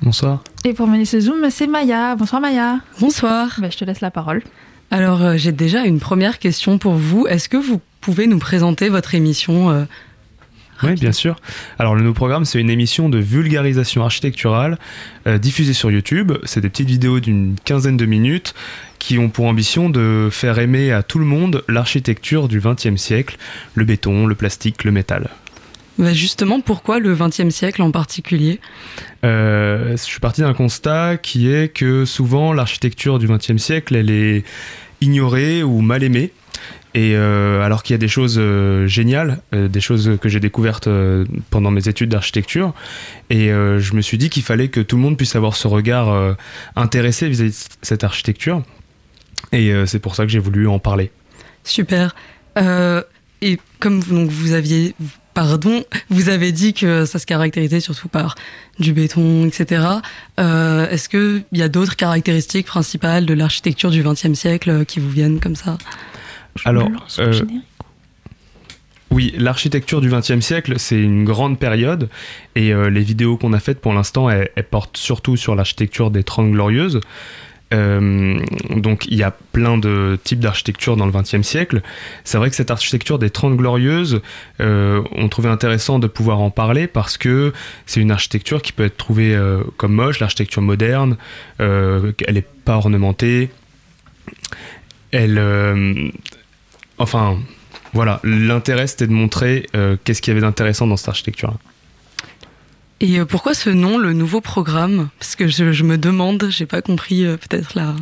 Bonsoir. 0.00 0.42
Et 0.64 0.72
pour 0.72 0.86
mener 0.86 1.04
ce 1.04 1.20
Zoom, 1.20 1.50
c'est 1.50 1.66
Maya. 1.66 2.16
Bonsoir 2.16 2.40
Maya. 2.40 2.78
Bonsoir. 2.98 3.56
Bah, 3.58 3.68
je 3.68 3.76
te 3.76 3.84
laisse 3.84 4.00
la 4.00 4.10
parole. 4.10 4.42
Alors, 4.90 5.20
euh, 5.22 5.36
j'ai 5.36 5.52
déjà 5.52 5.84
une 5.84 6.00
première 6.00 6.38
question 6.38 6.78
pour 6.78 6.94
vous. 6.94 7.26
Est-ce 7.26 7.50
que 7.50 7.58
vous 7.58 7.82
pouvez 8.00 8.26
nous 8.26 8.38
présenter 8.38 8.88
votre 8.88 9.14
émission 9.14 9.70
euh, 9.70 9.84
Oui, 10.82 10.94
bien 10.94 11.12
sûr. 11.12 11.36
Alors, 11.78 11.94
le 11.94 12.02
nouveau 12.02 12.14
programme, 12.14 12.44
c'est 12.44 12.60
une 12.60 12.70
émission 12.70 13.08
de 13.08 13.18
vulgarisation 13.18 14.02
architecturale 14.02 14.78
euh, 15.26 15.38
diffusée 15.38 15.74
sur 15.74 15.90
YouTube. 15.90 16.32
C'est 16.44 16.60
des 16.60 16.70
petites 16.70 16.88
vidéos 16.88 17.20
d'une 17.20 17.56
quinzaine 17.64 17.96
de 17.96 18.06
minutes 18.06 18.54
qui 18.98 19.18
ont 19.18 19.28
pour 19.28 19.46
ambition 19.46 19.90
de 19.90 20.28
faire 20.30 20.58
aimer 20.58 20.92
à 20.92 21.02
tout 21.02 21.18
le 21.18 21.24
monde 21.24 21.62
l'architecture 21.68 22.48
du 22.48 22.60
XXe 22.60 22.96
siècle, 22.96 23.36
le 23.74 23.84
béton, 23.84 24.26
le 24.26 24.34
plastique, 24.34 24.84
le 24.84 24.92
métal. 24.92 25.28
bah, 25.98 26.12
Justement, 26.12 26.60
pourquoi 26.60 26.98
le 26.98 27.14
XXe 27.14 27.50
siècle 27.50 27.82
en 27.82 27.90
particulier? 27.90 28.60
Euh, 29.24 29.92
je 29.92 30.02
suis 30.02 30.20
parti 30.20 30.40
d'un 30.40 30.54
constat 30.54 31.18
qui 31.18 31.50
est 31.50 31.68
que 31.68 32.04
souvent 32.06 32.52
l'architecture 32.52 33.18
du 33.18 33.26
XXe 33.26 33.56
siècle, 33.56 33.94
elle 33.94 34.10
est 34.10 34.44
ignorée 35.02 35.62
ou 35.62 35.80
mal 35.80 36.02
aimée. 36.02 36.32
Et 36.94 37.14
euh, 37.14 37.62
alors 37.62 37.82
qu'il 37.82 37.94
y 37.94 37.96
a 37.96 37.98
des 37.98 38.08
choses 38.08 38.36
euh, 38.38 38.86
géniales, 38.86 39.40
euh, 39.54 39.68
des 39.68 39.80
choses 39.80 40.18
que 40.20 40.28
j'ai 40.28 40.40
découvertes 40.40 40.88
pendant 41.50 41.70
mes 41.70 41.88
études 41.88 42.10
d'architecture, 42.10 42.74
et 43.28 43.48
je 43.48 43.94
me 43.94 44.00
suis 44.00 44.18
dit 44.18 44.30
qu'il 44.30 44.42
fallait 44.42 44.68
que 44.68 44.80
tout 44.80 44.96
le 44.96 45.02
monde 45.02 45.16
puisse 45.16 45.36
avoir 45.36 45.56
ce 45.56 45.68
regard 45.68 46.36
intéressé 46.76 47.28
vis-à-vis 47.28 47.50
de 47.50 47.76
cette 47.82 48.04
architecture. 48.04 48.62
Et 49.52 49.72
c'est 49.86 49.98
pour 49.98 50.14
ça 50.14 50.24
que 50.24 50.30
j'ai 50.30 50.38
voulu 50.38 50.66
en 50.66 50.78
parler. 50.78 51.10
Super. 51.64 52.14
Et 52.56 53.58
comme 53.78 54.00
vous, 54.00 54.14
donc, 54.14 54.30
vous 54.30 54.52
aviez, 54.52 54.94
pardon, 55.32 55.84
vous 56.10 56.28
avez 56.28 56.52
dit 56.52 56.74
que 56.74 57.04
ça 57.04 57.18
se 57.18 57.26
caractérisait 57.26 57.80
surtout 57.80 58.08
par 58.08 58.34
du 58.78 58.92
béton, 58.92 59.46
etc. 59.46 59.84
Est-ce 60.38 61.08
qu'il 61.08 61.44
y 61.52 61.62
a 61.62 61.68
d'autres 61.68 61.96
caractéristiques 61.96 62.66
principales 62.66 63.26
de 63.26 63.34
l'architecture 63.34 63.90
du 63.90 64.02
XXe 64.02 64.34
siècle 64.34 64.84
qui 64.86 64.98
vous 64.98 65.10
viennent 65.10 65.40
comme 65.40 65.56
ça? 65.56 65.78
Alors, 66.64 66.88
euh, 67.18 67.40
Oui, 69.10 69.34
l'architecture 69.36 70.00
du 70.00 70.08
XXe 70.08 70.40
siècle, 70.40 70.74
c'est 70.78 71.00
une 71.00 71.24
grande 71.24 71.58
période 71.58 72.08
et 72.54 72.72
euh, 72.72 72.90
les 72.90 73.02
vidéos 73.02 73.36
qu'on 73.36 73.52
a 73.52 73.60
faites 73.60 73.80
pour 73.80 73.92
l'instant, 73.92 74.30
elles, 74.30 74.50
elles 74.56 74.64
portent 74.64 74.96
surtout 74.96 75.36
sur 75.36 75.54
l'architecture 75.54 76.10
des 76.10 76.22
Trente 76.22 76.50
Glorieuses. 76.50 77.00
Euh, 77.72 78.40
donc 78.70 79.06
il 79.06 79.14
y 79.14 79.22
a 79.22 79.30
plein 79.30 79.78
de 79.78 80.18
types 80.24 80.40
d'architecture 80.40 80.96
dans 80.96 81.06
le 81.06 81.12
XXe 81.12 81.42
siècle. 81.42 81.82
C'est 82.24 82.38
vrai 82.38 82.50
que 82.50 82.56
cette 82.56 82.70
architecture 82.70 83.18
des 83.18 83.30
Trente 83.30 83.56
Glorieuses, 83.56 84.22
euh, 84.60 85.02
on 85.12 85.28
trouvait 85.28 85.48
intéressant 85.48 85.98
de 85.98 86.06
pouvoir 86.06 86.40
en 86.40 86.50
parler 86.50 86.86
parce 86.86 87.16
que 87.16 87.52
c'est 87.86 88.00
une 88.00 88.10
architecture 88.10 88.60
qui 88.62 88.72
peut 88.72 88.84
être 88.84 88.96
trouvée 88.96 89.34
euh, 89.34 89.62
comme 89.76 89.92
moche, 89.92 90.18
l'architecture 90.20 90.62
moderne, 90.62 91.16
elle 91.58 92.14
n'est 92.30 92.44
pas 92.64 92.76
ornementée, 92.76 93.50
elle... 95.12 95.40
enfin... 97.00 97.36
Voilà, 97.92 98.20
l'intérêt 98.22 98.86
c'était 98.86 99.08
de 99.08 99.12
montrer 99.12 99.66
euh, 99.74 99.96
qu'est-ce 100.04 100.22
qu'il 100.22 100.30
y 100.30 100.34
avait 100.36 100.46
d'intéressant 100.46 100.86
dans 100.86 100.96
cette 100.96 101.08
architecture. 101.08 101.54
Et 103.00 103.18
euh, 103.18 103.24
pourquoi 103.24 103.52
ce 103.52 103.68
nom, 103.68 103.98
le 103.98 104.12
nouveau 104.12 104.40
programme? 104.40 105.08
Parce 105.18 105.34
que 105.34 105.48
je, 105.48 105.72
je 105.72 105.82
me 105.82 105.98
demande, 105.98 106.46
j'ai 106.50 106.66
pas 106.66 106.82
compris 106.82 107.24
euh, 107.26 107.36
peut-être 107.36 107.74
là. 107.74 107.96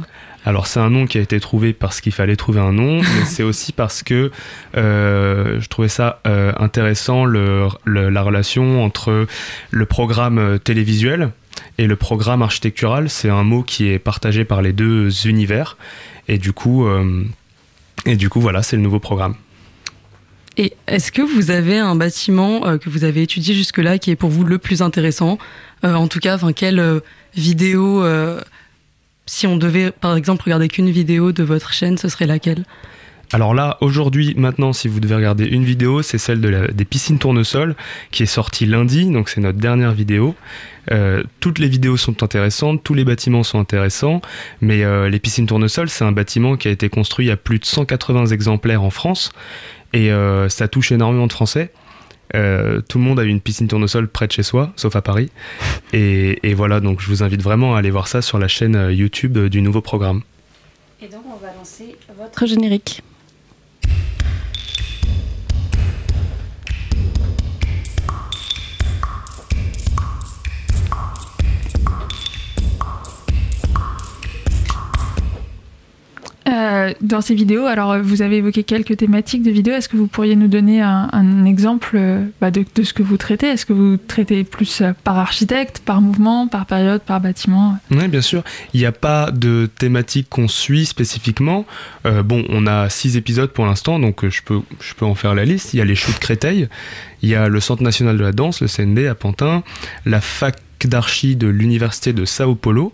Alors 0.44 0.66
c'est 0.66 0.78
un 0.80 0.90
nom 0.90 1.06
qui 1.06 1.16
a 1.16 1.22
été 1.22 1.40
trouvé 1.40 1.72
parce 1.72 2.02
qu'il 2.02 2.12
fallait 2.12 2.36
trouver 2.36 2.60
un 2.60 2.72
nom, 2.74 3.00
mais 3.00 3.24
c'est 3.24 3.42
aussi 3.44 3.72
parce 3.72 4.02
que 4.02 4.30
euh, 4.76 5.58
je 5.58 5.68
trouvais 5.68 5.88
ça 5.88 6.20
euh, 6.26 6.52
intéressant 6.58 7.24
le, 7.24 7.68
le- 7.86 8.10
la 8.10 8.20
relation 8.22 8.84
entre 8.84 9.26
le 9.70 9.86
programme 9.86 10.58
télévisuel 10.58 11.30
et 11.78 11.86
le 11.86 11.96
programme 11.96 12.42
architectural. 12.42 13.08
C'est 13.08 13.30
un 13.30 13.42
mot 13.42 13.62
qui 13.62 13.88
est 13.88 13.98
partagé 13.98 14.44
par 14.44 14.60
les 14.60 14.74
deux 14.74 15.26
univers 15.26 15.78
et 16.28 16.36
du 16.36 16.52
coup 16.52 16.86
et 18.06 18.16
du 18.16 18.28
coup 18.28 18.40
voilà 18.40 18.62
c'est 18.62 18.76
le 18.76 18.82
nouveau 18.82 19.00
programme. 19.00 19.34
Et 20.58 20.72
est-ce 20.88 21.12
que 21.12 21.22
vous 21.22 21.52
avez 21.52 21.78
un 21.78 21.94
bâtiment 21.94 22.66
euh, 22.66 22.78
que 22.78 22.90
vous 22.90 23.04
avez 23.04 23.22
étudié 23.22 23.54
jusque-là 23.54 23.98
qui 23.98 24.10
est 24.10 24.16
pour 24.16 24.28
vous 24.28 24.42
le 24.42 24.58
plus 24.58 24.82
intéressant? 24.82 25.38
Euh, 25.84 25.94
En 25.94 26.08
tout 26.08 26.18
cas, 26.18 26.36
quelle 26.52 26.80
euh, 26.80 26.98
vidéo, 27.36 28.04
si 29.26 29.46
on 29.46 29.56
devait 29.56 29.92
par 29.92 30.16
exemple 30.16 30.42
regarder 30.42 30.66
qu'une 30.66 30.90
vidéo 30.90 31.30
de 31.30 31.44
votre 31.44 31.72
chaîne, 31.72 31.96
ce 31.96 32.08
serait 32.08 32.26
laquelle? 32.26 32.64
Alors 33.32 33.52
là, 33.52 33.76
aujourd'hui, 33.82 34.34
maintenant, 34.38 34.72
si 34.72 34.88
vous 34.88 35.00
devez 35.00 35.14
regarder 35.14 35.44
une 35.44 35.64
vidéo, 35.64 36.00
c'est 36.00 36.16
celle 36.16 36.40
de 36.40 36.70
des 36.72 36.84
piscines 36.86 37.18
tournesol 37.18 37.76
qui 38.10 38.22
est 38.22 38.26
sortie 38.26 38.64
lundi, 38.64 39.04
donc 39.04 39.28
c'est 39.28 39.42
notre 39.42 39.58
dernière 39.58 39.92
vidéo. 39.92 40.34
Euh, 40.90 41.22
toutes 41.40 41.58
les 41.58 41.68
vidéos 41.68 41.98
sont 41.98 42.22
intéressantes, 42.22 42.82
tous 42.82 42.94
les 42.94 43.04
bâtiments 43.04 43.42
sont 43.42 43.60
intéressants, 43.60 44.22
mais 44.62 44.82
euh, 44.82 45.10
les 45.10 45.18
piscines 45.18 45.46
tournesol, 45.46 45.90
c'est 45.90 46.04
un 46.04 46.12
bâtiment 46.12 46.56
qui 46.56 46.68
a 46.68 46.70
été 46.70 46.88
construit 46.88 47.30
à 47.30 47.36
plus 47.36 47.58
de 47.58 47.66
180 47.66 48.26
exemplaires 48.26 48.82
en 48.82 48.88
France, 48.88 49.30
et 49.92 50.10
euh, 50.10 50.48
ça 50.48 50.66
touche 50.66 50.90
énormément 50.90 51.26
de 51.26 51.32
Français. 51.32 51.70
Tout 52.32 52.98
le 52.98 53.04
monde 53.04 53.18
a 53.20 53.24
une 53.24 53.40
piscine 53.40 53.68
tournesol 53.68 54.06
près 54.06 54.26
de 54.26 54.32
chez 54.32 54.42
soi, 54.42 54.72
sauf 54.76 54.94
à 54.96 55.02
Paris. 55.02 55.30
Et, 55.94 56.52
voilà, 56.54 56.80
donc 56.80 57.00
je 57.00 57.08
vous 57.08 57.22
invite 57.22 57.42
vraiment 57.42 57.74
à 57.74 57.78
aller 57.78 57.90
voir 57.90 58.06
ça 58.06 58.20
sur 58.20 58.38
la 58.38 58.48
chaîne 58.48 58.90
YouTube 58.90 59.38
du 59.38 59.62
nouveau 59.62 59.80
programme. 59.80 60.22
Et 61.00 61.08
donc, 61.08 61.22
on 61.26 61.36
va 61.36 61.54
lancer 61.54 61.96
votre 62.18 62.44
générique. 62.44 63.02
Euh, 76.48 76.94
dans 77.00 77.20
ces 77.20 77.34
vidéos, 77.34 77.66
alors 77.66 77.98
vous 77.98 78.22
avez 78.22 78.36
évoqué 78.36 78.62
quelques 78.62 78.96
thématiques 78.96 79.42
de 79.42 79.50
vidéos. 79.50 79.74
Est-ce 79.74 79.88
que 79.88 79.96
vous 79.96 80.06
pourriez 80.06 80.34
nous 80.34 80.48
donner 80.48 80.80
un, 80.80 81.44
exemple 81.44 81.90
euh, 81.94 82.24
bah, 82.40 82.50
de, 82.50 82.64
ce 82.82 82.92
que 82.92 83.02
vous 83.02 83.16
traitez? 83.16 83.48
Est-ce 83.48 83.66
que 83.66 83.72
vous 83.72 83.96
traitez 83.96 84.44
plus 84.44 84.80
euh, 84.80 84.92
par 85.04 85.18
architecte, 85.18 85.80
par 85.84 86.00
mouvement, 86.00 86.48
par 86.48 86.64
période, 86.66 87.02
par 87.02 87.20
bâtiment? 87.20 87.76
Oui, 87.90 88.08
bien 88.08 88.22
sûr. 88.22 88.42
Il 88.72 88.80
n'y 88.80 88.86
a 88.86 88.92
pas 88.92 89.30
de 89.30 89.68
thématique 89.78 90.28
qu'on 90.30 90.48
suit 90.48 90.86
spécifiquement. 90.86 91.66
Bon, 92.24 92.44
on 92.48 92.66
a 92.66 92.88
six 92.88 93.16
épisodes 93.16 93.50
pour 93.50 93.66
l'instant, 93.66 93.98
donc 93.98 94.26
je 94.26 94.42
peux, 94.42 94.60
je 94.80 94.94
peux 94.94 95.04
en 95.04 95.14
faire 95.14 95.34
la 95.34 95.44
liste. 95.44 95.74
Il 95.74 95.78
y 95.78 95.80
a 95.82 95.84
les 95.84 95.94
choux 95.94 96.12
de 96.12 96.18
Créteil, 96.18 96.68
il 97.22 97.28
y 97.28 97.34
a 97.34 97.48
le 97.48 97.60
Centre 97.60 97.82
national 97.82 98.16
de 98.16 98.22
la 98.22 98.32
danse, 98.32 98.62
le 98.62 98.68
CND 98.68 99.06
à 99.06 99.14
Pantin, 99.14 99.62
la 100.06 100.20
fac 100.20 100.56
d'archi 100.86 101.36
de 101.36 101.48
l'Université 101.48 102.12
de 102.12 102.24
Sao 102.24 102.54
Paulo, 102.54 102.92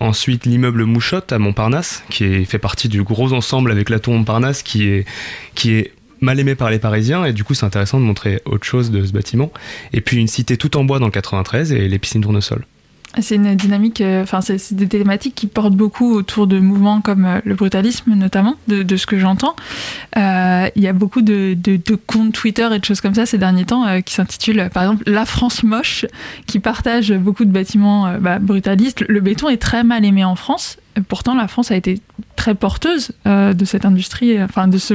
ensuite 0.00 0.46
l'immeuble 0.46 0.84
Mouchotte 0.84 1.32
à 1.32 1.38
Montparnasse, 1.38 2.04
qui 2.10 2.44
fait 2.44 2.58
partie 2.58 2.88
du 2.88 3.02
gros 3.02 3.32
ensemble 3.32 3.70
avec 3.70 3.90
la 3.90 3.98
tour 3.98 4.14
Montparnasse, 4.14 4.62
qui 4.62 4.88
est, 4.88 5.06
qui 5.54 5.74
est 5.74 5.92
mal 6.20 6.38
aimé 6.40 6.54
par 6.54 6.70
les 6.70 6.78
Parisiens, 6.78 7.24
et 7.24 7.32
du 7.32 7.44
coup 7.44 7.54
c'est 7.54 7.66
intéressant 7.66 8.00
de 8.00 8.04
montrer 8.04 8.40
autre 8.44 8.64
chose 8.64 8.90
de 8.90 9.04
ce 9.04 9.12
bâtiment. 9.12 9.52
Et 9.92 10.00
puis 10.00 10.16
une 10.16 10.28
cité 10.28 10.56
tout 10.56 10.76
en 10.76 10.84
bois 10.84 10.98
dans 10.98 11.06
le 11.06 11.12
93 11.12 11.72
et 11.72 11.88
les 11.88 11.98
piscines 11.98 12.22
tournesol. 12.22 12.64
C'est 13.20 13.34
une 13.34 13.54
dynamique, 13.54 14.00
euh, 14.00 14.22
enfin 14.22 14.40
c'est 14.40 14.72
des 14.74 14.88
thématiques 14.88 15.34
qui 15.34 15.46
portent 15.46 15.74
beaucoup 15.74 16.12
autour 16.14 16.46
de 16.46 16.58
mouvements 16.58 17.00
comme 17.00 17.24
euh, 17.24 17.40
le 17.44 17.54
brutalisme 17.54 18.14
notamment, 18.14 18.54
de, 18.68 18.96
ce 18.96 19.06
que 19.06 19.18
j'entends. 19.18 19.56
Euh, 20.16 20.68
Il 20.76 20.82
y 20.82 20.88
a 20.88 20.92
beaucoup 20.92 21.22
de, 21.22 21.56
comptes 22.06 22.32
Twitter 22.32 22.68
et 22.72 22.78
de 22.78 22.84
choses 22.84 23.00
comme 23.00 23.14
ça 23.14 23.26
ces 23.26 23.38
derniers 23.38 23.64
temps 23.64 24.00
qui 24.02 24.14
s'intitulent 24.14 24.68
par 24.72 24.84
exemple 24.84 25.04
La 25.06 25.24
France 25.24 25.62
moche, 25.62 26.06
qui 26.46 26.60
partagent 26.60 27.12
beaucoup 27.12 27.44
de 27.44 27.50
bâtiments 27.50 28.18
bah, 28.20 28.38
brutalistes. 28.38 29.04
Le 29.08 29.20
béton 29.20 29.48
est 29.48 29.56
très 29.56 29.84
mal 29.84 30.04
aimé 30.04 30.24
en 30.24 30.36
France. 30.36 30.78
Pourtant 31.08 31.34
la 31.34 31.48
France 31.48 31.70
a 31.70 31.76
été 31.76 32.00
très 32.36 32.54
porteuse 32.54 33.12
de 33.26 33.64
cette 33.64 33.84
industrie, 33.84 34.42
enfin 34.42 34.68
de 34.68 34.78
ce 34.78 34.94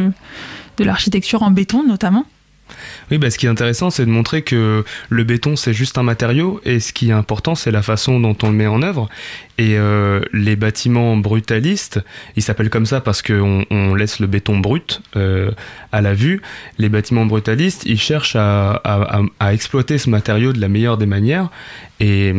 de 0.78 0.84
l'architecture 0.84 1.44
en 1.44 1.52
béton 1.52 1.84
notamment. 1.84 2.26
Oui, 3.14 3.20
bah, 3.20 3.30
ce 3.30 3.38
qui 3.38 3.46
est 3.46 3.50
intéressant, 3.50 3.92
c'est 3.92 4.08
de 4.08 4.10
montrer 4.10 4.42
que 4.42 4.84
le 5.10 5.24
béton, 5.24 5.56
c'est 5.56 5.72
juste 5.72 6.00
un 6.00 6.04
matériau, 6.04 6.60
et 6.66 6.80
ce 6.80 6.92
qui 6.92 7.10
est 7.10 7.14
important, 7.14 7.54
c'est 7.54 7.70
la 7.70 7.84
façon 7.84 8.20
dont 8.20 8.36
on 8.42 8.48
le 8.48 8.56
met 8.56 8.66
en 8.66 8.82
œuvre. 8.82 9.08
Et 9.60 9.78
euh, 9.78 10.20
les 10.34 10.56
bâtiments 10.56 11.16
brutalistes, 11.16 12.00
ils 12.36 12.42
s'appellent 12.42 12.72
comme 12.72 12.88
ça 12.88 13.02
parce 13.02 13.22
qu'on 13.22 13.68
on 13.70 13.94
laisse 13.94 14.20
le 14.20 14.26
béton 14.26 14.58
brut 14.58 15.04
euh, 15.16 15.52
à 15.92 16.02
la 16.02 16.16
vue. 16.16 16.42
Les 16.80 16.90
bâtiments 16.90 17.28
brutalistes, 17.28 17.84
ils 17.86 18.00
cherchent 18.00 18.36
à, 18.36 18.82
exploiter 19.52 20.00
ce 20.00 20.10
matériau 20.10 20.52
de 20.52 20.60
la 20.60 20.68
meilleure 20.68 20.98
des 20.98 21.06
manières 21.06 21.52
et, 22.00 22.34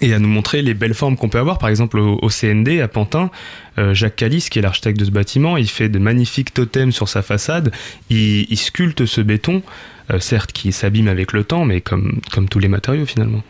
et 0.00 0.14
à 0.14 0.18
nous 0.18 0.28
montrer 0.28 0.62
les 0.62 0.74
belles 0.74 0.94
formes 0.94 1.16
qu'on 1.16 1.28
peut 1.28 1.38
avoir. 1.38 1.58
Par 1.58 1.68
exemple, 1.68 1.98
au, 1.98 2.28
CND 2.28 2.80
à 2.80 2.88
Pantin, 2.88 3.30
euh, 3.78 3.94
Jacques 3.94 4.16
Calis, 4.16 4.48
qui 4.50 4.58
est 4.58 4.62
l'architecte 4.62 4.98
de 4.98 5.04
ce 5.04 5.10
bâtiment, 5.10 5.56
il 5.56 5.68
fait 5.68 5.88
de 5.88 5.98
magnifiques 5.98 6.54
totems 6.54 6.92
sur 6.92 7.08
sa 7.08 7.22
façade. 7.22 7.72
Il, 8.10 8.56
sculpte 8.56 9.06
ce 9.06 9.20
béton, 9.20 9.62
euh, 10.10 10.20
certes 10.20 10.52
qui 10.52 10.72
s'abîme 10.72 11.08
avec 11.08 11.32
le 11.32 11.44
temps, 11.44 11.64
mais 11.64 11.80
comme, 11.80 12.20
comme 12.32 12.48
tous 12.48 12.58
les 12.58 12.68
matériaux 12.68 13.06
finalement. 13.06 13.42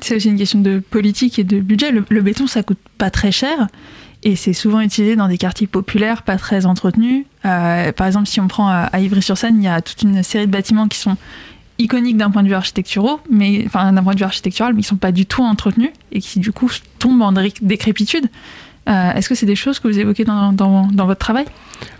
C'est 0.00 0.16
aussi 0.16 0.28
une 0.28 0.38
question 0.38 0.60
de 0.60 0.78
politique 0.78 1.38
et 1.38 1.44
de 1.44 1.60
budget. 1.60 1.92
Le, 1.92 2.20
béton, 2.22 2.46
ça 2.46 2.62
coûte 2.62 2.78
pas 2.96 3.10
très 3.10 3.32
cher. 3.32 3.68
Et 4.22 4.36
c'est 4.36 4.52
souvent 4.52 4.80
utilisé 4.80 5.16
dans 5.16 5.28
des 5.28 5.38
quartiers 5.38 5.66
populaires, 5.66 6.22
pas 6.22 6.36
très 6.36 6.66
entretenus. 6.66 7.24
Euh, 7.46 7.90
par 7.92 8.06
exemple, 8.06 8.26
si 8.26 8.38
on 8.40 8.48
prend 8.48 8.68
à 8.68 8.98
Ivry-sur-Seine, 8.98 9.56
il 9.56 9.64
y 9.64 9.68
a 9.68 9.80
toute 9.80 10.02
une 10.02 10.22
série 10.22 10.46
de 10.46 10.52
bâtiments 10.52 10.88
qui 10.88 10.98
sont 10.98 11.16
iconiques 11.80 12.16
d'un 12.16 12.30
point 12.30 12.42
de 12.42 12.48
vue 12.48 12.54
architectural, 12.54 13.16
mais 13.30 13.62
enfin 13.66 13.92
d'un 13.92 14.02
point 14.02 14.14
de 14.14 14.18
vue 14.18 14.24
architectural, 14.24 14.74
mais 14.74 14.82
sont 14.82 14.96
pas 14.96 15.12
du 15.12 15.26
tout 15.26 15.42
entretenus 15.42 15.90
et 16.12 16.20
qui 16.20 16.38
du 16.38 16.52
coup 16.52 16.70
tombent 16.98 17.22
en 17.22 17.32
décrépitude. 17.62 18.28
Euh, 18.88 19.12
Est-ce 19.12 19.28
que 19.28 19.34
c'est 19.34 19.46
des 19.46 19.56
choses 19.56 19.78
que 19.78 19.88
vous 19.88 19.98
évoquez 19.98 20.24
dans, 20.24 20.52
dans, 20.52 20.88
dans 20.88 21.06
votre 21.06 21.20
travail? 21.20 21.44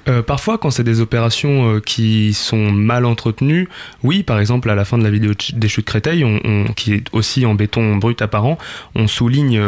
Euh, 0.09 0.23
parfois, 0.23 0.57
quand 0.57 0.71
c'est 0.71 0.83
des 0.83 1.01
opérations 1.01 1.75
euh, 1.75 1.81
qui 1.81 2.33
sont 2.33 2.71
mal 2.73 3.05
entretenues, 3.05 3.69
oui, 4.03 4.23
par 4.23 4.41
exemple, 4.41 4.71
à 4.71 4.75
la 4.75 4.85
fin 4.85 4.97
de 4.97 5.05
la 5.05 5.11
vidéo 5.11 5.33
des 5.53 5.69
chutes 5.69 5.85
Créteil, 5.85 6.25
qui 6.77 6.95
est 6.95 7.05
aussi 7.13 7.45
en 7.45 7.55
béton 7.55 7.97
brut 7.97 8.21
apparent, 8.23 8.59
on 8.95 9.07
souligne 9.07 9.61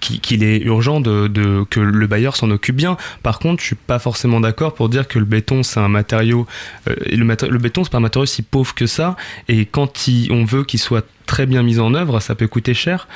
qu'il 0.00 0.42
est 0.42 0.58
urgent 0.62 1.00
de, 1.00 1.64
que 1.68 1.80
le 1.80 2.06
bailleur 2.06 2.36
s'en 2.36 2.50
occupe 2.50 2.76
bien. 2.76 2.96
Par 3.22 3.38
contre, 3.38 3.60
je 3.60 3.66
suis 3.66 3.76
pas 3.76 3.98
forcément 3.98 4.40
d'accord 4.40 4.74
pour 4.74 4.88
dire 4.88 5.06
que 5.06 5.18
le 5.18 5.24
béton, 5.24 5.62
c'est 5.62 5.80
un 5.80 5.88
matériau. 5.88 6.46
Le, 6.86 7.58
béton, 7.58 7.84
c'est 7.84 7.90
pas 7.90 7.98
un 7.98 8.00
matériau 8.00 8.26
si 8.26 8.42
pauvre 8.42 8.74
que 8.74 8.86
ça. 8.86 9.16
Et 9.48 9.66
quand 9.66 10.08
on 10.30 10.44
veut 10.44 10.64
qu'il 10.64 10.80
soit 10.80 11.06
très 11.26 11.46
bien 11.46 11.62
mis 11.62 11.78
en 11.78 11.94
œuvre, 11.94 12.20
ça 12.20 12.34
peut 12.34 12.46
coûter 12.46 12.74
cher. 12.74 13.08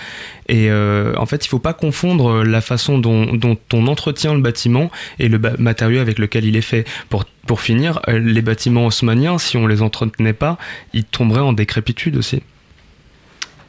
Et 0.48 0.70
euh, 0.70 1.14
en 1.16 1.26
fait, 1.26 1.44
il 1.44 1.48
faut 1.48 1.58
pas 1.58 1.72
confondre 1.72 2.42
la 2.42 2.60
façon 2.60 2.98
dont, 2.98 3.38
on 3.72 3.86
entretient 3.86 4.34
le 4.34 4.40
bâtiment 4.40 4.90
et 5.18 5.28
le 5.28 5.38
matériau 5.58 6.00
avec 6.00 6.18
lequel 6.18 6.44
il 6.44 6.56
est 6.56 6.62
fait. 6.62 6.84
Pour, 7.08 7.60
finir, 7.60 8.00
euh, 8.08 8.18
les 8.18 8.42
bâtiments 8.42 8.86
haussmanniens, 8.86 9.38
si 9.38 9.56
on 9.56 9.66
les 9.66 9.80
entretenait 9.80 10.34
pas, 10.34 10.58
ils 10.92 11.04
tomberaient 11.04 11.40
en 11.40 11.54
décrépitude 11.54 12.16
aussi. 12.16 12.42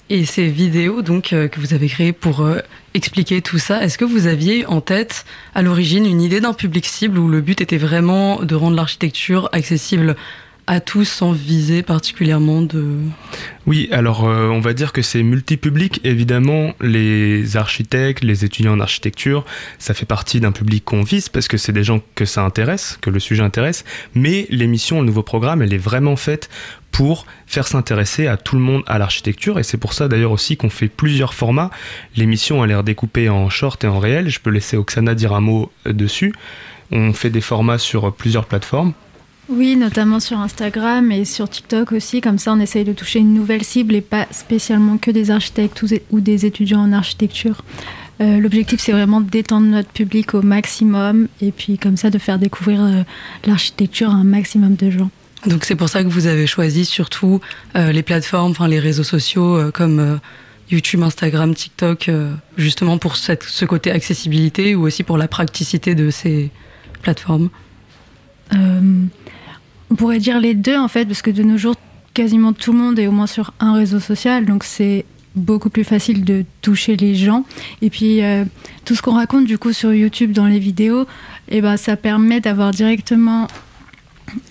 Et 0.10 0.26
ces 0.26 0.48
vidéos 0.48 1.02
donc 1.02 1.34
euh, 1.34 1.48
que 1.48 1.60
vous 1.60 1.74
avez 1.74 1.88
créées 1.88 2.14
pour 2.14 2.46
expliquer 2.94 3.42
tout 3.42 3.60
ça, 3.60 3.84
est-ce 3.84 3.98
que 3.98 4.06
vous 4.06 4.28
aviez 4.28 4.66
en 4.66 4.82
tête 4.82 5.26
à 5.54 5.62
l'origine 5.62 6.06
une 6.06 6.22
idée 6.22 6.42
d'un 6.42 6.54
public 6.54 6.86
cible 6.86 7.20
où 7.20 7.28
le 7.28 7.42
but 7.42 7.62
était 7.62 7.78
vraiment 7.78 8.44
de 8.44 8.56
rendre 8.56 8.76
l'architecture 8.76 9.48
accessible 9.54 10.16
à 10.70 10.80
tous 10.82 11.06
sans 11.06 11.32
viser 11.32 11.82
particulièrement 11.82 12.62
de... 12.62 13.00
Oui, 13.66 13.90
alors 13.92 14.30
euh, 14.30 14.50
on 14.50 14.60
va 14.60 14.74
dire 14.74 14.94
que 14.94 15.02
c'est 15.02 15.24
multipublic. 15.24 16.00
Évidemment, 16.04 16.76
les 16.80 17.58
architectes, 17.58 18.24
les 18.24 18.46
étudiants 18.46 18.74
en 18.74 18.80
architecture, 18.80 19.46
ça 19.80 19.96
fait 19.96 20.06
partie 20.06 20.40
d'un 20.40 20.52
public 20.52 20.86
qu'on 20.86 21.02
vise 21.02 21.28
parce 21.28 21.48
que 21.48 21.58
c'est 21.58 21.72
des 21.72 21.84
gens 21.84 22.02
que 22.14 22.24
ça 22.24 22.44
intéresse, 22.44 23.00
que 23.02 23.10
le 23.10 23.20
sujet 23.20 23.42
intéresse. 23.42 23.84
Mais 24.14 24.46
l'émission, 24.52 25.00
le 25.00 25.08
nouveau 25.08 25.24
programme, 25.24 25.64
elle 25.64 25.74
est 25.74 25.80
vraiment 25.80 26.16
faite 26.16 26.52
pour 26.92 27.26
faire 27.48 27.66
s'intéresser 27.66 28.28
à 28.28 28.38
tout 28.38 28.56
le 28.56 28.62
monde 28.62 28.84
à 28.86 29.00
l'architecture 29.00 29.58
et 29.58 29.64
c'est 29.64 29.78
pour 29.78 29.94
ça 29.94 30.08
d'ailleurs 30.08 30.32
aussi 30.32 30.56
qu'on 30.56 30.70
fait 30.70 30.88
plusieurs 30.88 31.34
formats. 31.34 31.72
L'émission 32.16 32.62
a 32.62 32.68
l'air 32.68 32.84
découpée 32.84 33.28
en 33.28 33.50
short 33.50 33.84
et 33.84 33.88
en 33.88 33.98
réel. 33.98 34.30
Je 34.30 34.40
peux 34.40 34.52
laisser 34.52 34.78
Oksana 34.78 35.16
dire 35.16 35.34
un 35.34 35.42
mot 35.42 35.72
dessus. 35.88 36.32
On 36.92 37.12
fait 37.12 37.32
des 37.32 37.42
formats 37.42 37.80
sur 37.80 38.14
plusieurs 38.14 38.46
plateformes. 38.46 38.94
Oui, 39.50 39.76
notamment 39.76 40.20
sur 40.20 40.40
Instagram 40.40 41.12
et 41.12 41.26
sur 41.26 41.50
TikTok 41.50 41.92
aussi. 41.92 42.22
Comme 42.22 42.38
ça, 42.38 42.54
on 42.54 42.60
essaye 42.60 42.84
de 42.84 42.94
toucher 42.94 43.18
une 43.18 43.34
nouvelle 43.34 43.64
cible 43.64 43.96
et 43.96 44.02
pas 44.02 44.28
spécialement 44.30 44.98
que 45.00 45.10
des 45.10 45.32
architectes 45.32 45.84
ou 46.12 46.20
des 46.20 46.46
étudiants 46.46 46.82
en 46.82 46.92
architecture. 46.92 47.64
Euh, 48.22 48.38
L'objectif, 48.40 48.80
c'est 48.80 48.92
vraiment 48.92 49.22
d'étendre 49.22 49.66
notre 49.66 49.90
public 49.90 50.36
au 50.36 50.44
maximum 50.44 51.28
et 51.42 51.52
puis 51.52 51.80
comme 51.80 51.98
ça 51.98 52.12
de 52.12 52.20
faire 52.20 52.38
découvrir 52.38 52.84
euh, 52.84 53.02
l'architecture 53.46 54.10
à 54.10 54.14
un 54.14 54.24
maximum 54.24 54.76
de 54.76 54.92
gens. 54.92 55.10
Donc 55.48 55.66
c'est 55.66 55.76
pour 55.76 55.90
ça 55.90 56.04
que 56.04 56.10
vous 56.10 56.28
avez 56.28 56.46
choisi 56.46 56.86
surtout 56.86 57.40
euh, 57.76 57.92
les 57.92 58.04
plateformes, 58.04 58.52
enfin 58.52 58.68
les 58.68 58.80
réseaux 58.80 59.04
sociaux 59.04 59.72
comme 59.74 60.20
YouTube, 60.70 61.02
Instagram, 61.02 61.56
TikTok, 61.56 62.12
justement 62.58 62.98
pour 62.98 63.16
cette, 63.16 63.44
ce 63.44 63.66
côté 63.66 63.90
accessibilité 63.90 64.76
ou 64.76 64.86
aussi 64.86 65.04
pour 65.04 65.18
la 65.18 65.30
praticité 65.30 65.96
de 65.96 66.12
ces 66.12 66.52
plateformes? 67.02 67.50
On 69.92 69.96
pourrait 69.96 70.20
dire 70.20 70.40
les 70.40 70.54
deux 70.54 70.78
en 70.78 70.88
fait, 70.88 71.06
parce 71.06 71.22
que 71.22 71.32
de 71.32 71.44
nos 71.44 71.58
jours, 71.58 71.76
quasiment 72.14 72.54
tout 72.54 72.72
le 72.74 72.80
monde 72.80 73.00
est 73.00 73.08
au 73.08 73.12
moins 73.12 73.28
sur 73.28 73.54
un 73.60 73.74
réseau 73.74 74.00
social, 74.00 74.46
donc 74.46 74.64
c'est 74.64 75.06
beaucoup 75.36 75.70
plus 75.70 75.84
facile 75.84 76.26
de 76.26 76.44
toucher 76.62 76.96
les 76.96 77.16
gens. 77.16 77.46
Et 77.82 77.90
puis 77.90 78.24
euh, 78.24 78.46
tout 78.86 78.96
ce 78.96 79.02
qu'on 79.02 79.14
raconte 79.14 79.46
du 79.46 79.58
coup 79.58 79.74
sur 79.74 79.94
YouTube 79.94 80.32
dans 80.32 80.48
les 80.48 80.60
vidéos, 80.60 81.06
et 81.50 81.62
ben 81.62 81.78
ça 81.78 81.96
permet 81.96 82.40
d'avoir 82.40 82.72
directement 82.72 83.48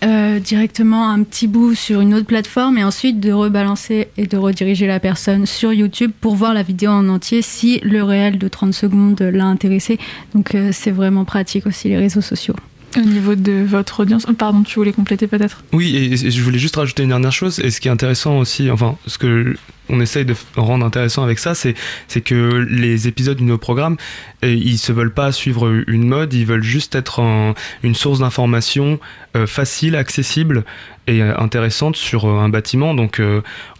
euh, 0.05 0.41
directement 0.41 1.09
un 1.09 1.23
petit 1.23 1.47
bout 1.47 1.75
sur 1.75 2.01
une 2.01 2.15
autre 2.15 2.27
plateforme 2.27 2.79
et 2.79 2.85
ensuite 2.85 3.21
de 3.21 3.31
rebalancer 3.33 4.09
et 4.17 4.27
de 4.27 4.37
rediriger 4.37 4.87
la 4.87 4.99
personne 4.99 5.47
sur 5.47 5.73
YouTube 5.73 6.11
pour 6.21 6.35
voir 6.35 6.53
la 6.53 6.63
vidéo 6.63 6.91
en 6.91 7.09
entier 7.09 7.43
si 7.43 7.79
le 7.81 8.03
réel 8.03 8.39
de 8.39 8.49
30 8.49 8.75
secondes 8.75 9.21
l'a 9.21 9.47
intéressé. 9.47 9.99
Donc 10.35 10.55
euh, 10.55 10.71
c'est 10.73 10.91
vraiment 10.91 11.25
pratique 11.25 11.67
aussi 11.67 11.89
les 11.89 11.97
réseaux 11.97 12.21
sociaux. 12.21 12.57
Au 12.97 13.01
niveau 13.01 13.35
de 13.35 13.65
votre 13.67 14.01
audience, 14.01 14.27
pardon, 14.39 14.63
tu 14.63 14.77
voulais 14.77 14.93
compléter 14.93 15.27
peut-être? 15.27 15.63
Oui, 15.73 15.95
et, 15.95 16.31
je 16.31 16.43
voulais 16.43 16.59
juste 16.59 16.77
rajouter 16.77 17.03
une 17.03 17.11
dernière 17.11 17.33
chose. 17.33 17.61
Et 17.61 17.71
ce 17.71 17.81
qui 17.81 17.89
est 17.89 17.91
intéressant 17.91 18.39
aussi, 18.39 18.71
enfin, 18.71 18.97
ce 19.07 19.19
que 19.19 19.57
on 19.91 20.01
essaye 20.01 20.25
de 20.25 20.35
rendre 20.57 20.85
intéressant 20.85 21.23
avec 21.23 21.39
ça, 21.39 21.55
c'est 21.55 21.75
que 22.23 22.67
les 22.69 23.09
épisodes 23.09 23.39
de 23.39 23.43
nos 23.43 23.59
programmes, 23.59 23.97
ils 24.43 24.79
se 24.79 24.93
veulent 24.93 25.13
pas 25.13 25.33
suivre 25.33 25.83
une 25.87 26.07
mode, 26.07 26.35
ils 26.35 26.45
veulent 26.45 26.63
juste 26.63 26.95
être 26.95 27.21
un, 27.21 27.55
une 27.83 27.95
source 27.95 28.21
d'information 28.21 29.01
euh, 29.37 29.47
facile, 29.47 29.97
accessible 29.97 30.65
et 31.07 31.23
euh, 31.23 31.35
intéressante 31.39 31.97
sur 31.97 32.27
euh, 32.27 32.39
un 32.39 32.49
bâtiment. 32.49 32.95
Donc 32.95 33.21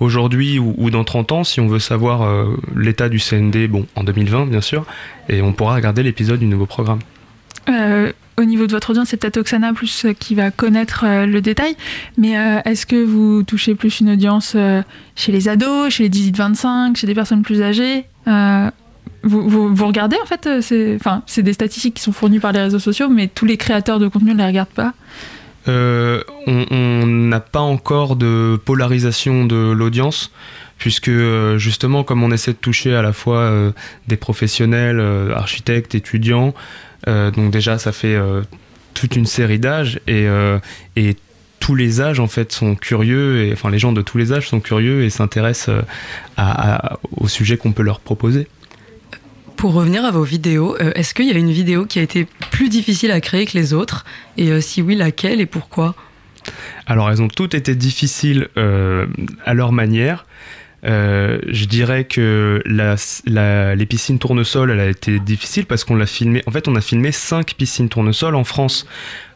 aujourd'hui 0.01 0.59
ou, 0.59 0.91
dans 0.91 1.05
30 1.05 1.33
ans, 1.33 1.45
si 1.45 1.61
on 1.61 1.69
veut 1.69 1.79
savoir 1.79 2.49
l'état 2.75 3.09
du 3.09 3.19
CND, 3.19 3.69
bon, 3.69 3.87
en 3.95 4.05
2020 4.05 4.47
bien 4.47 4.61
sûr, 4.61 4.87
et 5.29 5.43
on 5.43 5.53
pourra 5.53 5.75
regarder 5.75 6.03
l'épisode 6.03 6.41
du 6.41 6.47
nouveau 6.47 6.67
programme. 6.67 7.01
Euh, 7.69 8.13
au 8.39 8.45
niveau 8.45 8.67
de 8.67 8.73
votre 8.73 8.91
audience, 8.91 9.09
c'est 9.09 9.17
peut-être 9.17 9.39
Oksana 9.39 9.73
plus 9.73 10.05
euh, 10.05 10.13
qui 10.13 10.35
va 10.35 10.51
connaître 10.51 11.05
euh, 11.05 11.27
le 11.27 11.41
détail, 11.41 11.77
mais 12.17 12.33
est-ce 12.65 12.87
que 12.87 13.03
vous 13.05 13.43
touchez 13.43 13.75
plus 13.75 14.01
une 14.01 14.11
audience 14.11 14.57
chez 15.17 15.33
les 15.33 15.49
ados, 15.49 15.93
chez 15.93 16.09
les 16.09 16.11
18-25, 16.11 16.97
chez 16.97 17.07
des 17.07 17.15
personnes 17.15 17.43
plus 17.43 17.63
âgées 17.63 18.05
vous, 19.25 19.75
vous, 19.75 19.87
regardez 19.87 20.17
en 20.23 20.27
fait, 20.27 20.49
c'est 20.63 20.95
enfin, 20.95 21.23
des 21.37 21.53
statistiques 21.53 21.95
qui 21.95 22.03
sont 22.03 22.13
fournies 22.13 22.39
par 22.39 22.53
les 22.53 22.61
réseaux 22.61 22.79
sociaux, 22.79 23.09
mais 23.09 23.27
tous 23.27 23.45
les 23.47 23.57
créateurs 23.57 23.99
de 23.99 24.07
contenu 24.07 24.33
ne 24.33 24.39
les 24.39 24.47
regardent 24.47 24.69
pas. 24.69 24.95
On 25.67 27.07
n'a 27.07 27.41
pas 27.41 27.61
encore 27.61 28.15
de 28.15 28.59
polarisation 28.65 29.45
de 29.45 29.73
l'audience 29.73 30.31
puisque 30.79 31.11
justement 31.57 32.05
comme 32.05 32.23
on 32.23 32.31
essaie 32.31 32.53
de 32.53 32.59
toucher 32.59 32.95
à 32.95 33.03
la 33.03 33.13
fois 33.13 33.53
des 34.07 34.17
professionnels, 34.17 35.03
architectes, 35.35 35.97
étudiants, 35.97 36.55
donc 37.07 37.51
déjà 37.51 37.79
ça 37.79 37.93
fait 37.93 38.17
toute 38.95 39.17
une 39.17 39.27
série 39.27 39.59
d'âges 39.59 40.01
et, 40.07 40.27
et 40.97 41.17
tous 41.61 41.75
les 41.75 42.01
âges 42.01 42.21
en 42.21 42.27
fait 42.27 42.53
sont 42.53 42.75
curieux 42.75 43.45
et 43.45 43.53
enfin 43.53 43.71
les 43.71 43.79
gens 43.79 43.93
de 43.93 44.03
tous 44.03 44.19
les 44.19 44.33
âges 44.33 44.49
sont 44.49 44.61
curieux 44.61 45.05
et 45.05 45.11
s'intéressent 45.11 45.85
à, 46.37 46.77
à, 46.77 46.99
au 47.17 47.29
sujet 47.29 47.57
qu'on 47.57 47.73
peut 47.73 47.83
leur 47.83 48.01
proposer. 48.01 48.49
Pour 49.57 49.73
revenir 49.73 50.05
à 50.05 50.13
vos 50.13 50.23
vidéos, 50.23 50.77
euh, 50.81 50.93
est-ce 50.95 51.15
qu'il 51.15 51.27
y 51.27 51.33
a 51.33 51.37
une 51.37 51.51
vidéo 51.51 51.85
qui 51.85 51.99
a 51.99 52.03
été 52.03 52.29
plus 52.53 52.69
difficile 52.69 53.11
à 53.11 53.21
créer 53.21 53.45
que 53.45 53.59
les 53.59 53.75
autres 53.75 54.05
Et 54.37 54.53
euh, 54.53 54.61
si 54.61 54.83
oui, 54.83 54.95
laquelle 54.95 55.41
et 55.41 55.47
pourquoi? 55.47 55.97
Alors 56.87 57.11
elles 57.11 57.21
ont 57.21 57.29
toutes 57.29 57.55
été 57.55 57.75
difficiles 57.75 58.49
euh, 58.57 59.07
à 59.45 59.55
leur 59.55 59.73
manière. 59.73 60.27
Euh, 60.85 61.39
je 61.49 61.65
dirais 61.65 62.05
que 62.05 62.63
la, 62.67 62.95
la, 63.27 63.75
les 63.75 63.87
piscines 63.87 64.19
tournesol, 64.19 64.71
elle 64.71 64.81
a 64.81 64.89
été 64.89 65.19
difficile 65.19 65.67
parce 65.67 65.85
qu'on 65.85 65.97
l'a 65.97 66.07
filmé. 66.07 66.43
En 66.47 66.51
fait, 66.51 66.69
on 66.69 66.77
a 66.77 66.81
filmé 66.81 67.13
cinq 67.13 67.55
piscines 67.55 67.89
tournesol 67.89 68.35
en 68.35 68.45
France 68.45 68.87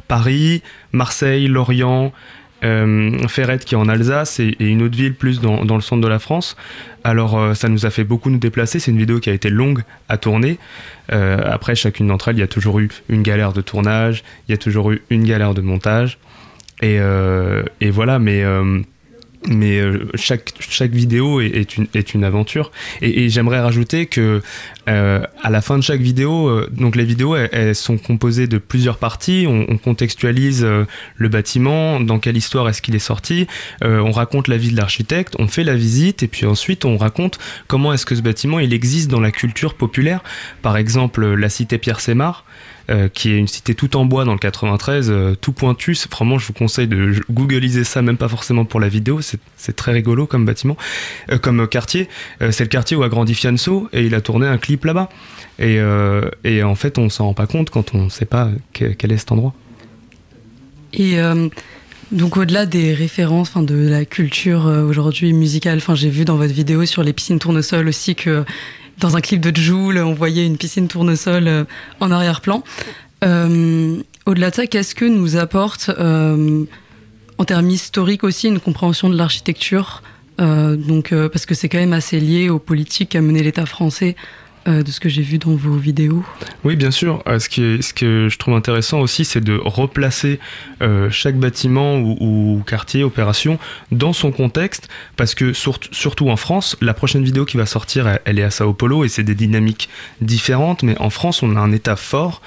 Paris, 0.08 0.62
Marseille, 0.92 1.48
Lorient, 1.48 2.12
euh, 2.64 3.26
Ferrette 3.28 3.64
qui 3.64 3.74
est 3.74 3.78
en 3.78 3.88
Alsace 3.88 4.38
et, 4.38 4.54
une 4.60 4.82
autre 4.82 4.96
ville 4.96 5.14
plus 5.14 5.40
dans, 5.40 5.62
le 5.62 5.80
centre 5.80 6.00
de 6.00 6.08
la 6.08 6.18
France. 6.18 6.56
Alors 7.02 7.38
euh, 7.38 7.54
ça 7.54 7.68
nous 7.68 7.86
a 7.86 7.90
fait 7.90 8.04
beaucoup 8.04 8.30
nous 8.30 8.38
déplacer. 8.38 8.78
C'est 8.78 8.90
une 8.90 8.98
vidéo 8.98 9.18
qui 9.18 9.30
a 9.30 9.32
été 9.32 9.50
longue 9.50 9.82
à 10.08 10.18
tourner. 10.18 10.58
Euh, 11.12 11.38
après 11.44 11.74
chacune 11.74 12.06
d'entre 12.08 12.28
elles, 12.28 12.36
il 12.36 12.40
y 12.40 12.44
a 12.44 12.48
toujours 12.48 12.78
eu 12.78 12.88
une 13.08 13.22
galère 13.22 13.52
de 13.52 13.62
tournage, 13.62 14.22
il 14.48 14.52
y 14.52 14.54
a 14.54 14.58
toujours 14.58 14.92
eu 14.92 15.02
une 15.10 15.24
galère 15.24 15.54
de 15.54 15.60
montage. 15.60 16.18
Et 16.82 16.98
voilà, 17.90 18.18
mais 18.18 18.44
mais 19.48 19.80
euh, 19.80 20.08
chaque, 20.14 20.52
chaque 20.60 20.92
vidéo 20.92 21.40
est, 21.40 21.76
une, 21.76 21.86
est 21.94 22.14
une 22.14 22.24
aventure. 22.24 22.70
Et, 23.00 23.28
j'aimerais 23.28 23.60
rajouter 23.60 24.06
que 24.06 24.42
euh, 24.88 25.22
à 25.42 25.50
la 25.50 25.60
fin 25.60 25.78
de 25.78 25.82
chaque 25.82 26.00
vidéo, 26.00 26.48
euh, 26.48 26.68
donc 26.70 26.96
les 26.96 27.04
vidéos 27.04 27.36
elles, 27.36 27.74
sont 27.74 27.98
composées 27.98 28.46
de 28.46 28.58
plusieurs 28.58 28.98
parties. 28.98 29.46
On, 29.48 29.76
contextualise 29.82 30.64
le 30.64 31.28
bâtiment, 31.28 31.98
dans 31.98 32.18
quelle 32.18 32.36
histoire 32.36 32.68
est-ce 32.68 32.82
qu'il 32.82 32.94
est 32.94 33.00
sorti. 33.00 33.46
on 33.82 34.12
raconte 34.12 34.48
la 34.48 34.56
vie 34.56 34.70
de 34.70 34.76
l'architecte, 34.76 35.34
on 35.38 35.48
fait 35.48 35.64
la 35.64 35.74
visite 35.74 36.22
et 36.22 36.28
puis 36.28 36.46
ensuite 36.46 36.84
on 36.84 36.96
raconte 36.96 37.38
comment 37.66 37.92
est-ce 37.92 38.06
que 38.06 38.14
ce 38.14 38.20
bâtiment 38.20 38.60
il 38.60 38.72
existe 38.72 39.10
dans 39.10 39.20
la 39.20 39.32
culture 39.32 39.74
populaire. 39.74 40.22
Par 40.60 40.76
exemple, 40.76 41.34
la 41.34 41.48
cité 41.48 41.78
Pierre 41.78 42.00
Sémar. 42.00 42.44
Euh, 42.90 43.08
qui 43.08 43.30
est 43.30 43.38
une 43.38 43.46
cité 43.46 43.76
tout 43.76 43.96
en 43.96 44.04
bois 44.04 44.24
dans 44.24 44.32
le 44.32 44.40
93, 44.40 45.08
euh, 45.08 45.36
tout 45.40 45.52
pointu. 45.52 45.96
Vraiment, 46.10 46.38
je 46.38 46.48
vous 46.48 46.52
conseille 46.52 46.88
de 46.88 47.14
googliser 47.30 47.84
ça, 47.84 48.02
même 48.02 48.16
pas 48.16 48.28
forcément 48.28 48.64
pour 48.64 48.80
la 48.80 48.88
vidéo. 48.88 49.20
C'est 49.20 49.76
très 49.76 49.92
rigolo 49.92 50.26
comme 50.26 50.44
bâtiment, 50.44 50.76
euh, 51.30 51.38
comme 51.38 51.68
quartier. 51.68 52.08
c'est 52.40 52.64
le 52.64 52.68
quartier 52.68 52.96
où 52.96 53.04
a 53.04 53.08
grandi 53.08 53.34
Fianso 53.34 53.88
et 53.92 54.04
il 54.04 54.16
a 54.16 54.20
tourné 54.20 54.48
un 54.48 54.58
clip 54.58 54.84
là-bas. 54.84 55.08
Et, 55.60 55.80
en 55.80 56.74
fait, 56.74 56.98
on 56.98 57.08
s'en 57.08 57.26
rend 57.26 57.34
pas 57.34 57.46
compte 57.46 57.70
quand 57.70 57.94
on 57.94 58.04
ne 58.04 58.10
sait 58.10 58.24
pas 58.24 58.50
quel 58.72 59.12
est 59.12 59.16
cet 59.16 59.30
endroit. 59.30 59.54
Et 60.92 61.16
donc 62.10 62.36
au-delà 62.36 62.66
des 62.66 62.92
références, 62.92 63.48
enfin 63.48 63.62
de 63.62 63.88
la 63.88 64.04
culture 64.04 64.66
aujourd'hui 64.66 65.32
musicale, 65.32 65.78
enfin 65.78 65.94
j'ai 65.94 66.10
vu 66.10 66.24
dans 66.24 66.36
votre 66.36 66.52
vidéo 66.52 66.84
sur 66.84 67.02
les 67.02 67.12
piscines 67.12 67.38
tournesol 67.38 67.88
aussi 67.88 68.14
que 68.14 68.44
dans 68.98 69.16
un 69.16 69.20
clip 69.20 69.40
de 69.40 69.54
Joule, 69.54 69.98
on 69.98 70.14
voyait 70.14 70.46
une 70.46 70.56
piscine 70.56 70.88
tournesol 70.88 71.48
euh, 71.48 71.64
en 72.00 72.10
arrière-plan. 72.10 72.62
Euh, 73.24 73.96
au-delà 74.26 74.50
de 74.50 74.54
ça, 74.54 74.66
qu'est-ce 74.66 74.94
que 74.94 75.04
nous 75.04 75.36
apporte, 75.36 75.90
euh, 75.98 76.64
en 77.38 77.44
termes 77.44 77.70
historiques 77.70 78.24
aussi, 78.24 78.48
une 78.48 78.60
compréhension 78.60 79.08
de 79.08 79.16
l'architecture 79.16 80.02
donc, 80.38 81.14
parce 81.14 81.46
que 81.46 81.54
c'est 81.54 81.68
quand 81.68 81.78
même 81.78 81.92
assez 81.92 82.18
lié 82.18 82.48
aux 82.48 82.58
politiques 82.58 83.10
qu'a 83.10 83.20
mené 83.20 83.44
l'État 83.44 83.64
français 83.64 84.16
euh, 84.68 84.84
de 84.84 84.90
ce 84.92 85.00
que 85.00 85.08
j'ai 85.08 85.22
vu 85.22 85.38
dans 85.38 85.56
vos 85.56 85.76
vidéos 85.76 86.24
Oui, 86.62 86.76
bien 86.76 86.92
sûr. 86.92 87.22
Euh, 87.26 87.40
ce, 87.40 87.48
que 87.48 88.28
je 88.28 88.38
trouve 88.38 88.54
intéressant 88.54 89.00
aussi, 89.00 89.24
c'est 89.24 89.40
de 89.40 89.60
replacer 89.62 90.38
euh, 90.82 91.10
chaque 91.10 91.36
bâtiment 91.36 91.98
ou, 91.98 92.62
quartier, 92.64 93.02
opération, 93.02 93.58
dans 93.90 94.12
son 94.12 94.30
contexte, 94.30 94.88
parce 95.16 95.34
que 95.34 95.52
surtout 95.52 96.28
en 96.28 96.36
France, 96.36 96.76
la 96.80 96.94
prochaine 96.94 97.24
vidéo 97.24 97.44
qui 97.44 97.56
va 97.56 97.66
sortir, 97.66 98.18
elle, 98.24 98.38
est 98.38 98.44
à 98.44 98.50
Sao 98.50 98.72
Paulo, 98.72 99.04
et 99.04 99.08
c'est 99.08 99.24
des 99.24 99.34
dynamiques 99.34 99.88
différentes, 100.20 100.84
mais 100.84 100.96
en 100.98 101.10
France, 101.10 101.42
on 101.42 101.56
a 101.56 101.60
un 101.60 101.72
État 101.72 101.96
fort. 101.96 102.40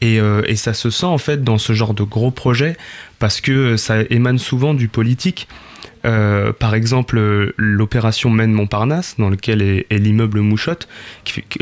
Et, 0.00 0.16
et, 0.16 0.56
ça 0.56 0.74
se 0.74 0.90
sent 0.90 1.06
en 1.06 1.16
fait 1.16 1.42
dans 1.42 1.56
ce 1.56 1.72
genre 1.72 1.94
de 1.94 2.02
gros 2.02 2.30
projets 2.30 2.76
parce 3.18 3.40
que 3.40 3.78
ça 3.78 4.02
émane 4.10 4.38
souvent 4.38 4.74
du 4.74 4.86
politique. 4.88 5.48
Euh, 6.04 6.52
par 6.52 6.74
exemple, 6.74 7.52
l'opération 7.56 8.30
Maine 8.30 8.52
Montparnasse, 8.52 9.16
dans 9.18 9.30
lequel 9.30 9.62
est, 9.62 9.86
l'immeuble 9.90 10.40
Mouchotte. 10.40 10.88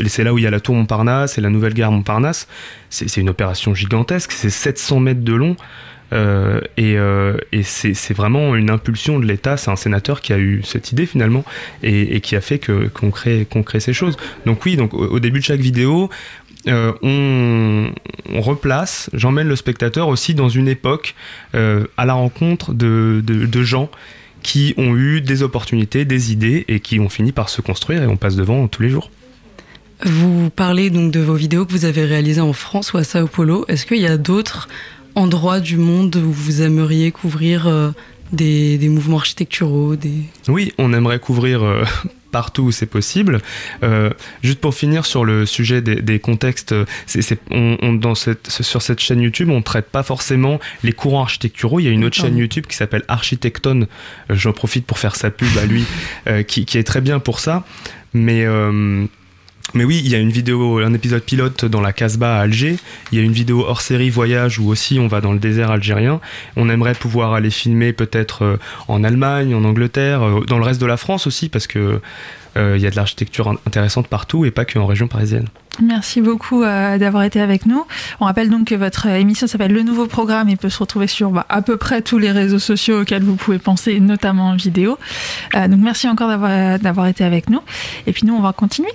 C'est 0.07 0.23
là 0.23 0.33
où 0.33 0.37
il 0.37 0.43
y 0.43 0.47
a 0.47 0.51
la 0.51 0.59
tour 0.59 0.75
Montparnasse 0.75 1.37
et 1.37 1.41
la 1.41 1.49
nouvelle 1.49 1.73
gare 1.73 1.91
Montparnasse. 1.91 2.47
C'est 2.89 3.17
une 3.17 3.29
opération 3.29 3.73
gigantesque, 3.73 4.31
c'est 4.31 4.49
700 4.49 4.99
mètres 4.99 5.23
de 5.23 5.33
long. 5.33 5.55
Euh, 6.11 6.61
et, 6.77 6.97
euh, 6.97 7.37
c'est 7.63 8.13
vraiment 8.13 8.55
une 8.55 8.69
impulsion 8.69 9.19
de 9.19 9.25
l'État. 9.25 9.57
C'est 9.57 9.71
un 9.71 9.75
sénateur 9.75 10.21
qui 10.21 10.33
a 10.33 10.37
eu 10.37 10.61
cette 10.63 10.91
idée 10.91 11.05
finalement 11.05 11.43
et, 11.81 12.21
qui 12.21 12.35
a 12.35 12.41
fait 12.41 12.59
qu'on 12.59 13.09
crée, 13.11 13.47
ces 13.79 13.93
choses. 13.93 14.17
Donc 14.45 14.65
oui, 14.65 14.75
donc 14.75 14.93
au, 14.93 15.19
début 15.19 15.39
de 15.39 15.45
chaque 15.45 15.61
vidéo, 15.61 16.09
on, 16.67 17.91
replace, 18.35 19.09
j'emmène 19.13 19.47
le 19.47 19.55
spectateur 19.55 20.07
aussi 20.07 20.35
dans 20.35 20.49
une 20.49 20.67
époque 20.67 21.15
à 21.53 22.05
la 22.05 22.13
rencontre 22.13 22.73
de 22.73 23.63
gens 23.63 23.89
qui 24.43 24.73
ont 24.77 24.95
eu 24.95 25.21
des 25.21 25.41
opportunités, 25.41 26.05
des 26.05 26.31
idées 26.31 26.65
et 26.67 26.79
qui 26.79 26.99
ont 26.99 27.09
fini 27.09 27.31
par 27.31 27.49
se 27.49 27.61
construire 27.61 28.03
et 28.03 28.07
on 28.07 28.17
passe 28.17 28.35
devant 28.35 28.67
tous 28.67 28.83
les 28.83 28.89
jours. 28.89 29.09
Vous 30.05 30.49
parlez 30.49 30.89
donc 30.89 31.11
de 31.11 31.21
vos 31.21 31.35
vidéos 31.35 31.65
que 31.65 31.71
vous 31.71 31.85
avez 31.85 32.03
réalisées 32.03 32.41
en 32.41 32.53
France 32.53 32.93
ou 32.93 32.97
à 32.97 33.03
Sao 33.03 33.27
Paulo. 33.27 33.65
Est-ce 33.69 33.85
qu'il 33.85 34.01
y 34.01 34.07
a 34.07 34.17
d'autres 34.17 34.67
endroits 35.15 35.59
du 35.59 35.77
monde 35.77 36.15
où 36.15 36.31
vous 36.31 36.61
aimeriez 36.61 37.11
couvrir 37.11 37.67
euh, 37.67 37.91
des, 38.33 38.77
mouvements 38.89 39.17
architecturaux 39.17 39.95
des... 39.95 40.13
Oui, 40.47 40.73
on 40.77 40.93
aimerait 40.93 41.19
couvrir 41.19 41.63
euh, 41.63 41.83
partout 42.33 42.63
où 42.63 42.71
c'est 42.71 42.87
possible. 42.87 43.39
Euh, 43.83 44.09
juste 44.41 44.59
pour 44.59 44.73
finir 44.73 45.05
sur 45.05 45.23
le 45.23 45.45
sujet 45.45 45.81
des, 45.81 46.19
contextes, 46.19 46.75
on, 47.51 47.93
dans 47.93 48.15
cette, 48.15 48.49
sur 48.49 48.81
cette 48.81 48.99
chaîne 48.99 49.21
YouTube, 49.21 49.49
on 49.49 49.57
ne 49.57 49.61
traite 49.61 49.89
pas 49.89 50.03
forcément 50.03 50.59
les 50.83 50.93
courants 50.93 51.21
architecturaux. 51.21 51.79
Il 51.79 51.83
y 51.83 51.87
a 51.87 51.91
une 51.91 52.03
autre 52.03 52.17
chaîne 52.17 52.35
YouTube 52.35 52.65
qui 52.67 52.75
s'appelle 52.75 53.03
Architectone. 53.07 53.87
Euh, 54.29 54.35
j'en 54.35 54.51
profite 54.51 54.85
pour 54.85 54.97
faire 54.97 55.15
sa 55.15 55.29
pub 55.29 55.55
à 55.59 55.65
lui, 55.65 55.85
euh, 56.27 56.41
qui, 56.41 56.65
qui, 56.65 56.79
est 56.79 56.83
très 56.83 57.01
bien 57.01 57.19
pour 57.19 57.39
ça. 57.39 57.63
Mais 58.15 58.45
mais 59.73 59.83
oui, 59.85 60.01
il 60.03 60.11
y 60.11 60.15
a 60.15 60.19
une 60.19 60.29
vidéo, 60.29 60.79
un 60.79 60.93
épisode 60.93 61.23
pilote 61.23 61.65
dans 61.65 61.81
la 61.81 61.93
Casbah 61.93 62.37
à 62.37 62.41
Alger. 62.41 62.77
Il 63.11 63.17
y 63.17 63.21
a 63.21 63.23
une 63.23 63.31
vidéo 63.31 63.65
hors 63.67 63.81
série 63.81 64.09
voyage 64.09 64.59
où 64.59 64.69
aussi 64.69 64.99
on 64.99 65.07
va 65.07 65.19
dans 65.19 65.33
le 65.33 65.39
désert 65.39 65.71
algérien. 65.71 66.19
On 66.55 66.69
aimerait 66.69 66.93
pouvoir 66.93 67.33
aller 67.33 67.49
filmer 67.49 67.91
peut-être 67.91 68.43
euh, 68.43 68.57
en 68.87 69.03
Allemagne, 69.03 69.55
en 69.55 69.63
Angleterre, 69.63 70.21
euh, 70.21 70.41
dans 70.45 70.59
le 70.59 70.63
reste 70.63 70.79
de 70.79 70.85
la 70.85 70.97
France 70.97 71.25
aussi 71.25 71.49
parce 71.49 71.65
que 71.65 71.99
euh, 72.55 72.75
il 72.77 72.83
y 72.83 72.85
a 72.85 72.91
de 72.91 72.95
l'architecture 72.95 73.49
intéressante 73.49 74.07
partout 74.07 74.45
et 74.45 74.51
pas 74.51 74.63
qu'en 74.63 74.85
région 74.85 75.07
parisienne. 75.07 75.47
Merci 75.81 76.21
beaucoup 76.21 76.61
d'avoir 76.61 77.23
été 77.23 77.41
avec 77.41 77.65
nous. 77.65 77.83
On 78.19 78.25
rappelle 78.25 78.51
donc 78.51 78.67
que 78.67 78.75
votre 78.75 79.07
émission 79.07 79.47
s'appelle 79.47 79.73
Le 79.73 79.81
Nouveau 79.81 80.05
Programme 80.05 80.47
et 80.49 80.55
peut 80.55 80.69
se 80.69 80.77
retrouver 80.77 81.07
sur 81.07 81.31
bah, 81.31 81.47
à 81.49 81.63
peu 81.63 81.77
près 81.77 82.03
tous 82.03 82.19
les 82.19 82.29
réseaux 82.29 82.59
sociaux 82.59 83.01
auxquels 83.01 83.23
vous 83.23 83.37
pouvez 83.37 83.57
penser, 83.57 83.99
notamment 83.99 84.49
en 84.49 84.55
vidéo. 84.55 84.99
donc 85.55 85.79
merci 85.79 86.07
encore 86.07 86.29
d'avoir 86.29 87.07
été 87.07 87.23
avec 87.23 87.49
nous. 87.49 87.61
Et 88.05 88.13
puis 88.13 88.27
nous, 88.27 88.35
on 88.35 88.41
va 88.41 88.53
continuer. 88.53 88.91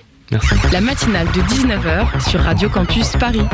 La 0.72 0.80
matinale 0.82 1.26
de 1.28 1.40
19h 1.40 2.28
sur 2.28 2.40
Radio 2.40 2.68
Campus 2.68 3.12
Paris. 3.18 3.46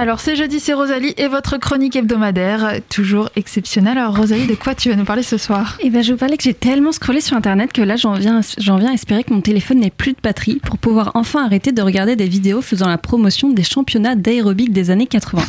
Alors 0.00 0.20
c'est 0.20 0.36
jeudi, 0.36 0.60
c'est 0.60 0.74
Rosalie 0.74 1.12
et 1.16 1.26
votre 1.26 1.58
chronique 1.58 1.96
hebdomadaire, 1.96 2.74
toujours 2.88 3.30
exceptionnelle. 3.34 3.98
Alors 3.98 4.16
Rosalie, 4.16 4.46
de 4.46 4.54
quoi 4.54 4.76
tu 4.76 4.90
vas 4.90 4.94
nous 4.94 5.04
parler 5.04 5.24
ce 5.24 5.36
soir? 5.38 5.76
Eh 5.80 5.90
ben 5.90 6.04
je 6.04 6.12
vous 6.12 6.18
parlais 6.18 6.36
que 6.36 6.44
j'ai 6.44 6.54
tellement 6.54 6.92
scrollé 6.92 7.20
sur 7.20 7.36
internet 7.36 7.72
que 7.72 7.82
là 7.82 7.96
j'en 7.96 8.12
viens, 8.12 8.40
j'en 8.58 8.76
viens 8.76 8.92
à 8.92 8.94
espérer 8.94 9.24
que 9.24 9.34
mon 9.34 9.40
téléphone 9.40 9.80
n'ait 9.80 9.90
plus 9.90 10.12
de 10.12 10.18
batterie 10.22 10.60
pour 10.62 10.78
pouvoir 10.78 11.10
enfin 11.14 11.44
arrêter 11.44 11.72
de 11.72 11.82
regarder 11.82 12.14
des 12.14 12.28
vidéos 12.28 12.62
faisant 12.62 12.86
la 12.86 12.96
promotion 12.96 13.50
des 13.50 13.64
championnats 13.64 14.14
d'aérobic 14.14 14.72
des 14.72 14.92
années 14.92 15.08
80. 15.08 15.42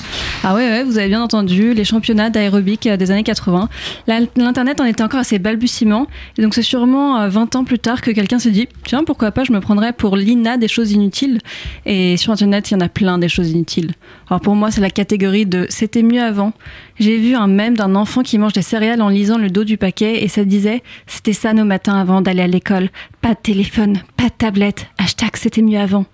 Ah 0.43 0.56
ouais, 0.56 0.68
ouais, 0.68 0.84
vous 0.84 0.97
avez 0.97 1.10
bien 1.10 1.22
entendu, 1.22 1.76
les 1.76 1.86
championnats 1.86 2.32
d'aérobic 2.32 2.88
euh, 2.88 2.97
des 2.97 3.12
années 3.12 3.22
80. 3.22 3.70
L'internet 4.08 4.82
en 4.82 4.86
était 4.86 5.04
encore 5.04 5.20
assez 5.20 5.38
balbutiement 5.38 6.08
et 6.39 6.41
donc 6.41 6.56
c'est 6.56 6.64
sûrement 6.64 7.30
20 7.30 7.56
euh, 7.56 7.60
ans 7.60 7.64
plus 7.66 7.78
tard 7.78 8.02
que 8.02 8.10
quelqu'un 8.10 8.39
s'est 8.39 8.50
dit 8.50 8.68
tiens 8.84 9.04
pourquoi 9.04 9.30
pas 9.30 9.43
je 9.43 9.52
me 9.52 9.60
prendrais 9.60 9.93
pour 9.93 10.18
l'INA 10.18 10.58
des 10.58 10.68
choses 10.68 10.91
inutiles 10.91 11.38
et 11.86 12.18
sur 12.18 12.34
internet 12.34 12.72
il 12.72 12.74
y 12.74 12.78
en 12.78 12.82
a 12.82 12.89
plein 12.89 13.20
des 13.20 13.30
choses 13.30 13.52
inutiles. 13.52 13.91
Alors 14.28 14.38
pour 14.39 14.55
moi, 14.55 14.71
c'est 14.71 14.81
la 14.81 14.89
catégorie 14.89 15.45
de 15.45 15.65
c'était 15.69 16.03
mieux 16.03 16.21
avant. 16.21 16.53
J'ai 17.00 17.18
vu 17.18 17.34
un 17.34 17.47
mème 17.47 17.78
d'un 17.78 17.95
enfant 17.95 18.24
qui 18.24 18.38
mange 18.38 18.52
des 18.52 18.62
céréales 18.62 19.02
en 19.02 19.08
lisant 19.08 19.38
le 19.38 19.50
dos 19.50 19.64
du 19.64 19.78
paquet 19.78 20.22
et 20.22 20.28
ça 20.28 20.43
disait 20.43 20.84
c'était 21.08 21.32
ça 21.32 21.54
nos 21.54 21.64
matins 21.64 21.97
avant 21.97 22.20
d'aller 22.20 22.41
à 22.41 22.47
l'école. 22.47 22.89
Pas 23.22 23.36
de 23.36 23.39
téléphone, 23.41 24.02
pas 24.18 24.26
de 24.26 24.34
tablette. 24.38 24.88
Hashtag 24.97 25.38
c'était 25.38 25.62
mieux 25.62 25.80
avant. 25.80 26.06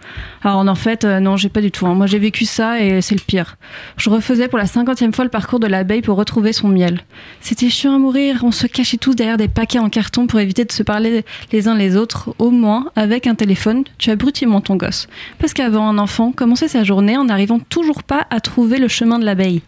Alors 0.43 0.59
en 0.59 0.75
fait, 0.75 1.03
euh, 1.03 1.19
non, 1.19 1.37
j'ai 1.37 1.49
pas 1.49 1.61
du 1.61 1.71
tout. 1.71 1.87
Hein. 1.87 1.95
Moi 1.95 2.05
j'ai 2.05 2.19
vécu 2.19 2.45
ça 2.45 2.79
et 2.79 3.01
c'est 3.01 3.15
le 3.15 3.21
pire. 3.21 3.57
Je 3.97 4.11
refaisais 4.11 4.47
pour 4.47 4.59
la 4.59 4.67
cinquantième 4.67 5.11
fois 5.11 5.25
le 5.25 5.31
parcours 5.31 5.59
de 5.59 5.65
l'abeille 5.65 6.03
pour 6.03 6.17
retrouver 6.17 6.53
son 6.53 6.67
miel. 6.67 7.01
C'était 7.41 7.71
chiant 7.71 7.95
à 7.95 7.97
mourir. 7.97 8.41
On 8.43 8.51
se 8.51 8.67
cachait 8.67 8.97
tous 8.97 9.15
derrière 9.15 9.37
des 9.37 9.47
paquets 9.47 9.79
en 9.79 9.89
carton 9.89 10.27
pour 10.27 10.39
éviter 10.39 10.65
de 10.65 10.71
se 10.71 10.83
parler 10.83 11.25
les 11.51 11.67
uns 11.67 11.75
les 11.75 11.97
autres. 11.97 12.35
Au 12.37 12.51
moins, 12.51 12.91
avec 12.95 13.25
un 13.25 13.33
téléphone, 13.33 13.85
tu 13.97 14.11
as 14.11 14.15
brutilement 14.15 14.61
ton 14.61 14.75
gosse. 14.75 15.07
Parce 15.39 15.53
qu'avant, 15.53 15.89
un 15.89 15.97
enfant 15.97 16.31
commençait 16.31 16.67
sa 16.67 16.83
journée 16.83 17.17
en 17.17 17.25
n'arrivant 17.25 17.57
toujours 17.57 18.03
pas 18.03 18.27
à 18.29 18.39
trouver 18.39 18.77
le 18.77 18.87
chemin 18.87 19.17
de 19.17 19.25
l'abeille. 19.25 19.63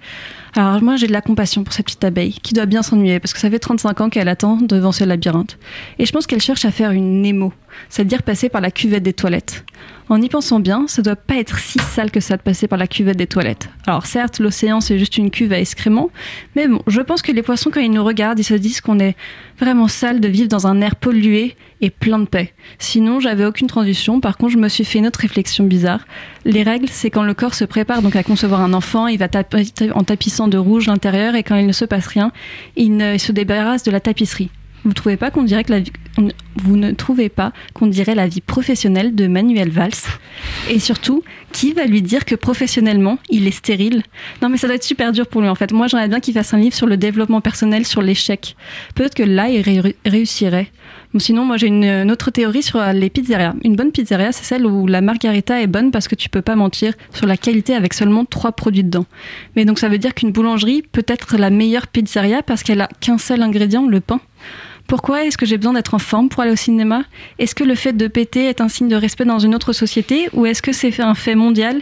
Alors 0.57 0.81
moi 0.81 0.95
j'ai 0.95 1.05
de 1.05 1.11
la 1.11 1.21
compassion 1.21 1.63
pour 1.63 1.71
cette 1.71 1.85
petite 1.85 2.03
abeille 2.03 2.33
qui 2.33 2.55
doit 2.55 2.65
bien 2.65 2.81
s'ennuyer 2.81 3.19
parce 3.19 3.31
que 3.31 3.39
ça 3.39 3.47
fait 3.47 3.59
35 3.59 4.01
ans 4.01 4.09
qu'elle 4.09 4.27
attend 4.27 4.57
devant 4.57 4.91
ce 4.91 5.03
labyrinthe. 5.03 5.59
Et 5.99 6.05
je 6.07 6.11
pense 6.11 6.25
qu'elle 6.25 6.41
cherche 6.41 6.65
à 6.65 6.71
faire 6.71 6.89
une 6.89 7.21
Nemo, 7.21 7.53
c'est-à-dire 7.89 8.23
passer 8.23 8.49
par 8.49 8.61
la 8.61 8.71
cuvette 8.71 9.03
des 9.03 9.13
toilettes. 9.13 9.65
En 10.09 10.21
y 10.21 10.29
pensant 10.29 10.61
bien, 10.61 10.85
ça 10.87 11.01
doit 11.01 11.17
pas 11.17 11.35
être 11.35 11.59
si 11.59 11.79
sale 11.79 12.11
que 12.11 12.21
ça 12.21 12.37
de 12.37 12.41
passer 12.41 12.67
par 12.67 12.79
la 12.79 12.87
cuvette 12.87 13.17
des 13.17 13.27
toilettes. 13.27 13.69
Alors 13.85 14.05
certes, 14.05 14.39
l'océan 14.39 14.79
c'est 14.79 14.97
juste 14.97 15.17
une 15.17 15.31
cuve 15.31 15.51
à 15.51 15.59
excréments, 15.59 16.09
mais 16.55 16.67
bon, 16.67 16.81
je 16.87 17.01
pense 17.01 17.21
que 17.21 17.31
les 17.31 17.43
poissons 17.43 17.71
quand 17.73 17.81
ils 17.81 17.91
nous 17.91 18.03
regardent, 18.03 18.39
ils 18.39 18.43
se 18.43 18.53
disent 18.53 18.79
qu'on 18.79 18.99
est 18.99 19.15
vraiment 19.59 19.87
sale 19.87 20.19
de 20.19 20.27
vivre 20.27 20.47
dans 20.47 20.67
un 20.67 20.79
air 20.81 20.95
pollué 20.95 21.55
et 21.81 21.89
plein 21.89 22.19
de 22.19 22.25
paix. 22.25 22.53
Sinon, 22.79 23.19
j'avais 23.19 23.45
aucune 23.45 23.67
transition. 23.67 24.19
Par 24.19 24.37
contre, 24.37 24.53
je 24.53 24.57
me 24.57 24.69
suis 24.69 24.83
fait 24.83 24.99
une 24.99 25.07
autre 25.07 25.19
réflexion 25.19 25.65
bizarre. 25.65 26.05
Les 26.45 26.63
règles, 26.63 26.87
c'est 26.89 27.09
quand 27.09 27.23
le 27.23 27.33
corps 27.33 27.53
se 27.53 27.65
prépare 27.65 28.01
donc 28.01 28.15
à 28.15 28.23
concevoir 28.23 28.61
un 28.61 28.73
enfant, 28.73 29.07
il 29.07 29.19
va 29.19 29.27
en 29.93 30.03
tapissant 30.03 30.47
de 30.47 30.57
rouge 30.57 30.87
l'intérieur 30.87 31.35
et 31.35 31.43
quand 31.43 31.55
il 31.55 31.67
ne 31.67 31.71
se 31.71 31.85
passe 31.85 32.07
rien, 32.07 32.31
il, 32.75 32.99
il 33.01 33.19
se 33.19 33.31
débarrasse 33.31 33.83
de 33.83 33.91
la 33.91 33.99
tapisserie. 33.99 34.49
Vous 34.87 34.93
trouvez 34.93 35.17
pas 35.17 35.31
qu'on 35.31 35.43
dirait 35.43 35.65
la 35.67 35.81
vous 36.55 36.77
ne 36.77 36.91
trouvez 36.91 37.27
pas 37.27 37.51
qu'on 37.73 37.87
dirait 37.87 38.15
la 38.15 38.27
vie 38.27 38.39
professionnelle 38.39 39.15
de 39.15 39.27
Manuel 39.27 39.69
Valls? 39.69 39.91
Et 40.69 40.79
surtout, 40.79 41.23
qui 41.51 41.73
va 41.73 41.85
lui 41.85 42.01
dire 42.01 42.23
que 42.23 42.35
professionnellement, 42.35 43.19
il 43.29 43.45
est 43.47 43.51
stérile? 43.51 44.01
Non, 44.41 44.47
mais 44.47 44.55
ça 44.57 44.67
doit 44.67 44.77
être 44.77 44.83
super 44.83 45.11
dur 45.11 45.27
pour 45.27 45.41
lui 45.41 45.49
en 45.49 45.55
fait. 45.55 45.73
Moi, 45.73 45.87
j'aimerais 45.87 46.07
bien 46.07 46.21
qu'il 46.21 46.33
fasse 46.33 46.53
un 46.53 46.57
livre 46.57 46.73
sur 46.73 46.87
le 46.87 46.95
développement 46.95 47.41
personnel, 47.41 47.85
sur 47.85 48.01
l'échec. 48.01 48.55
Peut-être 48.95 49.13
que 49.13 49.23
là, 49.23 49.49
il 49.49 49.93
réussirait. 50.05 50.71
sinon, 51.19 51.43
moi, 51.43 51.57
j'ai 51.57 51.67
une, 51.67 52.09
autre 52.09 52.31
théorie 52.31 52.63
sur 52.63 52.81
les 52.93 53.09
pizzerias. 53.09 53.53
Une 53.65 53.75
bonne 53.75 53.91
pizzeria, 53.91 54.31
c'est 54.31 54.45
celle 54.45 54.65
où 54.65 54.87
la 54.87 55.01
margarita 55.01 55.61
est 55.61 55.67
bonne 55.67 55.91
parce 55.91 56.07
que 56.07 56.15
tu 56.15 56.29
peux 56.29 56.41
pas 56.41 56.55
mentir 56.55 56.93
sur 57.13 57.27
la 57.27 57.35
qualité 57.35 57.75
avec 57.75 57.93
seulement 57.93 58.23
trois 58.23 58.53
produits 58.53 58.85
dedans. 58.85 59.05
Mais 59.57 59.65
donc, 59.65 59.79
ça 59.79 59.89
veut 59.89 59.97
dire 59.97 60.13
qu'une 60.13 60.31
boulangerie 60.31 60.81
peut 60.81 61.05
être 61.07 61.37
la 61.37 61.49
meilleure 61.49 61.87
pizzeria 61.87 62.41
parce 62.41 62.63
qu'elle 62.63 62.79
a 62.79 62.87
qu'un 63.01 63.17
seul 63.17 63.41
ingrédient, 63.41 63.85
le 63.85 63.99
pain. 63.99 64.21
Pourquoi 64.87 65.25
est-ce 65.25 65.37
que 65.37 65.45
j'ai 65.45 65.57
besoin 65.57 65.73
d'être 65.73 65.93
en 65.93 65.99
forme 65.99 66.29
pour 66.29 66.41
aller 66.41 66.51
au 66.53 66.57
cinéma? 66.57 67.03
Est-ce 67.39 67.53
que 67.53 67.65
le 67.65 67.75
fait 67.75 67.91
de 67.91 68.07
péter 68.07 68.45
est 68.45 68.61
un 68.61 68.69
signe 68.69 68.87
de 68.87 68.95
respect 68.95 69.25
dans 69.25 69.39
une 69.39 69.53
autre 69.53 69.73
société? 69.73 70.29
Ou 70.33 70.45
est-ce 70.45 70.61
que 70.61 70.71
c'est 70.71 70.99
un 71.01 71.13
fait 71.13 71.35
mondial? 71.35 71.81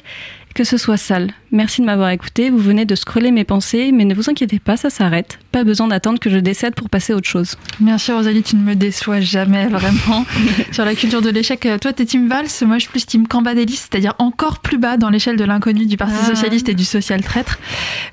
Que 0.55 0.63
ce 0.63 0.77
soit 0.77 0.97
sale. 0.97 1.31
Merci 1.51 1.81
de 1.81 1.85
m'avoir 1.85 2.09
écouté, 2.09 2.49
vous 2.49 2.57
venez 2.57 2.85
de 2.85 2.95
scroller 2.95 3.29
mes 3.29 3.43
pensées, 3.43 3.91
mais 3.91 4.05
ne 4.05 4.15
vous 4.15 4.29
inquiétez 4.29 4.57
pas, 4.57 4.77
ça 4.77 4.89
s'arrête. 4.89 5.37
Pas 5.51 5.65
besoin 5.65 5.87
d'attendre 5.87 6.17
que 6.17 6.29
je 6.29 6.37
décède 6.37 6.75
pour 6.75 6.89
passer 6.89 7.11
à 7.11 7.17
autre 7.17 7.27
chose. 7.27 7.57
Merci 7.81 8.13
Rosalie, 8.13 8.41
tu 8.41 8.55
ne 8.55 8.61
me 8.61 8.73
déçois 8.73 9.19
jamais, 9.19 9.67
vraiment. 9.67 10.25
Sur 10.71 10.85
la 10.85 10.95
culture 10.95 11.21
de 11.21 11.29
l'échec, 11.29 11.67
toi 11.81 11.91
t'es 11.91 12.05
Team 12.05 12.29
Valls, 12.29 12.47
moi 12.61 12.77
je 12.77 12.83
suis 12.83 12.89
plus 12.89 13.05
Team 13.05 13.27
Cambadélis, 13.27 13.75
c'est-à-dire 13.75 14.13
encore 14.17 14.59
plus 14.59 14.77
bas 14.77 14.95
dans 14.95 15.09
l'échelle 15.09 15.35
de 15.35 15.43
l'inconnu 15.43 15.85
du 15.85 15.97
Parti 15.97 16.15
ah. 16.21 16.25
Socialiste 16.25 16.69
et 16.69 16.73
du 16.73 16.85
Social 16.85 17.21
Traître. 17.21 17.59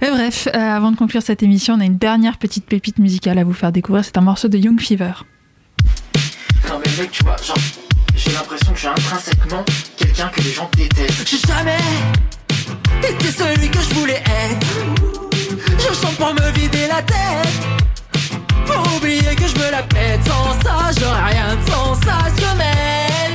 Mais 0.01 0.11
bref, 0.11 0.49
euh, 0.49 0.59
avant 0.59 0.91
de 0.91 0.97
conclure 0.97 1.23
cette 1.23 1.45
émission, 1.45 1.75
on 1.75 1.81
a 1.81 1.85
une 1.85 1.99
dernière 1.99 2.39
petite 2.39 2.67
pépite 2.67 2.99
musicale 2.99 3.39
à 3.39 3.45
vous 3.45 3.55
faire 3.55 3.71
découvrir, 3.71 4.05
c'est 4.05 4.19
un 4.19 4.23
morceau 4.23 4.49
de 4.49 4.59
Young 4.59 4.81
Fever. 4.81 5.13
Non 6.69 6.81
mais 6.85 7.03
mec, 7.03 7.13
tu 7.13 7.23
vois, 7.23 7.37
genre, 7.37 7.57
j'ai 8.15 8.33
l'impression 8.33 8.73
que 8.73 8.77
je 8.77 8.81
suis 8.81 8.89
intrinsèquement 8.89 9.65
quelqu'un 9.97 10.29
que 10.29 10.41
les 10.41 10.53
gens 10.53 10.71
détestent. 10.77 11.29
J'ai 11.29 11.39
jamais 11.47 11.79
été 13.03 13.31
celui 13.31 13.71
que 13.71 13.81
je 13.81 13.95
voulais 13.95 14.23
être. 14.27 14.67
Je 15.79 15.95
chante 15.95 16.17
pour 16.17 16.35
me 16.35 16.51
vider 16.53 16.87
la 16.89 17.03
tête. 17.03 17.67
Pour 18.67 18.97
oublier 18.97 19.35
que 19.35 19.47
je 19.47 19.57
me 19.57 19.71
la 19.71 19.83
pète. 19.83 20.21
Sans 20.27 20.53
ça, 20.63 20.91
j'aurais 20.99 21.33
rien 21.33 21.57
de 21.57 21.71
sensationnel. 21.71 23.33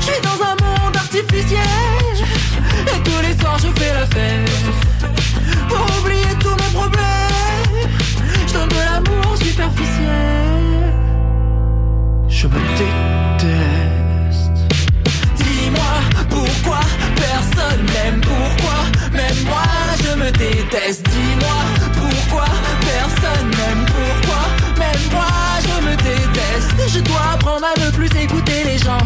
Je 0.00 0.04
suis 0.04 0.20
dans 0.22 0.42
un 0.44 0.56
monde 0.64 0.96
artificiel. 0.96 1.60
Et 2.94 3.02
tous 3.02 3.22
les 3.22 3.36
soirs, 3.40 3.58
je 3.58 3.68
fais 3.80 3.94
la 3.94 4.06
fête. 4.06 4.50
Pour 5.68 5.84
oublier 6.00 6.34
tous 6.40 6.50
mes 6.50 6.72
problèmes. 6.74 7.88
Je 8.46 8.52
donne 8.52 8.68
de 8.68 8.74
l'amour 8.74 9.36
superficiel. 9.36 10.92
Je 12.28 12.46
me 12.46 12.54
déteste. 12.54 13.05
Déteste. 20.38 21.02
Dis-moi 21.08 21.58
pourquoi 21.94 22.46
personne 22.80 23.48
m'aime, 23.48 23.84
pourquoi 23.86 24.42
même 24.78 25.04
moi 25.12 25.26
je 25.62 25.86
me 25.86 25.96
déteste. 25.96 26.94
Je 26.94 27.00
dois 27.00 27.34
apprendre 27.34 27.66
à 27.66 27.80
ne 27.80 27.90
plus 27.90 28.10
écouter 28.20 28.64
les 28.64 28.78
gens. 28.78 29.04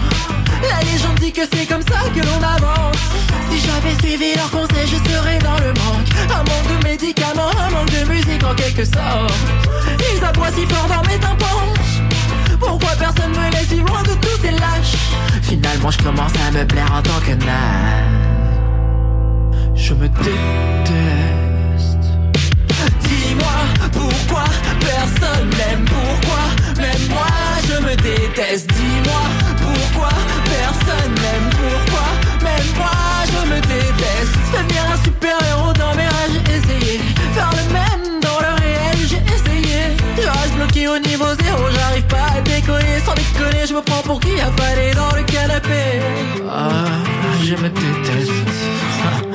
La 0.62 0.80
légende 0.84 1.18
dit 1.20 1.32
que 1.32 1.42
c'est 1.52 1.66
comme 1.66 1.82
ça 1.82 2.00
que 2.14 2.20
l'on 2.20 2.42
avance. 2.42 2.96
Si 3.50 3.58
j'avais 3.60 3.96
suivi 4.02 4.34
leurs 4.36 4.50
conseils, 4.50 4.86
je 4.86 5.10
serais 5.10 5.38
dans 5.38 5.58
le 5.58 5.72
manque. 5.74 6.08
Un 6.30 6.44
manque 6.44 6.78
de 6.78 6.84
médicaments, 6.84 7.50
un 7.66 7.70
manque 7.70 7.90
de 7.90 8.04
musique 8.12 8.44
en 8.44 8.54
quelque 8.54 8.84
sorte. 8.84 9.32
Ils 10.14 10.24
aboient 10.24 10.52
si 10.52 10.66
fort 10.66 10.86
dans 10.88 11.08
mes 11.08 11.18
tympans. 11.18 11.74
Pourquoi 12.58 12.90
personne 12.98 13.30
me 13.30 13.50
laisse 13.52 13.68
vivre 13.68 13.86
loin 13.88 14.02
de 14.02 14.14
tous 14.20 14.40
ces 14.42 14.50
lâches? 14.50 14.96
Finalement 15.42 15.90
je 15.90 15.98
commence 15.98 16.32
à 16.46 16.50
me 16.50 16.64
plaire 16.64 16.92
en 16.92 17.02
tant 17.02 17.20
que 17.24 17.32
naze 17.44 18.49
Je 19.82 19.94
me 19.94 20.08
déteste. 20.08 20.28
Dis-moi 23.02 23.58
pourquoi 23.92 24.44
personne 24.78 25.48
m'aime 25.58 25.84
Pourquoi 25.86 26.44
même 26.76 27.08
moi 27.08 27.26
je 27.66 27.82
me 27.82 27.96
déteste. 27.96 28.68
Dis-moi 28.68 29.22
pourquoi 29.56 30.10
personne 30.44 31.12
m'aime 31.22 31.50
Pourquoi 31.50 32.06
même 32.42 32.70
moi 32.76 32.90
je 33.26 33.50
me 33.50 33.60
déteste. 33.60 34.36
Devenir 34.52 34.82
un 34.92 35.04
super 35.04 35.36
héros 35.48 35.72
dans 35.72 35.94
mes 35.96 36.06
rages 36.06 36.34
j'ai 36.34 36.56
essayé. 36.56 37.00
Faire 37.34 37.50
le 37.50 37.72
même 37.72 38.20
dans 38.20 38.38
le 38.38 38.52
réel 38.62 38.98
j'ai 39.08 39.22
essayé. 39.34 39.96
Je 40.16 40.28
reste 40.28 40.54
bloqué 40.56 40.88
au 40.88 40.98
niveau 40.98 41.26
zéro 41.42 41.62
J'arrive 41.74 42.06
pas 42.06 42.36
à 42.36 42.40
décoller. 42.42 43.00
Sans 43.04 43.14
déconner 43.14 43.66
Je 43.66 43.74
me 43.74 43.80
prends 43.80 44.02
pour 44.02 44.20
qui? 44.20 44.38
A 44.40 44.50
fallu 44.52 44.94
dans 44.94 45.16
le 45.16 45.22
canapé. 45.24 46.00
Ah 46.48 46.84
je 47.42 47.54
me 47.56 47.68
déteste 47.70 48.30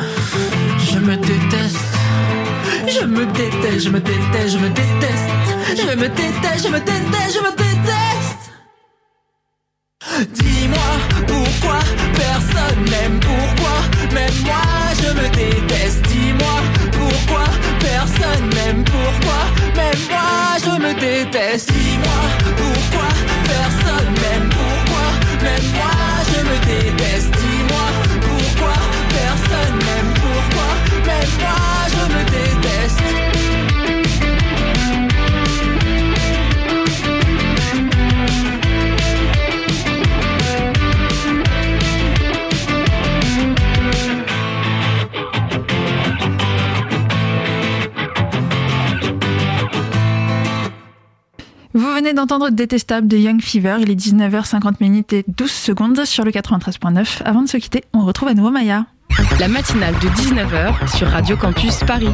me 1.06 1.16
déteste 1.18 1.78
je 2.88 3.06
me 3.06 3.26
déteste, 3.26 3.80
je 3.80 3.90
me 3.90 4.00
déteste, 4.00 4.50
je 4.54 4.58
me 4.58 4.70
déteste, 4.70 5.30
je 5.78 5.84
me 5.84 6.08
déteste, 6.08 6.64
je 6.64 6.70
me 6.70 6.80
déteste, 6.80 7.34
je 7.36 7.40
me 7.46 7.52
déteste. 7.52 8.44
Dis-moi 10.34 10.92
pourquoi 11.28 11.80
personne 12.16 12.82
m'aime, 12.90 13.20
pourquoi 13.20 13.78
même 14.14 14.34
moi 14.46 14.66
je 15.02 15.10
me 15.20 15.28
déteste. 15.30 16.02
Dis-moi 16.08 16.58
pourquoi 16.92 17.46
personne 17.80 18.46
m'aime, 18.56 18.84
pourquoi 18.84 19.42
même 19.76 20.02
moi 20.10 20.58
je 20.64 20.74
me 20.82 20.92
déteste. 21.00 21.72
Dis-moi 21.72 22.22
pourquoi 22.58 23.10
d'entendre 52.26 52.50
Détestable 52.50 53.08
de 53.08 53.18
Young 53.18 53.40
Fever, 53.40 53.78
il 53.82 53.92
est 53.92 53.96
19h50 53.96 54.76
minutes 54.80 55.14
et 55.14 55.24
12 55.28 55.52
secondes 55.52 56.06
sur 56.06 56.24
le 56.24 56.32
93.9. 56.32 57.22
Avant 57.24 57.44
de 57.44 57.48
se 57.48 57.58
quitter, 57.58 57.84
on 57.94 58.04
retrouve 58.04 58.30
à 58.30 58.34
nouveau 58.34 58.50
Maya. 58.50 58.88
La 59.40 59.48
matinale 59.48 59.94
de 59.96 60.08
19h 60.08 60.98
sur 60.98 61.08
Radio 61.08 61.38
Campus 61.38 61.82
Paris. 61.86 62.10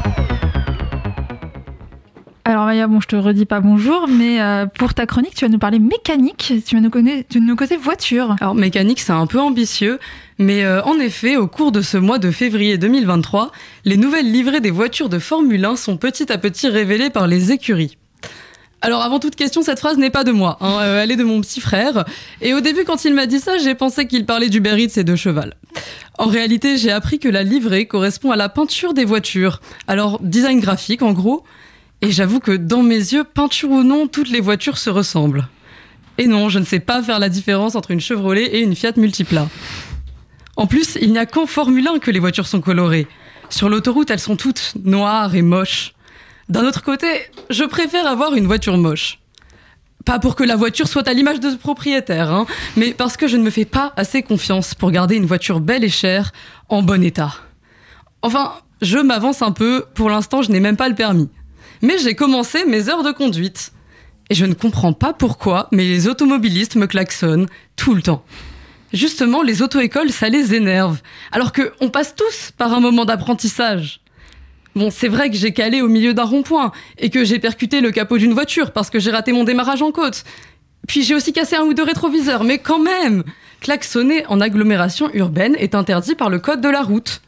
Alors 2.44 2.66
Maya, 2.66 2.88
bon, 2.88 3.00
je 3.00 3.08
te 3.08 3.16
redis 3.16 3.46
pas 3.46 3.62
bonjour, 3.62 4.10
mais 4.10 4.42
euh, 4.42 4.66
pour 4.66 4.94
ta 4.94 5.06
chronique, 5.06 5.34
tu 5.34 5.46
vas 5.46 5.50
nous 5.50 5.60
parler 5.60 5.80
mécanique, 5.80 6.56
tu 6.66 6.76
vas 6.76 6.82
nous, 6.82 6.90
connaître, 6.90 7.30
tu 7.30 7.40
nous 7.40 7.56
causer 7.56 7.78
voiture. 7.78 8.36
Alors 8.42 8.56
mécanique, 8.56 9.00
c'est 9.00 9.14
un 9.14 9.28
peu 9.28 9.40
ambitieux, 9.40 9.98
mais 10.40 10.66
euh, 10.66 10.84
en 10.84 11.00
effet, 11.00 11.38
au 11.38 11.48
cours 11.48 11.72
de 11.72 11.82
ce 11.82 11.98
mois 11.98 12.20
de 12.20 12.32
février 12.32 12.78
2023, 12.78 13.52
les 13.86 13.96
nouvelles 13.96 14.30
livrées 14.30 14.60
des 14.60 14.72
voitures 14.72 15.08
de 15.08 15.20
Formule 15.20 15.64
1 15.64 15.78
sont 15.78 15.96
petit 15.96 16.30
à 16.34 16.38
petit 16.38 16.68
révélées 16.68 17.12
par 17.12 17.28
les 17.28 17.54
écuries. 17.54 17.98
Alors 18.82 19.04
avant 19.04 19.20
toute 19.20 19.36
question, 19.36 19.62
cette 19.62 19.80
phrase 19.80 19.98
n'est 19.98 20.10
pas 20.10 20.24
de 20.24 20.32
moi, 20.32 20.58
hein, 20.60 20.80
euh, 20.82 21.04
elle 21.04 21.12
est 21.12 21.16
de 21.16 21.24
mon 21.24 21.40
petit 21.40 21.62
frère. 21.62 22.04
Et 22.42 22.56
au 22.56 22.62
début, 22.62 22.84
quand 22.84 23.06
il 23.06 23.14
m'a 23.14 23.28
dit 23.28 23.40
ça, 23.40 23.60
j'ai 23.60 23.76
pensé 23.76 24.08
qu'il 24.08 24.26
parlait 24.26 24.50
du 24.50 24.58
Eats 24.58 25.00
et 25.00 25.04
de 25.04 25.16
cheval. 25.16 25.54
En 26.18 26.26
réalité, 26.26 26.78
j'ai 26.78 26.92
appris 26.92 27.20
que 27.20 27.30
la 27.30 27.44
livrée 27.44 27.86
correspond 27.86 28.32
à 28.32 28.36
la 28.36 28.50
peinture 28.50 28.94
des 28.94 29.06
voitures. 29.06 29.62
Alors 29.88 30.20
design 30.22 30.60
graphique 30.60 31.04
en 31.04 31.14
gros. 31.14 31.44
Et 32.02 32.12
j'avoue 32.12 32.40
que 32.40 32.52
dans 32.52 32.82
mes 32.82 32.96
yeux, 32.96 33.24
peinture 33.24 33.70
ou 33.70 33.84
non, 33.84 34.08
toutes 34.08 34.30
les 34.30 34.42
voitures 34.42 34.80
se 34.80 34.90
ressemblent. 34.90 35.48
Et 36.18 36.26
non, 36.26 36.50
je 36.50 36.58
ne 36.58 36.66
sais 36.66 36.80
pas 36.80 37.04
faire 37.04 37.20
la 37.20 37.30
différence 37.30 37.76
entre 37.76 37.92
une 37.92 38.02
Chevrolet 38.02 38.46
et 38.46 38.62
une 38.62 38.76
Fiat 38.76 38.94
Multipla. 38.98 39.48
En 40.58 40.66
plus, 40.66 40.98
il 41.00 41.12
n'y 41.12 41.20
a 41.20 41.28
qu'en 41.28 41.46
Formule 41.46 41.88
1 41.88 42.00
que 42.00 42.10
les 42.10 42.20
voitures 42.20 42.48
sont 42.48 42.62
colorées. 42.62 43.08
Sur 43.50 43.70
l'autoroute, 43.70 44.10
elles 44.10 44.20
sont 44.20 44.36
toutes 44.36 44.74
noires 44.84 45.36
et 45.36 45.42
moches. 45.44 45.94
D'un 46.52 46.66
autre 46.66 46.84
côté, 46.84 47.08
je 47.50 47.64
préfère 47.64 48.06
avoir 48.06 48.34
une 48.34 48.46
voiture 48.46 48.78
moche. 48.78 49.20
Pas 50.04 50.20
pour 50.20 50.36
que 50.36 50.44
la 50.44 50.58
voiture 50.58 50.90
soit 50.90 51.08
à 51.08 51.14
l'image 51.14 51.40
de 51.40 51.50
ce 51.50 51.56
propriétaire, 51.56 52.30
hein, 52.30 52.46
mais 52.76 52.92
parce 52.92 53.16
que 53.16 53.30
je 53.30 53.38
ne 53.38 53.44
me 53.44 53.50
fais 53.50 53.64
pas 53.64 53.94
assez 53.96 54.22
confiance 54.22 54.76
pour 54.76 54.92
garder 54.92 55.16
une 55.16 55.26
voiture 55.26 55.62
belle 55.62 55.86
et 55.86 55.90
chère 55.90 56.34
en 56.68 56.82
bon 56.82 57.06
état. 57.06 57.36
Enfin, 58.22 58.52
je 58.82 58.98
m'avance 58.98 59.42
un 59.42 59.54
peu, 59.54 59.86
pour 59.96 60.10
l'instant 60.10 60.42
je 60.42 60.52
n'ai 60.52 60.60
même 60.60 60.76
pas 60.76 60.90
le 60.90 60.96
permis. 60.96 61.30
Mais 61.82 61.98
j'ai 62.00 62.16
commencé 62.16 62.66
mes 62.66 62.90
heures 62.90 63.04
de 63.04 63.14
conduite. 63.14 63.72
Et 64.30 64.36
je 64.36 64.46
ne 64.46 64.54
comprends 64.54 64.92
pas 64.92 65.14
pourquoi, 65.14 65.70
les 65.72 66.10
automobilistes 66.10 66.76
me 66.76 66.86
klaxonnent 66.86 67.48
tout 67.78 67.96
le 67.96 68.02
temps. 68.02 68.26
Justement, 68.92 69.42
les 69.42 69.62
auto-écoles, 69.62 70.12
ça 70.12 70.28
les 70.28 70.54
énerve. 70.54 71.00
Alors 71.32 71.54
que 71.54 71.72
on 71.80 71.88
passe 71.88 72.14
tous 72.14 72.52
par 72.58 72.74
un 72.74 72.82
moment 72.82 73.06
d'apprentissage. 73.06 74.01
Bon, 74.76 74.90
c'est 74.90 75.08
vrai 75.08 75.30
que 75.30 75.36
j'ai 75.36 75.52
calé 75.52 75.82
au 75.82 75.88
milieu 75.88 76.14
d'un 76.14 76.24
rond-point 76.24 76.72
et 76.98 77.10
que 77.10 77.26
j'ai 77.26 77.40
percuté 77.40 77.82
le 77.82 77.92
capot 77.92 78.18
d'une 78.18 78.34
voiture 78.34 78.72
parce 78.72 78.90
que 78.90 79.00
j'ai 79.00 79.12
raté 79.12 79.34
mon 79.34 79.44
démarrage 79.44 79.82
en 79.82 79.92
côte. 79.92 80.24
Puis 80.88 81.04
j'ai 81.04 81.14
aussi 81.14 81.34
cassé 81.34 81.56
un 81.56 81.64
ou 81.64 81.74
deux 81.74 81.84
rétroviseurs, 81.84 82.44
mais 82.44 82.58
quand 82.58 82.80
même 82.80 83.24
Klaxonner 83.62 84.26
en 84.28 84.42
agglomération 84.42 85.12
urbaine 85.14 85.56
est 85.60 85.76
interdit 85.76 86.16
par 86.16 86.30
le 86.30 86.40
code 86.40 86.62
de 86.62 86.70
la 86.70 86.82
route. 86.82 87.22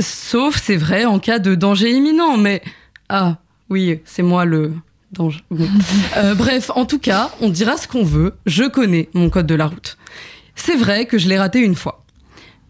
Sauf, 0.00 0.60
c'est 0.60 0.76
vrai, 0.76 1.04
en 1.04 1.20
cas 1.20 1.38
de 1.38 1.54
danger 1.54 1.92
imminent, 1.92 2.36
mais... 2.36 2.62
Ah, 3.08 3.36
oui, 3.70 4.00
c'est 4.04 4.22
moi 4.22 4.44
le 4.44 4.72
danger. 5.12 5.40
Bon. 5.50 5.68
Euh, 6.16 6.34
bref, 6.34 6.70
en 6.74 6.84
tout 6.84 6.98
cas, 6.98 7.30
on 7.40 7.48
dira 7.48 7.76
ce 7.76 7.88
qu'on 7.88 8.02
veut, 8.02 8.34
je 8.44 8.64
connais 8.64 9.08
mon 9.14 9.30
code 9.30 9.46
de 9.46 9.54
la 9.54 9.66
route. 9.66 9.96
C'est 10.56 10.76
vrai 10.76 11.06
que 11.06 11.16
je 11.16 11.28
l'ai 11.28 11.38
raté 11.38 11.60
une 11.60 11.74
fois. 11.74 12.04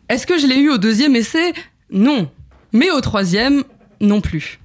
Est-ce 0.08 0.26
que 0.26 0.38
je 0.38 0.46
l'ai 0.46 0.58
eu 0.58 0.70
au 0.70 0.78
deuxième 0.78 1.16
essai? 1.16 1.54
Non. 1.90 2.30
Mais 2.72 2.90
au 2.90 3.00
troisième, 3.00 3.64
non 4.02 4.20
plus. 4.20 4.60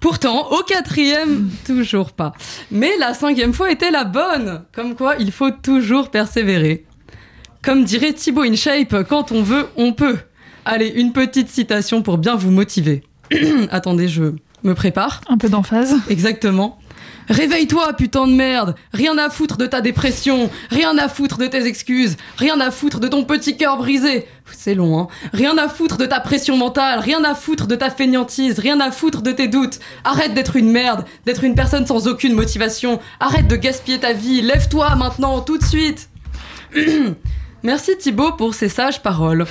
Pourtant, 0.00 0.50
au 0.50 0.62
quatrième, 0.62 1.50
toujours 1.66 2.12
pas. 2.12 2.32
Mais 2.70 2.96
la 2.98 3.14
cinquième 3.14 3.52
fois 3.52 3.70
était 3.70 3.90
la 3.90 4.04
bonne. 4.04 4.64
Comme 4.72 4.94
quoi, 4.94 5.16
il 5.18 5.32
faut 5.32 5.50
toujours 5.50 6.10
persévérer. 6.10 6.84
Comme 7.62 7.84
dirait 7.84 8.12
Thibaut 8.12 8.42
InShape, 8.42 9.04
quand 9.08 9.32
on 9.32 9.42
veut, 9.42 9.66
on 9.76 9.92
peut. 9.92 10.18
Allez, 10.64 10.88
une 10.88 11.12
petite 11.12 11.48
citation 11.48 12.02
pour 12.02 12.18
bien 12.18 12.36
vous 12.36 12.50
motiver. 12.50 13.02
Attendez, 13.70 14.08
je 14.08 14.34
me 14.62 14.74
prépare. 14.74 15.20
Un 15.28 15.38
peu 15.38 15.48
d'emphase. 15.48 15.94
Exactement. 16.08 16.78
Réveille-toi, 17.28 17.92
putain 17.92 18.26
de 18.26 18.32
merde 18.32 18.74
Rien 18.92 19.18
à 19.18 19.28
foutre 19.28 19.56
de 19.56 19.66
ta 19.66 19.80
dépression, 19.80 20.50
rien 20.70 20.96
à 20.96 21.08
foutre 21.08 21.38
de 21.38 21.46
tes 21.46 21.66
excuses, 21.66 22.16
rien 22.36 22.58
à 22.60 22.70
foutre 22.70 23.00
de 23.00 23.08
ton 23.08 23.24
petit 23.24 23.56
cœur 23.56 23.76
brisé. 23.76 24.26
C'est 24.50 24.74
long, 24.74 24.98
hein 24.98 25.08
Rien 25.32 25.58
à 25.58 25.68
foutre 25.68 25.98
de 25.98 26.06
ta 26.06 26.20
pression 26.20 26.56
mentale, 26.56 27.00
rien 27.00 27.22
à 27.24 27.34
foutre 27.34 27.66
de 27.66 27.74
ta 27.74 27.90
fainéantise, 27.90 28.58
rien 28.58 28.80
à 28.80 28.90
foutre 28.90 29.22
de 29.22 29.32
tes 29.32 29.48
doutes. 29.48 29.78
Arrête 30.04 30.32
d'être 30.32 30.56
une 30.56 30.70
merde, 30.70 31.04
d'être 31.26 31.44
une 31.44 31.54
personne 31.54 31.86
sans 31.86 32.08
aucune 32.08 32.34
motivation. 32.34 32.98
Arrête 33.20 33.46
de 33.46 33.56
gaspiller 33.56 33.98
ta 33.98 34.12
vie, 34.14 34.40
lève-toi 34.40 34.94
maintenant, 34.96 35.40
tout 35.40 35.58
de 35.58 35.64
suite 35.64 36.08
Merci 37.62 37.98
Thibaut 37.98 38.32
pour 38.32 38.54
ces 38.54 38.68
sages 38.68 39.02
paroles. 39.02 39.46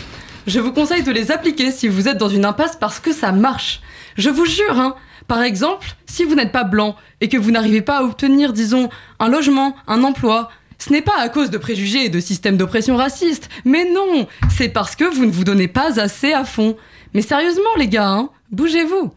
Je 0.47 0.59
vous 0.59 0.71
conseille 0.71 1.03
de 1.03 1.11
les 1.11 1.32
appliquer 1.32 1.71
si 1.71 1.89
vous 1.89 2.07
êtes 2.07 2.17
dans 2.17 2.30
une 2.30 2.45
impasse 2.45 2.78
parce 2.78 2.99
que 2.99 3.11
ça 3.11 3.32
marche. 3.32 3.82
Je 4.17 4.30
vous 4.30 4.45
jure, 4.45 4.80
hein 4.80 4.95
par 5.28 5.43
exemple, 5.43 5.88
si 6.05 6.23
vous 6.23 6.36
n'êtes 6.36 6.51
pas 6.51 6.63
blanc 6.63 6.95
et 7.21 7.28
que 7.28 7.38
vous 7.38 7.51
n'arrivez 7.51 7.82
pas 7.82 7.97
à 7.97 8.03
obtenir, 8.03 8.53
disons, 8.53 8.89
un 9.19 9.28
logement, 9.28 9.75
un 9.88 10.03
emploi, 10.03 10.49
ce 10.80 10.91
n'est 10.91 11.01
pas 11.01 11.17
à 11.17 11.30
cause 11.30 11.49
de 11.49 11.57
préjugés 11.57 12.05
et 12.05 12.09
de 12.09 12.19
systèmes 12.19 12.57
d'oppression 12.57 12.95
raciste, 12.95 13.49
mais 13.65 13.86
non, 13.91 14.28
c'est 14.49 14.69
parce 14.69 14.95
que 14.95 15.03
vous 15.03 15.25
ne 15.25 15.32
vous 15.32 15.43
donnez 15.43 15.67
pas 15.67 15.99
assez 15.99 16.34
à 16.34 16.45
fond. 16.45 16.78
Mais 17.13 17.21
sérieusement 17.21 17.75
les 17.78 17.88
gars, 17.88 18.09
hein, 18.09 18.30
bougez-vous. 18.51 19.11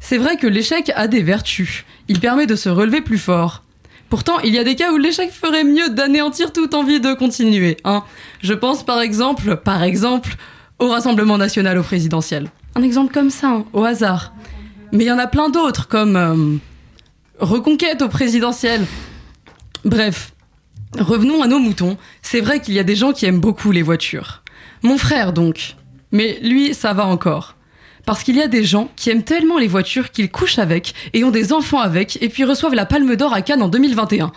C'est 0.00 0.18
vrai 0.18 0.36
que 0.36 0.46
l'échec 0.46 0.90
a 0.94 1.06
des 1.06 1.22
vertus. 1.22 1.84
Il 2.08 2.20
permet 2.20 2.46
de 2.46 2.56
se 2.56 2.68
relever 2.68 3.00
plus 3.00 3.18
fort. 3.18 3.62
Pourtant, 4.08 4.40
il 4.40 4.52
y 4.54 4.58
a 4.58 4.64
des 4.64 4.74
cas 4.74 4.92
où 4.92 4.96
l'échec 4.96 5.30
ferait 5.30 5.62
mieux 5.62 5.90
d'anéantir 5.90 6.52
toute 6.52 6.74
envie 6.74 7.00
de 7.00 7.14
continuer. 7.14 7.76
Hein. 7.84 8.02
Je 8.42 8.54
pense 8.54 8.82
par 8.82 9.00
exemple, 9.00 9.56
par 9.56 9.82
exemple, 9.84 10.34
au 10.80 10.88
Rassemblement 10.88 11.38
national 11.38 11.78
au 11.78 11.82
présidentiel. 11.82 12.48
Un 12.74 12.82
exemple 12.82 13.12
comme 13.12 13.30
ça, 13.30 13.48
hein, 13.48 13.64
au 13.72 13.84
hasard. 13.84 14.32
Mais 14.92 15.04
il 15.04 15.06
y 15.06 15.12
en 15.12 15.18
a 15.18 15.26
plein 15.26 15.50
d'autres, 15.50 15.88
comme 15.88 16.16
euh, 16.16 16.58
Reconquête 17.40 18.02
au 18.02 18.08
présidentiel. 18.08 18.84
Bref, 19.86 20.32
revenons 20.98 21.42
à 21.42 21.46
nos 21.46 21.58
moutons. 21.58 21.96
C'est 22.20 22.40
vrai 22.40 22.60
qu'il 22.60 22.74
y 22.74 22.78
a 22.78 22.82
des 22.82 22.96
gens 22.96 23.12
qui 23.12 23.24
aiment 23.24 23.40
beaucoup 23.40 23.72
les 23.72 23.80
voitures. 23.80 24.42
Mon 24.82 24.98
frère 24.98 25.32
donc. 25.32 25.76
Mais 26.12 26.38
lui, 26.42 26.74
ça 26.74 26.92
va 26.92 27.06
encore. 27.06 27.56
Parce 28.04 28.24
qu'il 28.24 28.36
y 28.36 28.42
a 28.42 28.48
des 28.48 28.64
gens 28.64 28.90
qui 28.94 29.08
aiment 29.08 29.22
tellement 29.22 29.58
les 29.58 29.68
voitures 29.68 30.10
qu'ils 30.10 30.30
couchent 30.30 30.58
avec 30.58 30.92
et 31.14 31.24
ont 31.24 31.30
des 31.30 31.52
enfants 31.54 31.80
avec 31.80 32.22
et 32.22 32.28
puis 32.28 32.44
reçoivent 32.44 32.74
la 32.74 32.86
Palme 32.86 33.16
d'Or 33.16 33.32
à 33.32 33.40
Cannes 33.40 33.62
en 33.62 33.68
2021. 33.68 34.32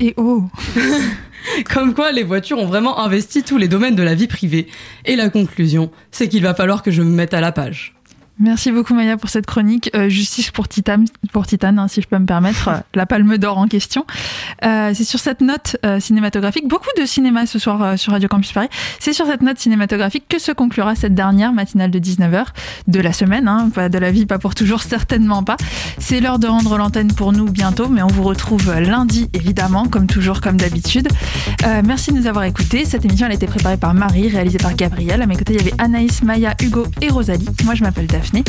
Et 0.00 0.14
oh 0.16 0.44
Comme 1.72 1.94
quoi 1.94 2.10
les 2.12 2.22
voitures 2.22 2.58
ont 2.58 2.66
vraiment 2.66 3.00
investi 3.00 3.42
tous 3.42 3.58
les 3.58 3.68
domaines 3.68 3.96
de 3.96 4.02
la 4.02 4.14
vie 4.14 4.28
privée. 4.28 4.66
Et 5.04 5.14
la 5.14 5.28
conclusion, 5.28 5.90
c'est 6.10 6.28
qu'il 6.28 6.42
va 6.42 6.54
falloir 6.54 6.82
que 6.82 6.90
je 6.90 7.02
me 7.02 7.10
mette 7.10 7.34
à 7.34 7.40
la 7.40 7.52
page. 7.52 7.95
Merci 8.38 8.70
beaucoup 8.70 8.92
Maya 8.92 9.16
pour 9.16 9.30
cette 9.30 9.46
chronique. 9.46 9.90
Euh, 9.96 10.10
justice 10.10 10.50
pour 10.50 10.68
Titane, 10.68 11.06
pour 11.32 11.46
Titane 11.46 11.78
hein, 11.78 11.88
si 11.88 12.02
je 12.02 12.06
peux 12.06 12.18
me 12.18 12.26
permettre, 12.26 12.68
euh, 12.68 12.76
la 12.94 13.06
palme 13.06 13.38
d'or 13.38 13.56
en 13.56 13.66
question. 13.66 14.04
Euh, 14.62 14.92
c'est 14.94 15.04
sur 15.04 15.20
cette 15.20 15.40
note 15.40 15.78
euh, 15.86 16.00
cinématographique, 16.00 16.68
beaucoup 16.68 16.90
de 16.98 17.06
cinéma 17.06 17.46
ce 17.46 17.58
soir 17.58 17.98
sur 17.98 18.12
Radio 18.12 18.28
Campus 18.28 18.52
Paris, 18.52 18.68
c'est 19.00 19.14
sur 19.14 19.24
cette 19.24 19.40
note 19.40 19.58
cinématographique 19.58 20.24
que 20.28 20.38
se 20.38 20.52
conclura 20.52 20.94
cette 20.94 21.14
dernière 21.14 21.54
matinale 21.54 21.90
de 21.90 21.98
19h 21.98 22.44
de 22.88 23.00
la 23.00 23.14
semaine, 23.14 23.48
hein, 23.48 23.70
pas 23.74 23.88
de 23.88 23.96
la 23.96 24.10
vie, 24.10 24.26
pas 24.26 24.38
pour 24.38 24.54
toujours, 24.54 24.82
certainement 24.82 25.42
pas. 25.42 25.56
C'est 25.98 26.20
l'heure 26.20 26.38
de 26.38 26.46
rendre 26.46 26.76
l'antenne 26.76 27.12
pour 27.14 27.32
nous 27.32 27.46
bientôt, 27.46 27.88
mais 27.88 28.02
on 28.02 28.08
vous 28.08 28.22
retrouve 28.22 28.70
lundi 28.78 29.30
évidemment, 29.32 29.86
comme 29.86 30.06
toujours, 30.06 30.42
comme 30.42 30.58
d'habitude. 30.58 31.08
Merci 31.84 32.12
de 32.12 32.18
nous 32.18 32.26
avoir 32.26 32.44
écoutés. 32.44 32.84
Cette 32.84 33.04
émission 33.04 33.26
elle 33.26 33.32
a 33.32 33.34
été 33.34 33.46
préparée 33.46 33.76
par 33.76 33.94
Marie, 33.94 34.28
réalisée 34.28 34.58
par 34.58 34.74
Gabriel. 34.74 35.22
À 35.22 35.26
mes 35.26 35.36
côtés, 35.36 35.54
il 35.54 35.58
y 35.58 35.62
avait 35.62 35.74
Anaïs, 35.78 36.22
Maya, 36.22 36.54
Hugo 36.62 36.86
et 37.00 37.08
Rosalie. 37.08 37.48
Moi 37.64 37.74
je 37.74 37.82
m'appelle 37.82 38.06
Daphné. 38.26 38.44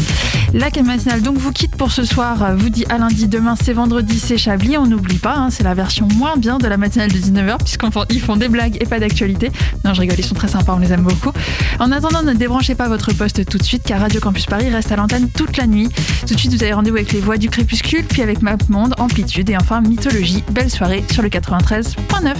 La 0.54 0.70
matinale 0.84 1.22
donc 1.22 1.38
vous 1.38 1.52
quitte 1.52 1.76
pour 1.76 1.92
ce 1.92 2.04
soir, 2.04 2.56
vous 2.56 2.70
dit 2.70 2.86
à 2.90 2.98
lundi, 2.98 3.28
demain 3.28 3.56
c'est 3.62 3.74
vendredi, 3.74 4.20
c'est 4.20 4.38
Chablis, 4.38 4.78
on 4.78 4.86
n'oublie 4.86 5.18
pas, 5.18 5.36
hein, 5.36 5.50
c'est 5.50 5.64
la 5.64 5.74
version 5.74 6.08
moins 6.16 6.38
bien 6.38 6.58
de 6.58 6.68
la 6.68 6.78
matinale 6.78 7.12
de 7.12 7.18
19h 7.18 7.58
puisqu'ils 7.58 8.22
font 8.22 8.38
des 8.38 8.48
blagues 8.48 8.78
et 8.80 8.86
pas 8.86 9.00
d'actualité. 9.00 9.52
Non 9.84 9.94
je 9.94 10.02
rigole, 10.02 10.18
ils 10.18 10.26
sont 10.26 10.36
très 10.36 10.48
sympas, 10.48 10.74
on 10.74 10.80
les 10.80 10.94
aime 10.94 11.02
beaucoup. 11.02 11.32
En 11.80 11.92
attendant, 11.92 12.24
ne 12.24 12.34
débranchez 12.34 12.76
pas 12.76 12.88
votre 12.88 13.14
poste 13.14 13.46
tout 13.46 13.58
de 13.58 13.64
suite 13.64 13.84
car 13.84 14.00
Radio 14.00 14.20
Campus 14.20 14.46
Paris 14.46 14.70
reste 14.70 14.92
à 14.92 14.96
l'antenne 14.96 15.30
toute 15.30 15.58
la 15.58 15.68
nuit. 15.68 15.90
Tout 16.26 16.34
de 16.34 16.40
suite 16.40 16.54
vous 16.54 16.64
avez 16.64 16.74
rendez-vous 16.74 16.98
avec 16.98 17.12
les 17.14 17.20
voix 17.20 17.38
du 17.38 17.50
crépuscule, 17.50 18.06
puis 18.06 18.22
avec 18.22 18.42
Map 18.42 18.58
Monde, 18.70 18.94
Amplitude 18.98 19.50
et 19.50 19.58
enfin 19.58 19.82
Mythologie. 19.82 20.44
Belle 20.52 20.72
soirée 20.72 21.04
sur 21.12 21.22
le 21.22 21.30
93.9. 21.30 22.36